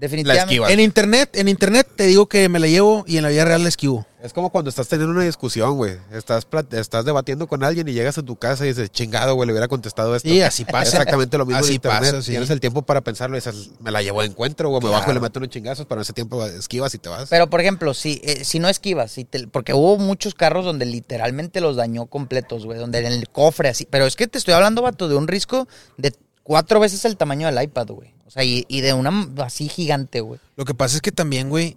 [0.00, 0.44] Definitivamente.
[0.54, 0.70] esquivas.
[0.70, 3.62] En internet, en internet te digo que me la llevo y en la vida real
[3.62, 4.06] la esquivo.
[4.22, 5.96] Es como cuando estás teniendo una discusión, güey.
[6.12, 9.52] Estás, estás debatiendo con alguien y llegas a tu casa y dices, chingado, güey, le
[9.54, 10.28] hubiera contestado esto.
[10.28, 10.90] Sí, así pasa.
[10.90, 12.00] Exactamente lo mismo Así en internet.
[12.00, 12.30] pasa, sí.
[12.32, 14.80] Tienes el tiempo para pensarlo y dices, me la llevo de encuentro, güey.
[14.82, 15.00] Me Claro.
[15.00, 17.30] bajo y le meto unos chingazos, pero en ese tiempo esquivas y te vas.
[17.30, 20.84] Pero, por ejemplo, si, eh, si no esquivas, si te- porque hubo muchos carros donde
[20.84, 23.86] literalmente los dañó completos, güey, donde en el cofre así.
[23.88, 25.66] Pero es que te estoy hablando, vato, de un risco
[25.96, 26.12] de
[26.42, 28.12] cuatro veces el tamaño del iPad, güey.
[28.30, 30.38] O sea, y, y de una así gigante, güey.
[30.54, 31.76] Lo que pasa es que también, güey,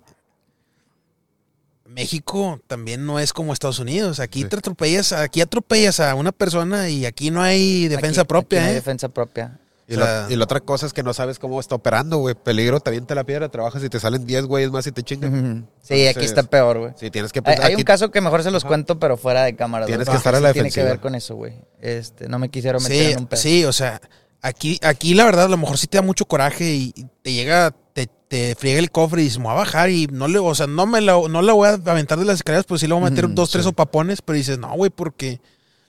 [1.85, 4.19] México también no es como Estados Unidos.
[4.19, 4.47] Aquí Sí.
[4.49, 8.63] te atropellas, aquí atropellas a una persona y aquí no hay defensa Aquí- propia, aquí
[8.65, 8.75] no hay ¿eh?
[8.75, 9.59] defensa propia.
[9.85, 12.35] Y, O la, y la otra cosa es que no sabes cómo está operando, güey.
[12.35, 15.67] Peligro, te avienta la piedra, trabajas y te salen 10 güeyes más y te chingan.
[15.81, 16.93] Sí, aquí está peor, güey.
[16.97, 17.65] Sí, tienes que Hay, pensar.
[17.65, 19.85] hay aquí- un caso que mejor se los cuento, pero fuera de cámara.
[19.85, 20.93] Tienes que estar a la sí Tiene que defensiva.
[20.93, 21.55] ver con eso, güey.
[21.81, 23.41] Este, no me quisieron meter Sí, en un pedo.
[23.41, 23.99] sí, o sea,
[24.45, 27.31] Aquí, aquí la verdad, a lo mejor sí te da mucho coraje y y te
[27.31, 30.37] llega, te, te friega el cofre y dices, me voy a bajar y no le,
[30.39, 32.87] o sea, no me la, no la voy a aventar de las escaleras, pues sí
[32.87, 33.69] le voy a meter dos, tres sí.
[33.69, 35.39] opapones, pero dices, no, güey, porque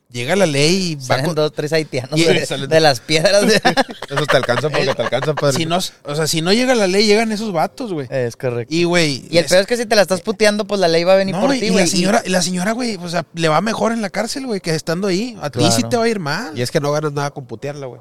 [0.09, 3.43] llega la ley y Salen con- dos, tres haitianos Y- de, salen- de las piedras.
[3.49, 5.57] de- Eso te alcanza porque te alcanza, padre.
[5.57, 8.07] si no, o sea, si no llega la ley, llegan esos vatos, güey.
[8.09, 8.73] es correcto.
[8.73, 9.25] Y, güey.
[9.31, 11.15] Y el les- peor es que si te la estás puteando, pues la ley va
[11.15, 11.87] a venir no, por y ti, la güey.
[11.89, 14.73] señora, y la señora, güey, o sea, le va mejor en la cárcel, güey, que
[14.77, 15.37] estando ahí.
[15.43, 15.75] A ti Claro.
[15.75, 16.57] sí te va a ir mal.
[16.57, 18.01] Y es que no ganas nada con putearla, güey.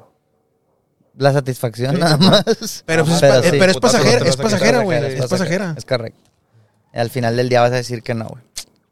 [1.16, 2.82] La satisfacción Sí, nada más.
[2.86, 3.56] Pero, pues, es, Pero eh, sí.
[3.58, 5.04] pero es pasajera, es pasajera, güey.
[5.04, 5.74] Es pasajera.
[5.76, 6.20] Es correcto.
[6.92, 8.42] Al final del día vas a decir que no, güey.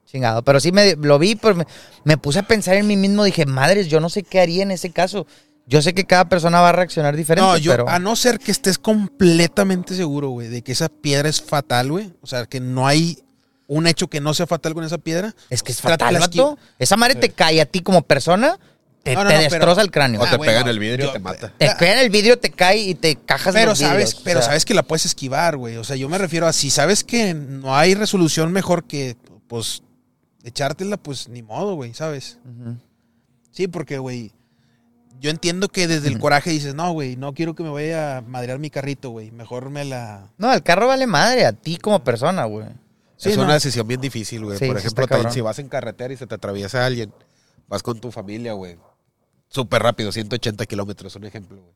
[0.06, 0.42] Chingado.
[0.42, 1.66] Pero sí me lo vi, pero me,
[2.04, 3.24] me puse a pensar en mí mismo.
[3.24, 5.26] Dije, madres, yo no sé qué haría en ese caso.
[5.66, 7.88] Yo sé que cada persona va a reaccionar diferente, No, yo, pero...
[7.88, 12.12] a no ser que estés completamente seguro, güey, de que esa piedra es fatal, güey.
[12.20, 13.22] O sea, que no hay
[13.68, 15.34] un hecho que no sea fatal con esa piedra.
[15.48, 16.58] Es que es fatal, la vato.
[16.78, 18.58] Esa madre te cae a ti como persona,
[19.02, 20.20] te, No, no, te no, destroza pero- el cráneo.
[20.20, 21.52] O Ah, te bueno, pega en el vidrio y te mata.
[21.58, 24.38] Te cae en el vidrio, te cae y te cajas Pero los sabes, vidrios, pero
[24.38, 25.76] o sea, sabes que la puedes esquivar, güey.
[25.76, 29.16] O sea, yo me refiero a si sabes que no hay resolución mejor que,
[29.48, 29.82] pues,
[30.44, 32.38] echártela, pues ni modo, güey, ¿sabes?
[33.50, 34.32] Sí, porque, güey,
[35.20, 38.20] yo entiendo que desde el coraje dices, no, güey, no quiero que me vaya a
[38.22, 39.30] madrear mi carrito, güey.
[39.30, 40.30] Mejor me la.
[40.38, 42.66] No, el carro vale madre a ti como persona, güey.
[43.16, 43.44] Sí, es no.
[43.44, 44.58] una decisión bien difícil, güey.
[44.58, 47.12] Sí, Por ejemplo, si vas en carretera y se te atraviesa alguien,
[47.68, 48.76] vas con tu familia, güey.
[49.52, 51.74] Súper rápido, 180 kilómetros, un ejemplo, güey.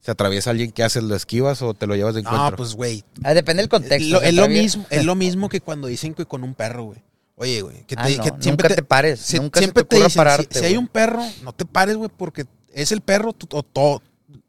[0.00, 1.02] Se atraviesa alguien, ¿qué haces?
[1.02, 2.50] ¿Lo esquivas o te lo llevas de encuentro?
[2.52, 3.04] No, pues, güey.
[3.22, 4.08] Ah, depende del contexto.
[4.10, 7.02] Lo- es lo mismo, es lo mismo que cuando dicen que con un perro, güey.
[7.36, 9.96] Oye, güey, que, te, Ah, no, que nunca te pares, si- nunca se siempre te
[9.96, 13.02] ocurra dicen, si- pararte, Si, hay un perro, no te pares, güey, porque es el
[13.02, 14.02] perro tú, o to-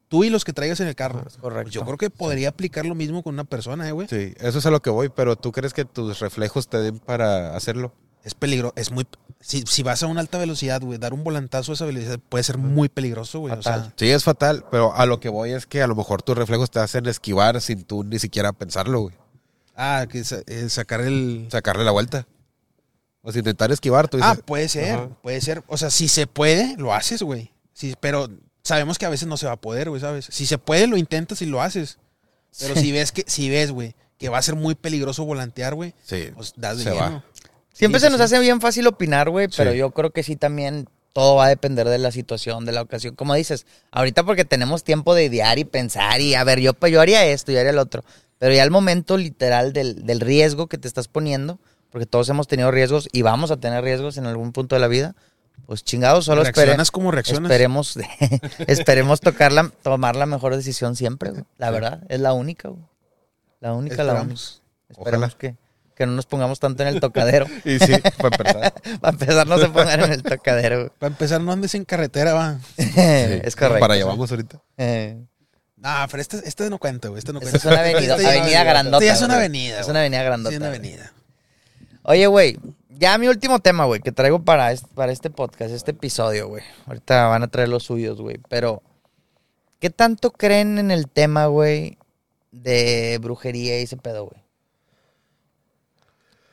[0.08, 1.24] tú y los que traigas en el carro.
[1.28, 1.64] Es correcto.
[1.64, 4.08] Pues yo creo que podría aplicar lo mismo con una persona, eh, güey.
[4.10, 7.00] Sí, eso es a lo que voy, pero ¿tú crees que tus reflejos te den
[7.00, 7.94] para hacerlo?
[8.24, 9.06] Es peligroso, es muy...
[9.42, 12.44] Si, si vas a una alta velocidad, güey, dar un volantazo a esa velocidad puede
[12.44, 13.54] ser muy peligroso, güey.
[13.54, 13.92] O sea.
[13.98, 16.70] Sí, es fatal, pero a lo que voy es que a lo mejor tus reflejos
[16.70, 19.16] te hacen esquivar sin tú ni siquiera pensarlo, güey.
[19.76, 21.48] ah, que sa- eh, sacar el...
[21.52, 22.28] Sacarle la vuelta.
[23.24, 25.10] O sea, intentar esquivar, tú Ah, dices, puede ser, Ajá.
[25.22, 25.64] puede ser.
[25.68, 27.52] O sea, si se puede, lo haces, güey.
[27.74, 28.28] Sí, pero
[28.64, 30.28] sabemos que a veces no se va a poder, güey, ¿sabes?
[30.30, 31.98] Si se puede, lo intentas y lo haces.
[32.60, 35.94] Pero si ves que, si ves, güey, que va a ser muy peligroso volantear, güey,
[36.04, 37.02] sí, pues das de Se lleno.
[37.02, 37.24] va.
[37.74, 38.24] Siempre Sí, se nos sí.
[38.26, 39.78] hace bien fácil opinar, güey, pero Sí.
[39.78, 43.16] yo creo que sí también todo va a depender de la situación, de la ocasión.
[43.16, 47.02] Como dices, ahorita porque tenemos tiempo de idear y pensar y a ver, yo, yo
[47.02, 48.04] haría esto, yo haría el otro.
[48.40, 51.60] Pero ya el momento literal del, del riesgo que te estás poniendo,
[51.92, 54.88] porque todos hemos tenido riesgos y vamos a tener riesgos en algún punto de la
[54.88, 55.16] vida,
[55.66, 57.52] pues chingados, solo espere- Reaccionas como reaccionas.
[57.52, 57.98] esperemos,
[58.68, 61.44] esperemos tocar la- tomar la mejor decisión siempre, güey.
[61.58, 62.84] La verdad, es la única, güey.
[63.60, 64.42] La única, la única.
[64.90, 65.38] Esperemos Ojalá.
[65.38, 65.56] que,
[66.02, 67.46] que no nos pongamos tanto en el tocadero.
[67.66, 68.74] Y sí, para empezar.
[69.02, 70.78] Para empezar, no se pongan en el tocadero.
[70.80, 70.90] güey.
[71.00, 72.60] Para empezar, no andes en carretera, va.
[72.78, 73.80] es correcto.
[73.80, 74.60] Para allá vamos ahorita.
[74.78, 75.24] Eh,
[75.78, 77.20] No, pero este, este no cuenta, güey.
[77.20, 77.68] Este no esta cuenta.
[77.70, 78.98] es una avenida, Este ya- avenida grandota.
[78.98, 79.46] Este ya es una güey.
[79.46, 79.80] avenida.
[79.80, 80.50] Es una avenida grandota.
[80.52, 80.80] Sí, una güey.
[80.80, 81.14] avenida.
[82.04, 82.58] Oye, güey,
[82.90, 86.64] ya mi último tema, güey, que traigo para este, para este podcast, este episodio, güey.
[86.88, 88.40] Ahorita van a traer los suyos, güey.
[88.50, 88.82] Pero,
[89.80, 91.98] ¿qué tanto creen en el tema, güey,
[92.52, 94.41] de brujería y ese pedo, güey?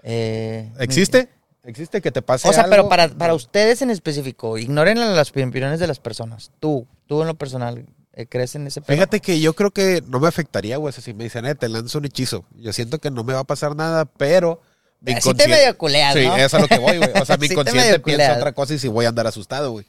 [0.02, 1.28] Eh, ¿Existe?
[1.64, 2.70] ¿Existe que te pase O sea, algo?
[2.70, 6.50] pero para, para ustedes en específico, ignoren las opiniones de las personas.
[6.60, 7.84] Tú, tú en lo personal,
[8.14, 8.96] eh, ¿crees en ese pedo?
[8.96, 10.90] Fíjate que yo creo que no me afectaría, güey.
[10.90, 12.44] o sea, Si me dicen, eh, te lanzo un hechizo.
[12.56, 14.62] Yo siento que no me va a pasar nada, pero
[15.00, 16.36] mi Así te medio culeas, Sí, ¿no?
[16.36, 17.10] es a lo que voy, güey.
[17.20, 19.84] O sea, mi inconsciente piensa otra cosa y si voy a andar asustado, güey.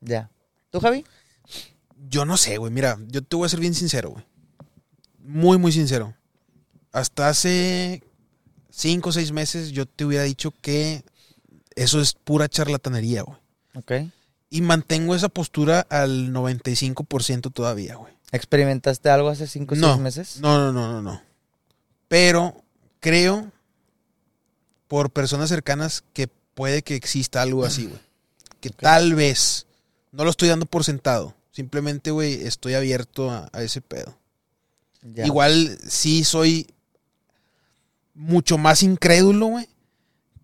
[0.00, 0.30] Ya.
[0.70, 1.04] ¿Tú, Javi?
[2.08, 2.72] Yo no sé, güey.
[2.72, 4.24] Mira, yo te voy a ser bien sincero, güey.
[5.18, 6.14] Muy, muy sincero.
[6.90, 8.02] Hasta hace
[8.72, 11.04] cinco o seis meses yo te hubiera dicho que
[11.76, 13.38] eso es pura charlatanería, güey.
[13.74, 13.92] Ok.
[14.50, 18.12] Y mantengo esa postura al 95% todavía, güey.
[18.32, 20.40] ¿Experimentaste algo hace cinco o No, seis meses?
[20.40, 21.22] No, no, no, no, no.
[22.08, 22.62] Pero
[23.00, 23.50] creo
[24.88, 28.00] por personas cercanas que puede que exista algo así, güey.
[28.60, 29.66] Que tal vez,
[30.12, 31.34] no lo estoy dando por sentado.
[31.50, 34.16] Simplemente, güey, estoy abierto a, a ese pedo.
[35.02, 35.26] Ya.
[35.26, 36.71] Igual sí soy
[38.14, 39.68] mucho más incrédulo, güey,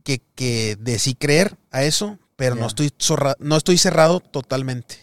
[0.05, 4.97] que, que de sí creer a eso, pero no, estoy zorra- no estoy cerrado totalmente.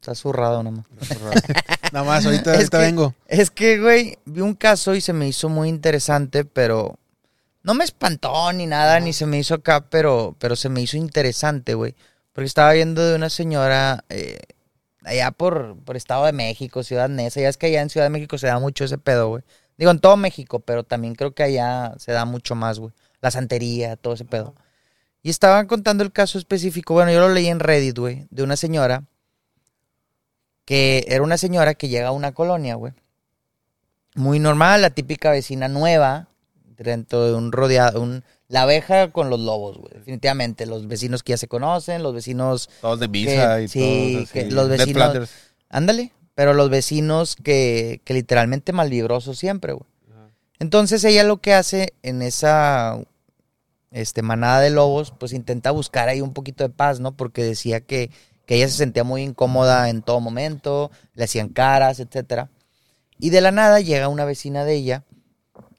[0.00, 0.84] Está zurrado nomás.
[1.92, 3.14] Nada más, ahorita que- vengo.
[3.26, 6.98] Es que, güey, vi un caso y se me hizo muy interesante, pero
[7.62, 10.96] no me espantó ni nada, ni se me hizo acá, pero, pero se me hizo
[10.98, 11.94] interesante, güey.
[12.34, 14.38] Porque estaba viendo de una señora eh,
[15.04, 17.40] allá por, por Estado de México, Ciudad Neza.
[17.40, 19.42] Ya es que allá en Ciudad de México se da mucho ese pedo, güey.
[19.76, 22.92] Digo, en todo México, pero también creo que allá se da mucho más, güey.
[23.20, 24.54] La santería, todo ese pedo.
[25.22, 28.56] Y estaban contando el caso específico, bueno, yo lo leí en Reddit, güey, de una
[28.56, 29.04] señora
[30.64, 32.92] que era una señora que llega a una colonia, güey.
[34.14, 36.28] Muy normal, la típica vecina nueva,
[36.76, 39.92] dentro de un rodeado, un, la abeja con los lobos, güey.
[39.94, 43.80] Definitivamente, los vecinos que ya se conocen, los vecinos Todos de misa que- y sí,
[43.80, 44.32] todos así.
[44.32, 45.30] que los vecinos-.
[45.68, 49.86] Ándale, pero los vecinos que, que literalmente malvibrosos siempre, güey.
[50.60, 52.98] Entonces ella lo que hace en esa
[53.90, 57.16] este, manada de lobos, pues intenta buscar ahí un poquito de paz, ¿no?
[57.16, 58.10] Porque decía que,
[58.46, 62.50] que ella se sentía muy incómoda en todo momento, le hacían caras, etcétera.
[63.18, 65.04] Y de la nada llega una vecina de ella,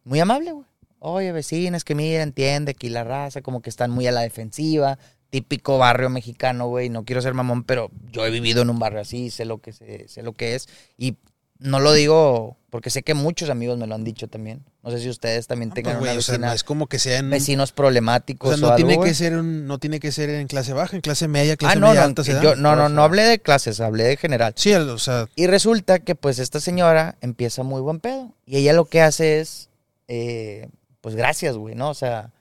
[0.04, 0.66] muy amable, güey.
[1.00, 4.22] Oye, vecina, es que mira, entiende que la raza, como que están muy a la
[4.22, 4.98] defensiva,
[5.30, 6.90] típico barrio mexicano, güey.
[6.90, 9.74] No quiero ser mamón, pero yo he vivido en un barrio así, sé lo que
[9.74, 10.68] sé, sé lo que es.
[10.98, 11.16] Y
[11.60, 14.66] no lo digo porque sé que muchos amigos me lo han dicho también.
[14.84, 17.00] No sé si ustedes también No, tengan pues, una o sea, no es como que
[17.00, 17.30] sean.
[17.30, 20.30] vecinos O problemáticos sea, o, no algo, tiene que ser un, no tiene que ser
[20.30, 23.04] en clase baja, en clase media, clase Ah, no, media no, alta yo, no, no,
[23.04, 24.54] hablé de clases, hablé de general.
[24.58, 28.34] Sí, o sea, Y resulta que pues esta señora empieza muy buen pedo.
[28.46, 29.70] Y ella lo que hace es,
[30.10, 30.68] eh,
[31.00, 31.90] pues gracias, güey, ¿no?
[31.90, 32.34] O sea,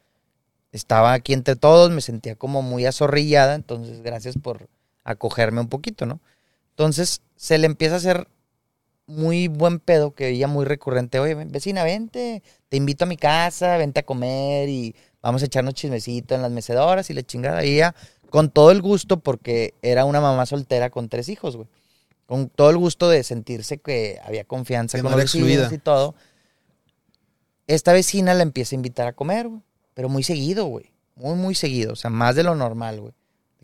[0.77, 4.69] estaba aquí entre todos, me sentía como muy azorrillada, entonces gracias por
[5.05, 6.21] acogerme un poquito, ¿no?
[6.71, 8.29] Entonces se le empieza a hacer
[9.07, 13.77] muy buen pedo, que ella muy recurrente, oye, vecina, vente, te invito a mi casa,
[13.77, 17.65] vente a comer y vamos a echarnos chismecito en las mecedoras y la chingada.
[17.65, 17.95] Y ella,
[18.31, 21.69] con todo el gusto, porque era una mamá soltera con tres hijos, güey
[22.27, 25.79] con todo el gusto de sentirse que había confianza Que con no los vecinos y
[25.79, 26.15] todo.
[27.67, 29.61] Esta vecina la empieza a invitar a comer, güey.
[29.95, 30.93] Pero muy seguido, güey.
[31.17, 31.93] Muy, muy seguido.
[31.93, 33.15] O sea, más de lo normal, güey.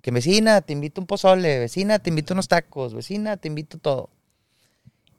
[0.03, 1.59] Que vecina, te invito un pozole.
[1.59, 2.95] Vecina, te invito unos tacos.
[2.95, 4.11] Vecina, te invito todo.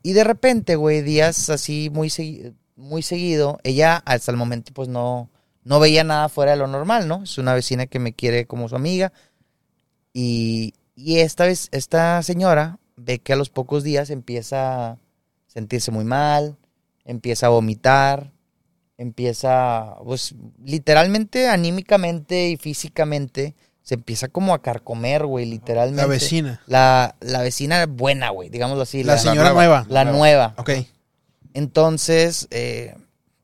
[0.04, 4.88] Y de repente, güey, días así muy, segui- muy seguido, ella hasta el momento pues
[4.88, 5.30] no,
[5.64, 7.22] no veía nada fuera de lo normal, ¿no?
[7.22, 9.14] Es una vecina que me quiere como su amiga.
[10.14, 14.98] Y, y esta vez, esta señora ve que a los pocos días empieza a
[15.48, 16.58] sentirse muy mal,
[17.06, 18.32] empieza a vomitar,
[19.02, 26.04] empieza, pues literalmente, anímicamente y físicamente, se empieza como a carcomer, güey, literalmente.
[26.04, 26.62] la vecina.
[26.68, 29.04] La, la vecina buena, güey, digámoslo así.
[29.04, 29.86] La, señora nueva.
[29.90, 30.54] La nueva.
[30.58, 30.72] Ok.
[31.54, 32.96] Entonces, eh,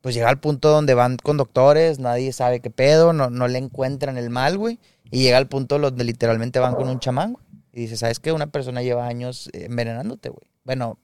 [0.01, 3.57] pues llega al punto donde van con doctores, nadie sabe qué pedo, no, no le
[3.57, 4.79] encuentran el mal, güey.
[5.09, 7.45] Y llega al punto donde literalmente van con un chamán, güey.
[7.73, 8.31] Y dice, ¿sabes qué?
[8.31, 10.47] Una persona lleva años envenenándote, güey.
[10.63, 10.99] Bueno,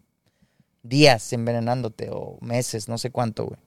[0.83, 3.59] días envenenándote o meses, no sé cuánto, güey.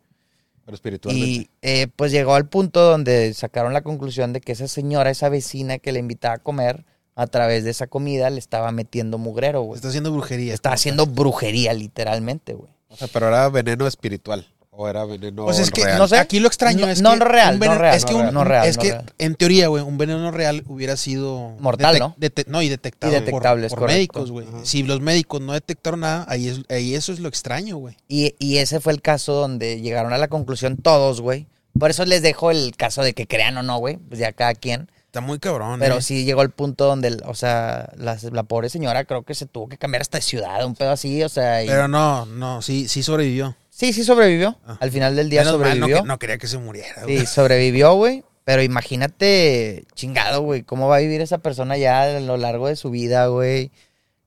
[0.66, 1.28] Pero espiritualmente.
[1.28, 5.28] Y eh, pues llegó al punto donde sacaron la conclusión de que esa señora, esa
[5.28, 6.84] vecina que le invitaba a comer,
[7.14, 9.76] a través de esa comida le estaba metiendo mugrero, güey.
[9.76, 10.52] Está haciendo brujería.
[10.52, 12.70] Estaba haciendo brujería, literalmente, güey.
[12.88, 14.46] O sea, pero era veneno espiritual.
[14.78, 15.98] O era veneno Pues es que real.
[15.98, 16.18] no sé.
[16.18, 18.12] aquí lo extraño No, es no, que no real, un no veneno- real, es que
[18.12, 19.04] no un- real, no real, es no que real.
[19.18, 22.16] en teoría, güey, un veneno real hubiera sido Mortal, ¿no?
[22.46, 24.46] no, y detectado Y detectable, por, por médicos, güey.
[24.64, 27.96] Si los médicos no detectaron nada, ahí, es, ahí eso es lo extraño, güey.
[28.08, 31.46] Y, y ese fue el caso donde llegaron a la conclusión todos, güey.
[31.78, 33.96] Por eso les dejo el caso de que crean o no, güey.
[33.96, 34.90] Pues ya cada quien.
[35.06, 35.78] Está muy cabrón.
[35.80, 36.02] Pero eh.
[36.02, 39.68] sí llegó el punto donde, o sea, la, la pobre señora creo que se tuvo
[39.68, 41.62] que cambiar hasta de ciudad, un pedo así, o sea.
[41.62, 43.56] y- Pero no, no, sí, sí sobrevivió.
[43.76, 44.58] Sí, sí sobrevivió.
[44.66, 44.78] Ah.
[44.80, 46.04] Al final del día Menos mal, no, sobrevivió.
[46.06, 47.18] no quería que se muriera, güey.
[47.20, 48.24] Sí, sobrevivió, güey.
[48.44, 52.76] Pero imagínate, chingado, güey, cómo va a vivir esa persona ya a lo largo de
[52.76, 53.72] su vida, güey.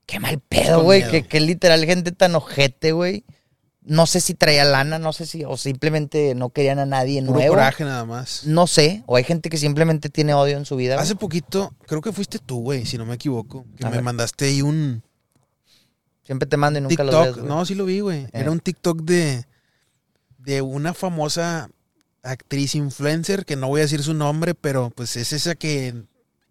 [0.06, 1.08] Qué mal pedo, güey.
[1.10, 3.24] Que, que literal gente tan ojete, güey.
[3.82, 7.34] No sé si traía lana, no sé si, o simplemente no querían a nadie Puro
[7.34, 7.54] nuevo.
[7.56, 8.46] coraje nada más.
[8.46, 10.96] No sé, o hay gente que simplemente tiene odio en su vida.
[10.96, 11.04] güey.
[11.04, 14.04] Hace poquito, creo que fuiste tú, güey, si no me equivoco, que A me ver.
[14.04, 15.02] mandaste ahí un
[16.30, 17.26] Siempre te mando y nunca los TikTok.
[17.26, 17.47] ves, güey.
[17.47, 18.19] no, sí lo vi, güey.
[18.26, 18.30] Eh.
[18.34, 19.45] Era un TikTok de,
[20.38, 21.72] de una famosa
[22.22, 25.95] actriz influencer, que no voy a decir su nombre, pero pues es esa que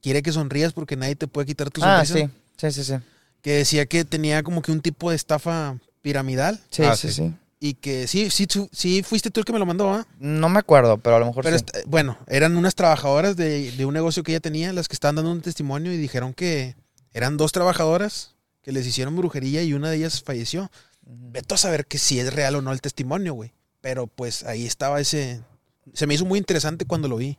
[0.02, 2.32] quiere que sonrías porque nadie te puede quitar tu ah, sonrisa.
[2.56, 2.98] sí, sí, sí, sí.
[3.40, 7.14] Que decía que tenía como que un tipo de estafa piramidal Sí, Ah, sí, sí.
[7.14, 7.34] sí.
[7.60, 10.06] y que sí, sí, tú- sí fuiste tú el que me lo mandó, ¿ah?
[10.18, 11.64] No me acuerdo, pero a lo mejor Pero sí.
[11.64, 15.14] est- bueno, eran unas trabajadoras de, de un negocio que ella tenía, las que estaban
[15.16, 16.74] dando un testimonio y dijeron que
[17.12, 20.70] eran dos trabajadoras que les hicieron brujería y una de ellas falleció.
[21.06, 21.30] Ujú.
[21.32, 23.52] Veto a saber que si es real o no el testimonio, güey.
[23.80, 25.40] Pero pues ahí estaba ese...
[25.94, 27.39] Se me hizo muy interesante cuando lo vi.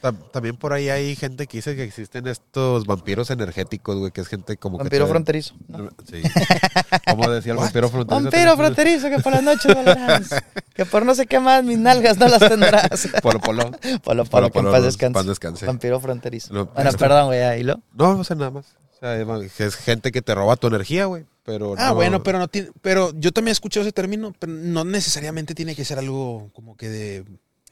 [0.00, 4.20] Ta- También por ahí hay gente que dice que existen estos vampiros energéticos, güey, que
[4.20, 5.10] es gente como Vampiro que...
[5.10, 5.54] fronterizo.
[5.68, 5.88] ¿no?
[6.10, 6.22] Sí.
[7.08, 8.22] Como decía el vampiro fronterizo.
[8.30, 10.30] Vampiro fronterizo que por las noches volarás.
[10.74, 13.08] que por no sé qué más mis nalgas no las tendrás.
[13.22, 13.70] Polo, polo.
[14.02, 15.14] Polo, polo, que en paz descanse.
[15.14, 15.66] Paz descanse.
[15.66, 16.52] Vampiro fronterizo.
[16.54, 17.80] No, bueno, esto- perdón, güey, ahí lo.
[17.94, 18.66] No, no sé nada más.
[19.02, 21.24] O sea, es- es gente que te roba tu energía, güey.
[21.44, 22.70] Pero Ah, no- bueno, pero no tiene...
[22.82, 26.76] Pero yo también he escuchado ese término, pero no necesariamente tiene que ser algo como
[26.76, 27.24] que de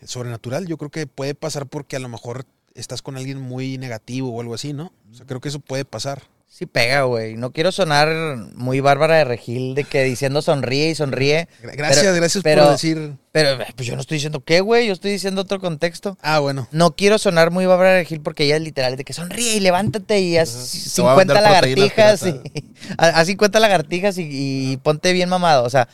[0.05, 0.66] sobrenatural.
[0.66, 4.40] Yo creo que puede pasar porque a lo mejor estás con alguien muy negativo o
[4.40, 4.93] algo así, ¿no?
[5.11, 6.23] O sea, creo que eso puede pasar.
[6.52, 7.36] Sí pega, güey.
[7.36, 8.09] No quiero sonar
[8.55, 11.47] muy bárbara de regil de que diciendo sonríe y sonríe.
[11.62, 13.12] Gra- Gracias, Pero- gracias pero- por decir.
[13.32, 14.89] Pero pues yo no estoy diciendo qué, güey.
[14.89, 16.18] Yo estoy diciendo otro contexto.
[16.20, 16.66] Ah, bueno.
[16.72, 19.60] No quiero sonar muy bárbara de regil porque ella es literal de que sonríe y
[19.60, 20.51] levántate y haz
[20.94, 22.27] Te voy a 50 vender proteínas lagartijas.
[22.27, 25.62] Y, haz 50 lagartijas y, y ponte bien mamado.
[25.64, 25.89] O sea,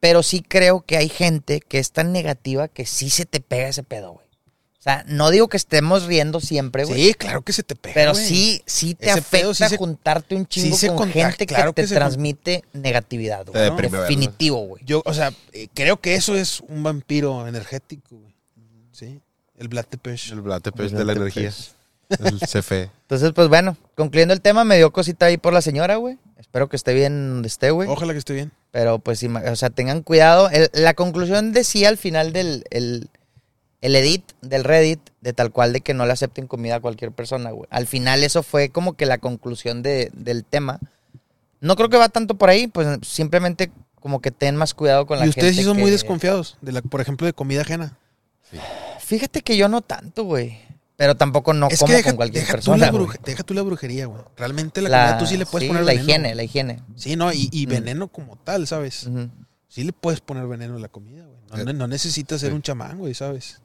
[0.00, 3.68] pero sí creo que hay gente que es tan negativa que sí se te pega
[3.68, 4.26] ese pedo, güey.
[4.80, 7.08] O sea, no digo que estemos riendo siempre, güey.
[7.08, 7.92] Sí, claro que se te pega.
[7.94, 11.28] Pero sí, sí te Ese afecta pedo sí se- juntarte un chingo sí con contagia,
[11.28, 13.70] gente claro que que te con- transmite negatividad, güey.
[13.90, 14.82] Definitivo, güey.
[14.86, 18.34] Yo, o sea, eh, creo que eso es un vampiro energético, güey.
[18.90, 19.20] Sí.
[19.58, 20.30] El Vlad Tepes.
[20.30, 21.52] El Blatepech de la energía.
[22.08, 22.90] El CFE.
[23.02, 26.16] Entonces, pues bueno, concluyendo el tema, me dio cosita ahí por la señora, güey.
[26.38, 27.86] Espero que esté bien donde esté, güey.
[27.88, 28.50] Ojalá que esté bien.
[28.70, 30.48] Pero pues, o sea, tengan cuidado.
[30.48, 33.10] El- la conclusión decía al final del el,
[33.80, 37.12] el edit del Reddit, de tal cual de que no le acepten comida a cualquier
[37.12, 37.66] persona, güey.
[37.70, 40.80] Al final eso fue como que la conclusión de- del tema.
[41.60, 43.70] No creo que va tanto por ahí, pues simplemente
[44.00, 45.40] como que ten más cuidado con la Y gente.
[45.40, 47.96] ustedes sí son muy desconfiados, de la, por ejemplo, de comida ajena.
[48.98, 50.58] Fíjate que yo no tanto, güey.
[50.96, 52.76] Pero tampoco no es como que deja, con cualquier deja tú persona.
[52.86, 53.04] la güey.
[53.04, 54.22] bruje- deja tú la brujería, güey.
[54.36, 56.08] Realmente la, La- comida tú sí le puedes sí, poner la veneno.
[56.08, 56.82] higiene, la higiene.
[56.94, 57.70] Sí, no, y, y Mm.
[57.70, 59.06] veneno como tal, ¿sabes?
[59.06, 59.30] Ujú.
[59.68, 61.38] Sí le puedes poner veneno a la comida, güey.
[61.50, 62.54] No, Eh, no- no necesitas ser sí.
[62.56, 63.60] un chamán, güey, ¿sabes?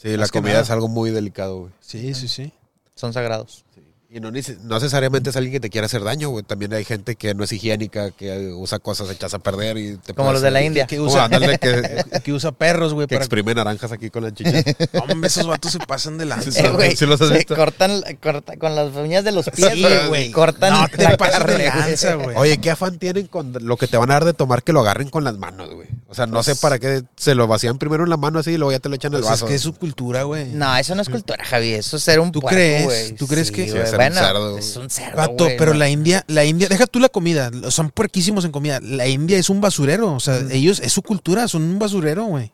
[0.00, 1.72] Sí, la comida es algo muy delicado, güey.
[1.80, 2.52] Sí, sí, sí.
[2.94, 3.64] Son sagrados.
[4.10, 6.42] Y no, nece- no necesariamente es alguien que te quiera hacer daño, güey.
[6.42, 10.14] También hay gente que no es higiénica, que usa cosas hechas a perder y te
[10.14, 10.86] Como los de la India.
[10.86, 13.24] Que usa, ándale, que, que usa perros, güey, que para...
[13.26, 14.50] exprime naranjas aquí con la chicha.
[15.12, 16.50] Hombre, esos vatos se pasan de lanza.
[16.50, 17.54] Sí, Eh, güey, ¿Sí los has se visto?
[17.54, 20.30] cortan, corta- con las uñas de los pies, Sí, güey.
[20.30, 22.34] Cortan No te la de carne, lanza, güey.
[22.38, 24.80] Oye, ¿qué afán tienen con lo que te van a dar de tomar que lo
[24.80, 25.88] agarren con las manos, güey?
[26.08, 28.56] O sea, no sé para qué se lo vacían primero en la mano así y
[28.56, 29.46] luego ya te lo echan en el Pues es vaso.
[29.46, 30.46] que es su cultura, güey.
[30.54, 31.74] No, eso no es cultura, Javi.
[31.74, 32.84] Eso es ser un ¿Tú puerco, crees?
[32.84, 33.12] güey.
[33.12, 34.64] ¿Tú crees Sí, que- Ser un Bueno, cerdo, güey.
[34.64, 35.78] Es un cerdo, Vato, güey, pero no.
[35.78, 38.80] la India, la India, deja tú la comida, son puerquísimos en comida.
[38.80, 42.52] La India es un basurero, o sea, ellos, es su cultura, son un basurero, güey.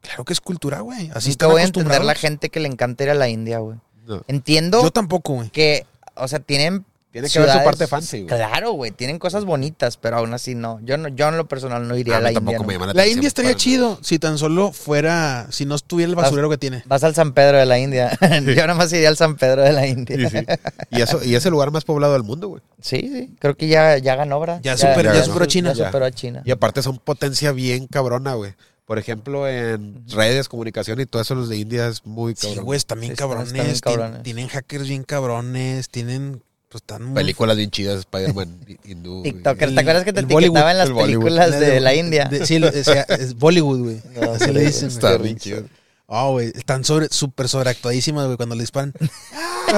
[0.00, 1.10] Claro que es cultura, güey.
[1.14, 3.78] Así están voy a entender la gente que le encanta ir a la India, güey.
[4.06, 4.22] No.
[4.28, 5.50] Entiendo Yo tampoco, güey.
[5.50, 8.28] que, o sea, tienen Tiene que ver su parte fancy, güey.
[8.28, 8.92] Claro, güey.
[8.92, 10.78] Tienen cosas bonitas, pero aún así no.
[10.84, 12.66] Yo, no, yo en lo personal no iría A a la tampoco India.
[12.66, 12.80] me no.
[12.80, 16.48] llama la La India estaría chido si tan solo fuera, si no estuviera el basurero
[16.48, 16.84] que tiene.
[16.86, 18.16] Vas al San Pedro de la India.
[18.44, 20.16] yo nada más iría al San Pedro de la India.
[20.30, 20.46] Sí, sí.
[20.90, 22.62] Y, eso, y es el lugar más poblado del mundo, güey.
[22.80, 23.34] Sí, sí.
[23.40, 24.60] Creo que ya, ya ganó, ¿verdad?
[24.62, 25.72] Ya super- ya superó a China.
[25.72, 25.86] Ya Ya.
[25.86, 26.42] superó a China.
[26.44, 28.54] Y aparte son potencia bien cabrona, güey.
[28.84, 32.64] Por ejemplo, en redes, comunicación y todo eso, los de India es muy Sí, cabrón.
[32.66, 33.48] güey, están bien Sí, están- cabrones.
[33.48, 34.22] están bien tien- cabrones.
[34.22, 37.14] Tienen hackers bien cabrones, tienen, pues están muy...
[37.16, 39.18] Películas bien chidas, Spider-Man, hindú.
[39.20, 39.32] güey.
[39.32, 42.24] TikToker, El- ¿te acuerdas que te etiquetaban las películas de la India?
[42.26, 44.02] de- sí, o sea, es Bollywood, güey.
[44.20, 45.22] No, Así le dicen, Está güey.
[45.24, 45.64] bien chido.
[46.08, 48.92] Ah, güey, están sobre, súper sobreactuadísimas, güey, cuando le disparan.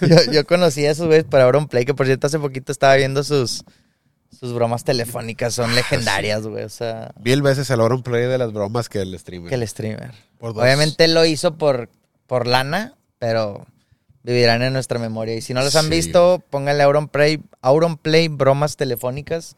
[0.00, 3.24] yo, yo conocí a esos güeyes para Auronplay, que por cierto hace poquito estaba viendo
[3.24, 3.64] sus,
[4.38, 5.54] sus bromas telefónicas.
[5.54, 6.64] Son legendarias, güey.
[6.64, 9.48] O sea, Mil veces el Auron Play de las bromas que el streamer.
[9.48, 10.12] que el streamer.
[10.38, 10.62] Por dos.
[10.62, 11.88] Obviamente él lo hizo por,
[12.26, 13.66] por lana, pero
[14.22, 15.34] vivirán en nuestra memoria.
[15.34, 15.90] Y si no los han Sí.
[15.90, 19.56] visto, pónganle Auronplay, Auronplay bromas telefónicas.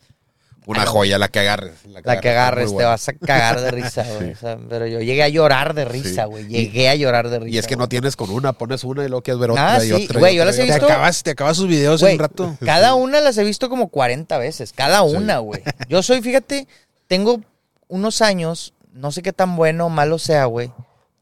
[0.64, 1.74] Una joya, la que agarres.
[2.04, 4.30] La que agarres, te vas a cagar de risa, güey.
[4.30, 6.30] O sea, pero yo llegué a llorar de risa, Sí.
[6.30, 6.46] güey.
[6.46, 7.56] Llegué a llorar de risa.
[7.56, 9.84] Y es que no tienes con una, pones una y luego quieres ver otra Ah,
[9.84, 10.18] y sí, otra.
[10.18, 10.74] y güey, yo otra las he Te otra.
[10.76, 12.56] visto- acabas, te acabas sus videos Güey, en un rato.
[12.64, 14.72] Cada una las he visto como 40 veces.
[14.72, 15.62] Cada una, güey.
[15.88, 16.68] Yo soy, fíjate,
[17.08, 17.40] tengo
[17.88, 20.70] unos años, no sé qué tan bueno o malo sea, güey.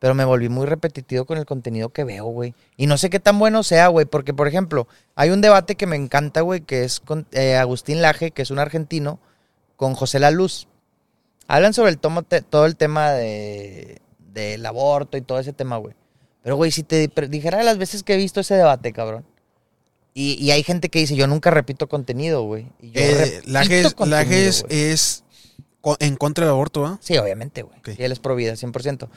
[0.01, 2.55] Pero me volví muy repetitivo con el contenido que veo, güey.
[2.77, 4.07] Y no sé qué tan bueno sea, güey.
[4.07, 8.01] Porque, por ejemplo, hay un debate que me encanta, güey, que es con eh, Agustín
[8.03, 9.21] Laje, que es un argentino,
[9.77, 10.67] con José La Luz.
[11.47, 14.01] Hablan sobre el tomo- todo el tema de,
[14.33, 15.95] del aborto y todo ese tema, güey.
[16.43, 19.27] Pero, güey, si te di- dijera las veces que he visto ese debate, cabrón.
[20.15, 22.67] Y, y hay gente que dice, yo nunca repito contenido, güey.
[22.81, 24.81] Y Eh, Lajes güey.
[24.93, 25.25] es
[25.83, 26.99] co- en contra del aborto, ¿ah?
[27.03, 27.79] Sí, obviamente, güey.
[27.85, 29.09] Sí, él es pro vida, 100%.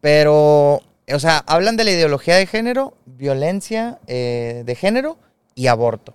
[0.00, 5.18] Pero, o sea, hablan de la ideología de género, violencia eh, de género
[5.54, 6.14] y aborto.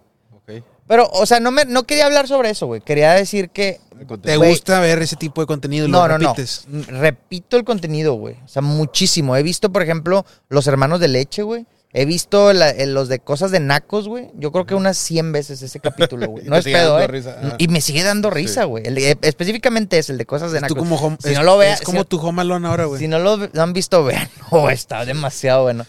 [0.85, 2.81] Pero, o sea, no, me, no quería hablar sobre eso, güey.
[2.81, 3.79] Quería decir que
[4.21, 6.65] ¿Te gusta ver ese tipo de contenido y No, lo no, repites?
[6.67, 6.79] no.
[6.79, 8.35] Mm, Repito el contenido, güey.
[8.43, 9.37] O sea, muchísimo.
[9.37, 11.65] He visto, por ejemplo, Los Hermanos de Leche, güey.
[11.95, 14.31] He visto la- eh, los de Cosas de Nacos, güey.
[14.35, 15.79] Yo creo que unas 100 veces ese
[16.17, 16.45] capítulo, güey.
[16.45, 17.05] No es pedo, ¿eh?
[17.07, 17.37] risa.
[17.41, 17.55] Ah.
[17.59, 18.85] Y me sigue dando risa, güey.
[18.87, 20.77] El de- Específicamente es el de Cosas de Tú Nacos.
[20.77, 22.99] como home- si es, no lo veas, es como si, tu home alone ahora, güey.
[22.99, 24.27] si no lo no han visto, vean.
[24.49, 25.85] Oh, está demasiado bueno.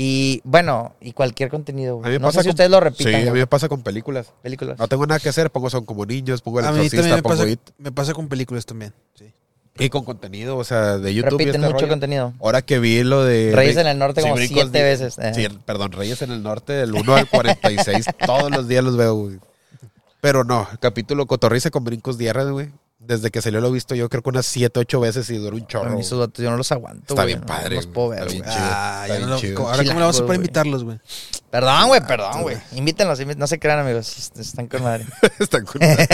[0.00, 2.12] Y bueno, y cualquier contenido, A mí güey.
[2.12, 3.82] me No pasa sé si con- ustedes lo Sí, repitan, a mí me pasa con
[3.82, 4.32] películas.
[4.42, 4.78] Películas.
[4.78, 7.16] No tengo nada que hacer, pongo Son como niños, pongo El a mí también Exorcista,
[7.16, 7.60] me pongo pasa, It.
[7.78, 8.92] me pasa con películas también.
[9.14, 9.32] Sí.
[9.78, 11.40] Y con contenido, o sea, de YouTube.
[11.40, 11.88] y Repiten este mucho rollo.
[11.88, 12.32] contenido.
[12.40, 13.52] Ahora que vi lo de...
[13.54, 15.18] Reyes en el Norte como siete veces.
[15.18, 15.32] eh.
[15.34, 19.14] Sí, perdón, Reyes en el Norte, del 1 al 46, todos los días los veo,
[19.14, 19.38] güey.
[20.20, 22.70] Pero no, el capítulo Cotorriza con brincos diarios, güey.
[22.98, 25.54] Desde que salió lo he visto yo creo que unas 7, 8 veces y dura
[25.56, 25.90] un A chorro.
[25.94, 27.94] mí esos vatos yo no los aguanto, Está güey, bien no padre, los güey.
[27.94, 28.54] puedo ver, Está bien güey.
[28.56, 28.66] chido.
[28.70, 29.58] Ah, está ya no bien lo- chido.
[29.68, 30.98] ahora cómo le vamos a para invitarlos, güey.
[31.50, 32.56] Perdón, güey, perdón, güey.
[32.72, 34.18] Invítenlos, invít- no se crean, amigos.
[34.18, 35.06] est- Están con madre.
[35.38, 36.06] Están con madre.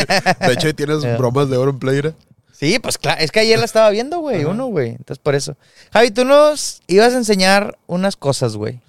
[0.47, 2.13] De hecho, ahí tienes bromas de oro en playera.
[2.59, 4.91] Sí, pues claro, es que ayer la estaba viendo, güey, uno, güey.
[4.91, 5.57] Entonces, por eso.
[5.93, 8.81] Javi, tú nos ibas a enseñar unas cosas, güey.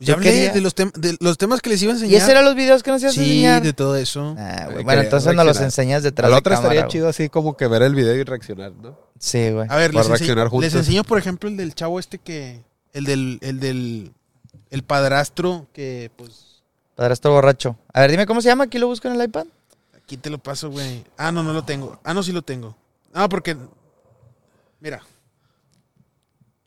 [0.00, 2.12] Ya Yo hablé quería- de, los de los temas que les iba a enseñar.
[2.12, 3.62] ¿Y esos eran los videos que nos ibas a Sí, enseñar?
[3.62, 4.36] de todo eso.
[4.38, 4.84] Ah, güey.
[4.84, 7.66] Bueno, entonces nos los enseñas detrás la de otra cámara, estaría chido así como que
[7.66, 8.96] ver el video y reaccionar, ¿no?
[9.18, 9.66] Sí, güey.
[9.68, 10.72] A ver, Para les, reaccionar enseño, juntos.
[10.72, 12.62] les enseño, por ejemplo, el del chavo este que.
[12.92, 13.38] El del.
[13.42, 14.12] El del.
[14.70, 16.62] El padrastro que, pues.
[16.94, 17.76] Padrastro borracho.
[17.92, 18.64] A ver, dime cómo se llama.
[18.64, 19.46] Aquí lo busco en el iPad.
[19.96, 21.04] Aquí te lo paso, güey.
[21.16, 21.98] Ah, no, no lo tengo.
[22.04, 22.76] Ah, no, sí lo tengo.
[23.12, 23.56] Ah, porque.
[24.80, 25.02] Mira,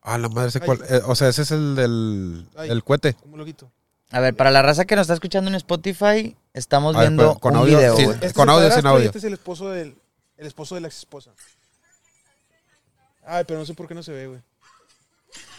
[0.03, 0.65] Ah, la madre, ese Ay.
[0.65, 0.79] cuál.
[0.89, 2.69] eh, o sea, ese es el del Ay.
[2.71, 3.13] el cohete.
[3.13, 3.71] ¿cómo lo quito?
[4.09, 7.53] A ver, para la raza que nos está escuchando en Spotify, estamos ver, viendo con
[7.53, 8.03] un audio, video, sí.
[8.03, 9.05] Este Con el audio, sin audio.
[9.05, 9.95] Este es el esposo del.
[10.37, 11.31] El esposo de la ex esposa.
[13.23, 14.41] Ay, pero no sé por qué no se ve, güey.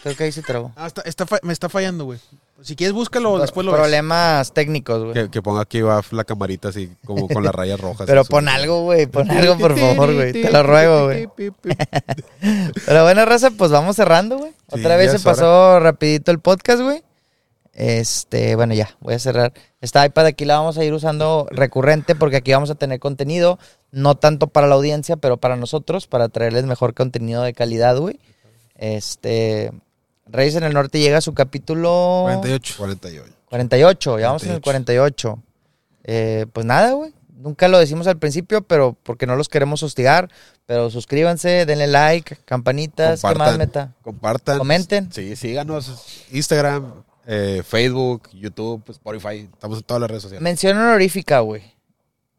[0.03, 0.73] Creo que ahí se trabó.
[0.75, 2.19] Ah, está, me está fallando, güey.
[2.61, 3.81] Si quieres, búscalo, después lo ves.
[3.81, 5.13] Problemas técnicos, güey.
[5.13, 8.05] Que, que ponga aquí va la camarita así como con las rayas rojas.
[8.07, 9.05] Pero pon algo, güey.
[9.07, 10.31] Pon algo, por favor, güey.
[10.31, 11.27] Te lo ruego, güey.
[12.85, 14.51] Pero bueno, raza, pues vamos cerrando, güey.
[14.73, 15.35] Sí, Otra vez se es hora.
[15.35, 17.03] pasó rapidito el podcast, güey.
[17.73, 19.51] Este, bueno, ya, voy a cerrar.
[19.81, 23.57] Esta iPad aquí la vamos a ir usando recurrente porque aquí vamos a tener contenido,
[23.91, 28.19] no tanto para la audiencia, pero para nosotros, para traerles mejor contenido de calidad, güey.
[28.75, 29.71] Este,
[30.25, 32.75] Reyes en el Norte llega a su capítulo 48.
[32.77, 33.33] 48.
[33.49, 35.39] 48, ya vamos en el 48.
[36.05, 37.13] Eh, pues nada, güey.
[37.35, 40.29] Nunca lo decimos al principio, pero porque no los queremos hostigar.
[40.65, 43.93] Pero suscríbanse, denle like, campanitas, ¿qué más, meta?
[44.01, 44.57] Compartan.
[44.59, 45.11] Comenten.
[45.11, 46.25] Sí, síganos.
[46.31, 49.49] Instagram, eh, Facebook, YouTube, Spotify.
[49.53, 50.41] Estamos en todas las redes sociales.
[50.41, 51.73] Mención honorífica, güey.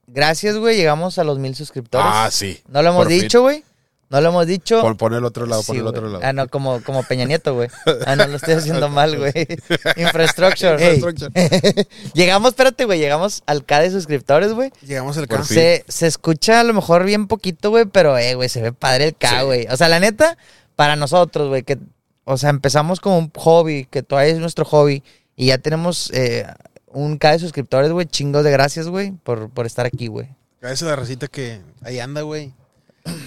[0.07, 0.77] Gracias, güey.
[0.77, 2.07] Llegamos a los mil suscriptores.
[2.11, 2.63] Ah, sí.
[2.69, 3.21] No lo hemos Por fin.
[3.21, 3.63] dicho, güey.
[4.11, 4.81] No lo hemos dicho.
[4.81, 6.21] Pon, pon el otro lado, Sí, pon el otro lado.
[6.23, 7.69] Ah, no, como, como Peña Nieto, güey.
[8.07, 9.33] Ah, no, lo estoy haciendo mal, güey.
[9.97, 10.77] Infrastructure.
[12.15, 12.99] Llegamos, espérate, güey.
[12.99, 14.71] Llegamos al K de suscriptores, güey.
[14.83, 15.57] Llegamos al Por fin.
[15.57, 19.05] Se, se escucha a lo mejor bien poquito, güey, pero, eh, güey, se ve padre
[19.07, 19.45] el K, Sí.
[19.47, 19.67] güey.
[19.71, 20.37] O sea, la neta,
[20.77, 21.79] para nosotros, güey, que,
[22.25, 25.03] o sea, empezamos como un hobby, que todavía es nuestro hobby,
[25.37, 26.47] y ya tenemos eh,
[26.89, 30.29] un K de suscriptores, güey, chingos de gracias, güey, por, por estar aquí, güey.
[30.61, 32.53] Gracias a la racita que ahí anda, güey.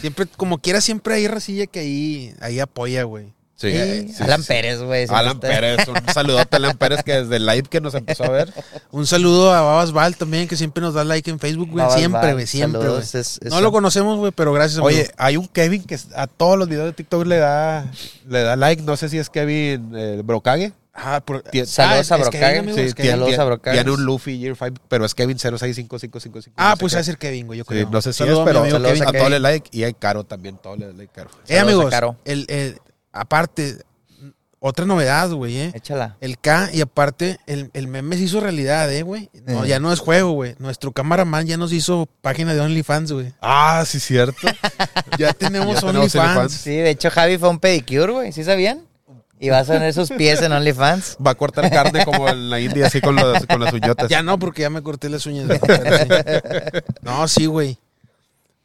[0.01, 3.33] Siempre, como quiera, siempre hay racilla que ahí, ahí apoya, güey.
[3.55, 3.73] Sí,
[4.19, 4.47] Alan sí.
[4.47, 5.07] Pérez, güey.
[5.09, 8.25] Alan está- Pérez, un saludote a Alan Pérez que desde el live que nos empezó
[8.25, 8.53] a ver.
[8.91, 11.89] Un saludo a Babas Val también, que siempre nos da like en Facebook, güey.
[11.89, 12.89] Siempre, güey, siempre, güey.
[12.91, 14.89] saludos, es- es- No lo conocemos, güey, pero gracias, amigo.
[14.89, 17.91] Oye, hay un Kevin que a todos los videos de TikTok le da,
[18.27, 18.83] le da like.
[18.83, 20.71] No sé si es Kevin eh, Brocage.
[20.99, 22.39] Ah, por- Tien- Saludos Ah, a es- es Brocage.
[22.39, 25.37] Kevin, amigo, Sí, tiene, Saludos tiene- a tiene un Luffy Year 5, pero es Kevin
[25.37, 26.55] 065555.
[26.57, 27.89] Ah, no sé pues va a ser Kevin, güey, yo Sí, creo.
[27.91, 29.03] no sé si Saludo es, a pero amigo saludos Kevin.
[29.05, 29.29] a a Kevin.
[29.29, 31.29] le like y hay Caro también, todos le like Caro.
[31.29, 32.15] Eh, Saludos a amigos, Caro.
[32.25, 32.81] el, el-
[33.13, 33.77] aparte,
[34.59, 35.71] otra novedad, güey, eh.
[35.75, 36.17] Échala.
[36.19, 39.29] El K y aparte el, el meme se hizo realidad, eh, güey.
[39.45, 39.67] No, Eh.
[39.67, 40.55] ya no es juego, güey.
[40.57, 43.33] Nuestro cameraman ya nos hizo página de OnlyFans, güey.
[43.39, 44.35] Ah, sí, cierto.
[45.19, 46.15] Ya tenemos OnlyFans.
[46.15, 46.51] OnlyFans.
[46.53, 48.31] Sí, de hecho, Javi fue a un pedicure, güey.
[48.31, 48.81] ¿Sí sabían?
[49.39, 51.17] Y va a tener sus pies en OnlyFans.
[51.25, 54.09] Va a cortar carne como en la India, así con, los- con las uñotas.
[54.09, 55.47] Ya no, porque ya me corté las uñas.
[57.01, 57.77] No, sí, güey.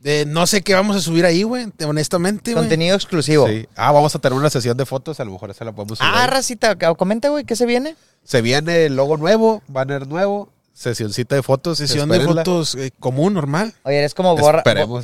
[0.04, 1.66] Eh, no sé qué vamos a subir ahí, güey.
[1.86, 2.62] Honestamente, güey.
[2.64, 3.46] Contenido exclusivo.
[3.46, 3.68] Sí.
[3.76, 6.10] Ah, vamos a tener una sesión de fotos, a lo mejor esa la podemos subir.
[6.12, 6.30] Ah, ahí.
[6.30, 7.94] racita, comenta, güey, ¿qué se viene?
[8.24, 11.78] Se viene el logo nuevo, banner nuevo, sesioncita de fotos.
[11.78, 13.72] Sesión de fotos eh, común, normal.
[13.84, 15.02] Oye, eres como borra, bo-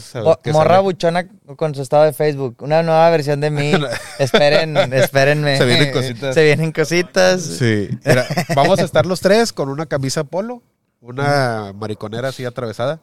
[0.52, 0.82] morra sale.
[0.82, 2.56] buchona con su estado de Facebook.
[2.60, 3.72] Una nueva versión de mí.
[4.18, 5.58] Esperen, espérenme.
[5.58, 6.34] Se vienen cositas.
[6.34, 7.42] Se vienen cositas.
[7.42, 7.88] Sí.
[8.04, 8.26] Mira,
[8.56, 10.62] vamos a estar los tres con una camisa polo,
[11.00, 13.00] una mariconera así atravesada.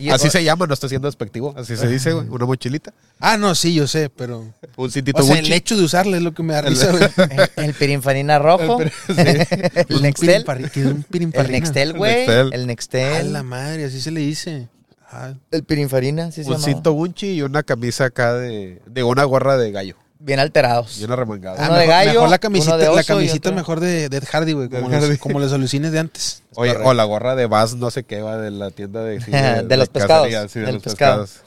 [0.00, 2.28] Y- Así se llama, no estoy siendo despectivo, así se dice, güey.
[2.28, 4.52] Una mochilita, Ah, no, sí, yo sé, pero.
[4.76, 5.46] un cintito O sea, Gucci.
[5.48, 7.02] el hecho de usarla es lo que me da El- risa, güey.
[7.56, 8.80] El, el pirinfarina rojo.
[8.80, 10.44] El el Un Nextel.
[10.46, 11.50] es un El.
[11.50, 12.14] Nextel, güey.
[12.26, 12.52] Nextel.
[12.52, 13.32] El A Nextel.
[13.32, 14.68] la madre, así se le dice.
[15.10, 16.64] Ah, El pirinfarina, sí se Un llama.
[16.66, 19.96] cinto Gucci y una camisa acá de, de una gorra de gallo.
[20.20, 21.00] Bien alterados.
[21.00, 21.56] Remangada.
[21.56, 24.08] Uno Ah, de mejor, gallo, mejor uno la camisita, de la oso camisita mejor de,
[24.08, 24.68] de Ed Hardy, güey.
[24.68, 26.42] Como, los- como los alucines de antes.
[26.56, 29.20] Oye, o la gorra de Bass, no sé qué va, de la tienda de...
[29.20, 29.30] sí,
[29.66, 31.22] De los pescados, sí, de del los pescado.
[31.22, 31.42] pescados.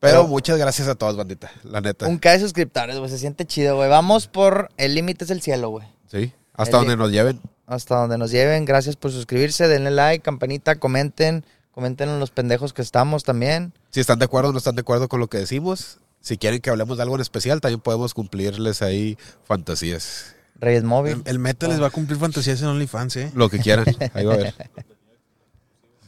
[0.00, 2.08] Pero, Pero- muchas gracias a todos, bandita, la neta.
[2.08, 3.10] Un K de suscriptores, güey.
[3.10, 3.88] Se siente chido, güey.
[3.90, 5.86] Vamos por el límite es el cielo, güey.
[6.10, 7.40] Sí, hasta El- donde nos lleven.
[7.66, 8.64] Hasta donde nos lleven.
[8.64, 9.68] Gracias por suscribirse.
[9.68, 11.44] Denle like, campanita, comenten.
[11.70, 13.72] Comenten en los pendejos que estamos también.
[13.90, 16.60] Si están de acuerdo o no están de acuerdo con lo que decimos, si quieren
[16.60, 20.34] que hablemos de algo en especial, también podemos cumplirles ahí fantasías.
[20.58, 21.14] Reyes Móvil.
[21.24, 23.32] El, el Meta les va a cumplir fantasías en OnlyFans, ¿eh?
[23.34, 23.84] Lo que quieran.
[24.14, 24.54] Ahí va a ver.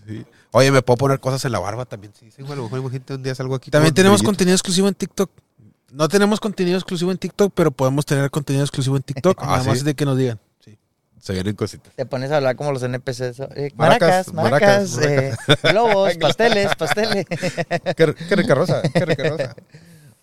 [0.07, 0.25] Sí.
[0.53, 2.13] Oye, me puedo poner cosas en la barba también.
[2.19, 3.71] Sí, sí, güey, a lo mejor imagínate un día salgo aquí.
[3.71, 4.29] También con tenemos brillito.
[4.29, 5.31] contenido exclusivo en TikTok.
[5.93, 9.39] No tenemos contenido exclusivo en TikTok, pero podemos tener contenido exclusivo en TikTok.
[9.43, 9.69] Ah, nada ¿sí?
[9.71, 10.39] más de que nos digan.
[10.65, 10.79] Sí.
[11.21, 11.93] Se vienen cositas.
[11.97, 13.41] Te pones a hablar como los NPCs.
[13.57, 15.35] eh, Maracas, maracas, maracas, maracas, eh,
[15.73, 17.27] globos, pasteles, pasteles.
[17.97, 19.57] Qué, qué rica rosa, qué rica rosa.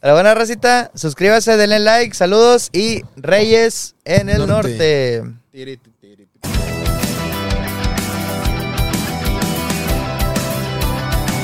[0.04, 5.22] A la buena racita, suscríbase, denle like, saludos y Reyes en el Norte.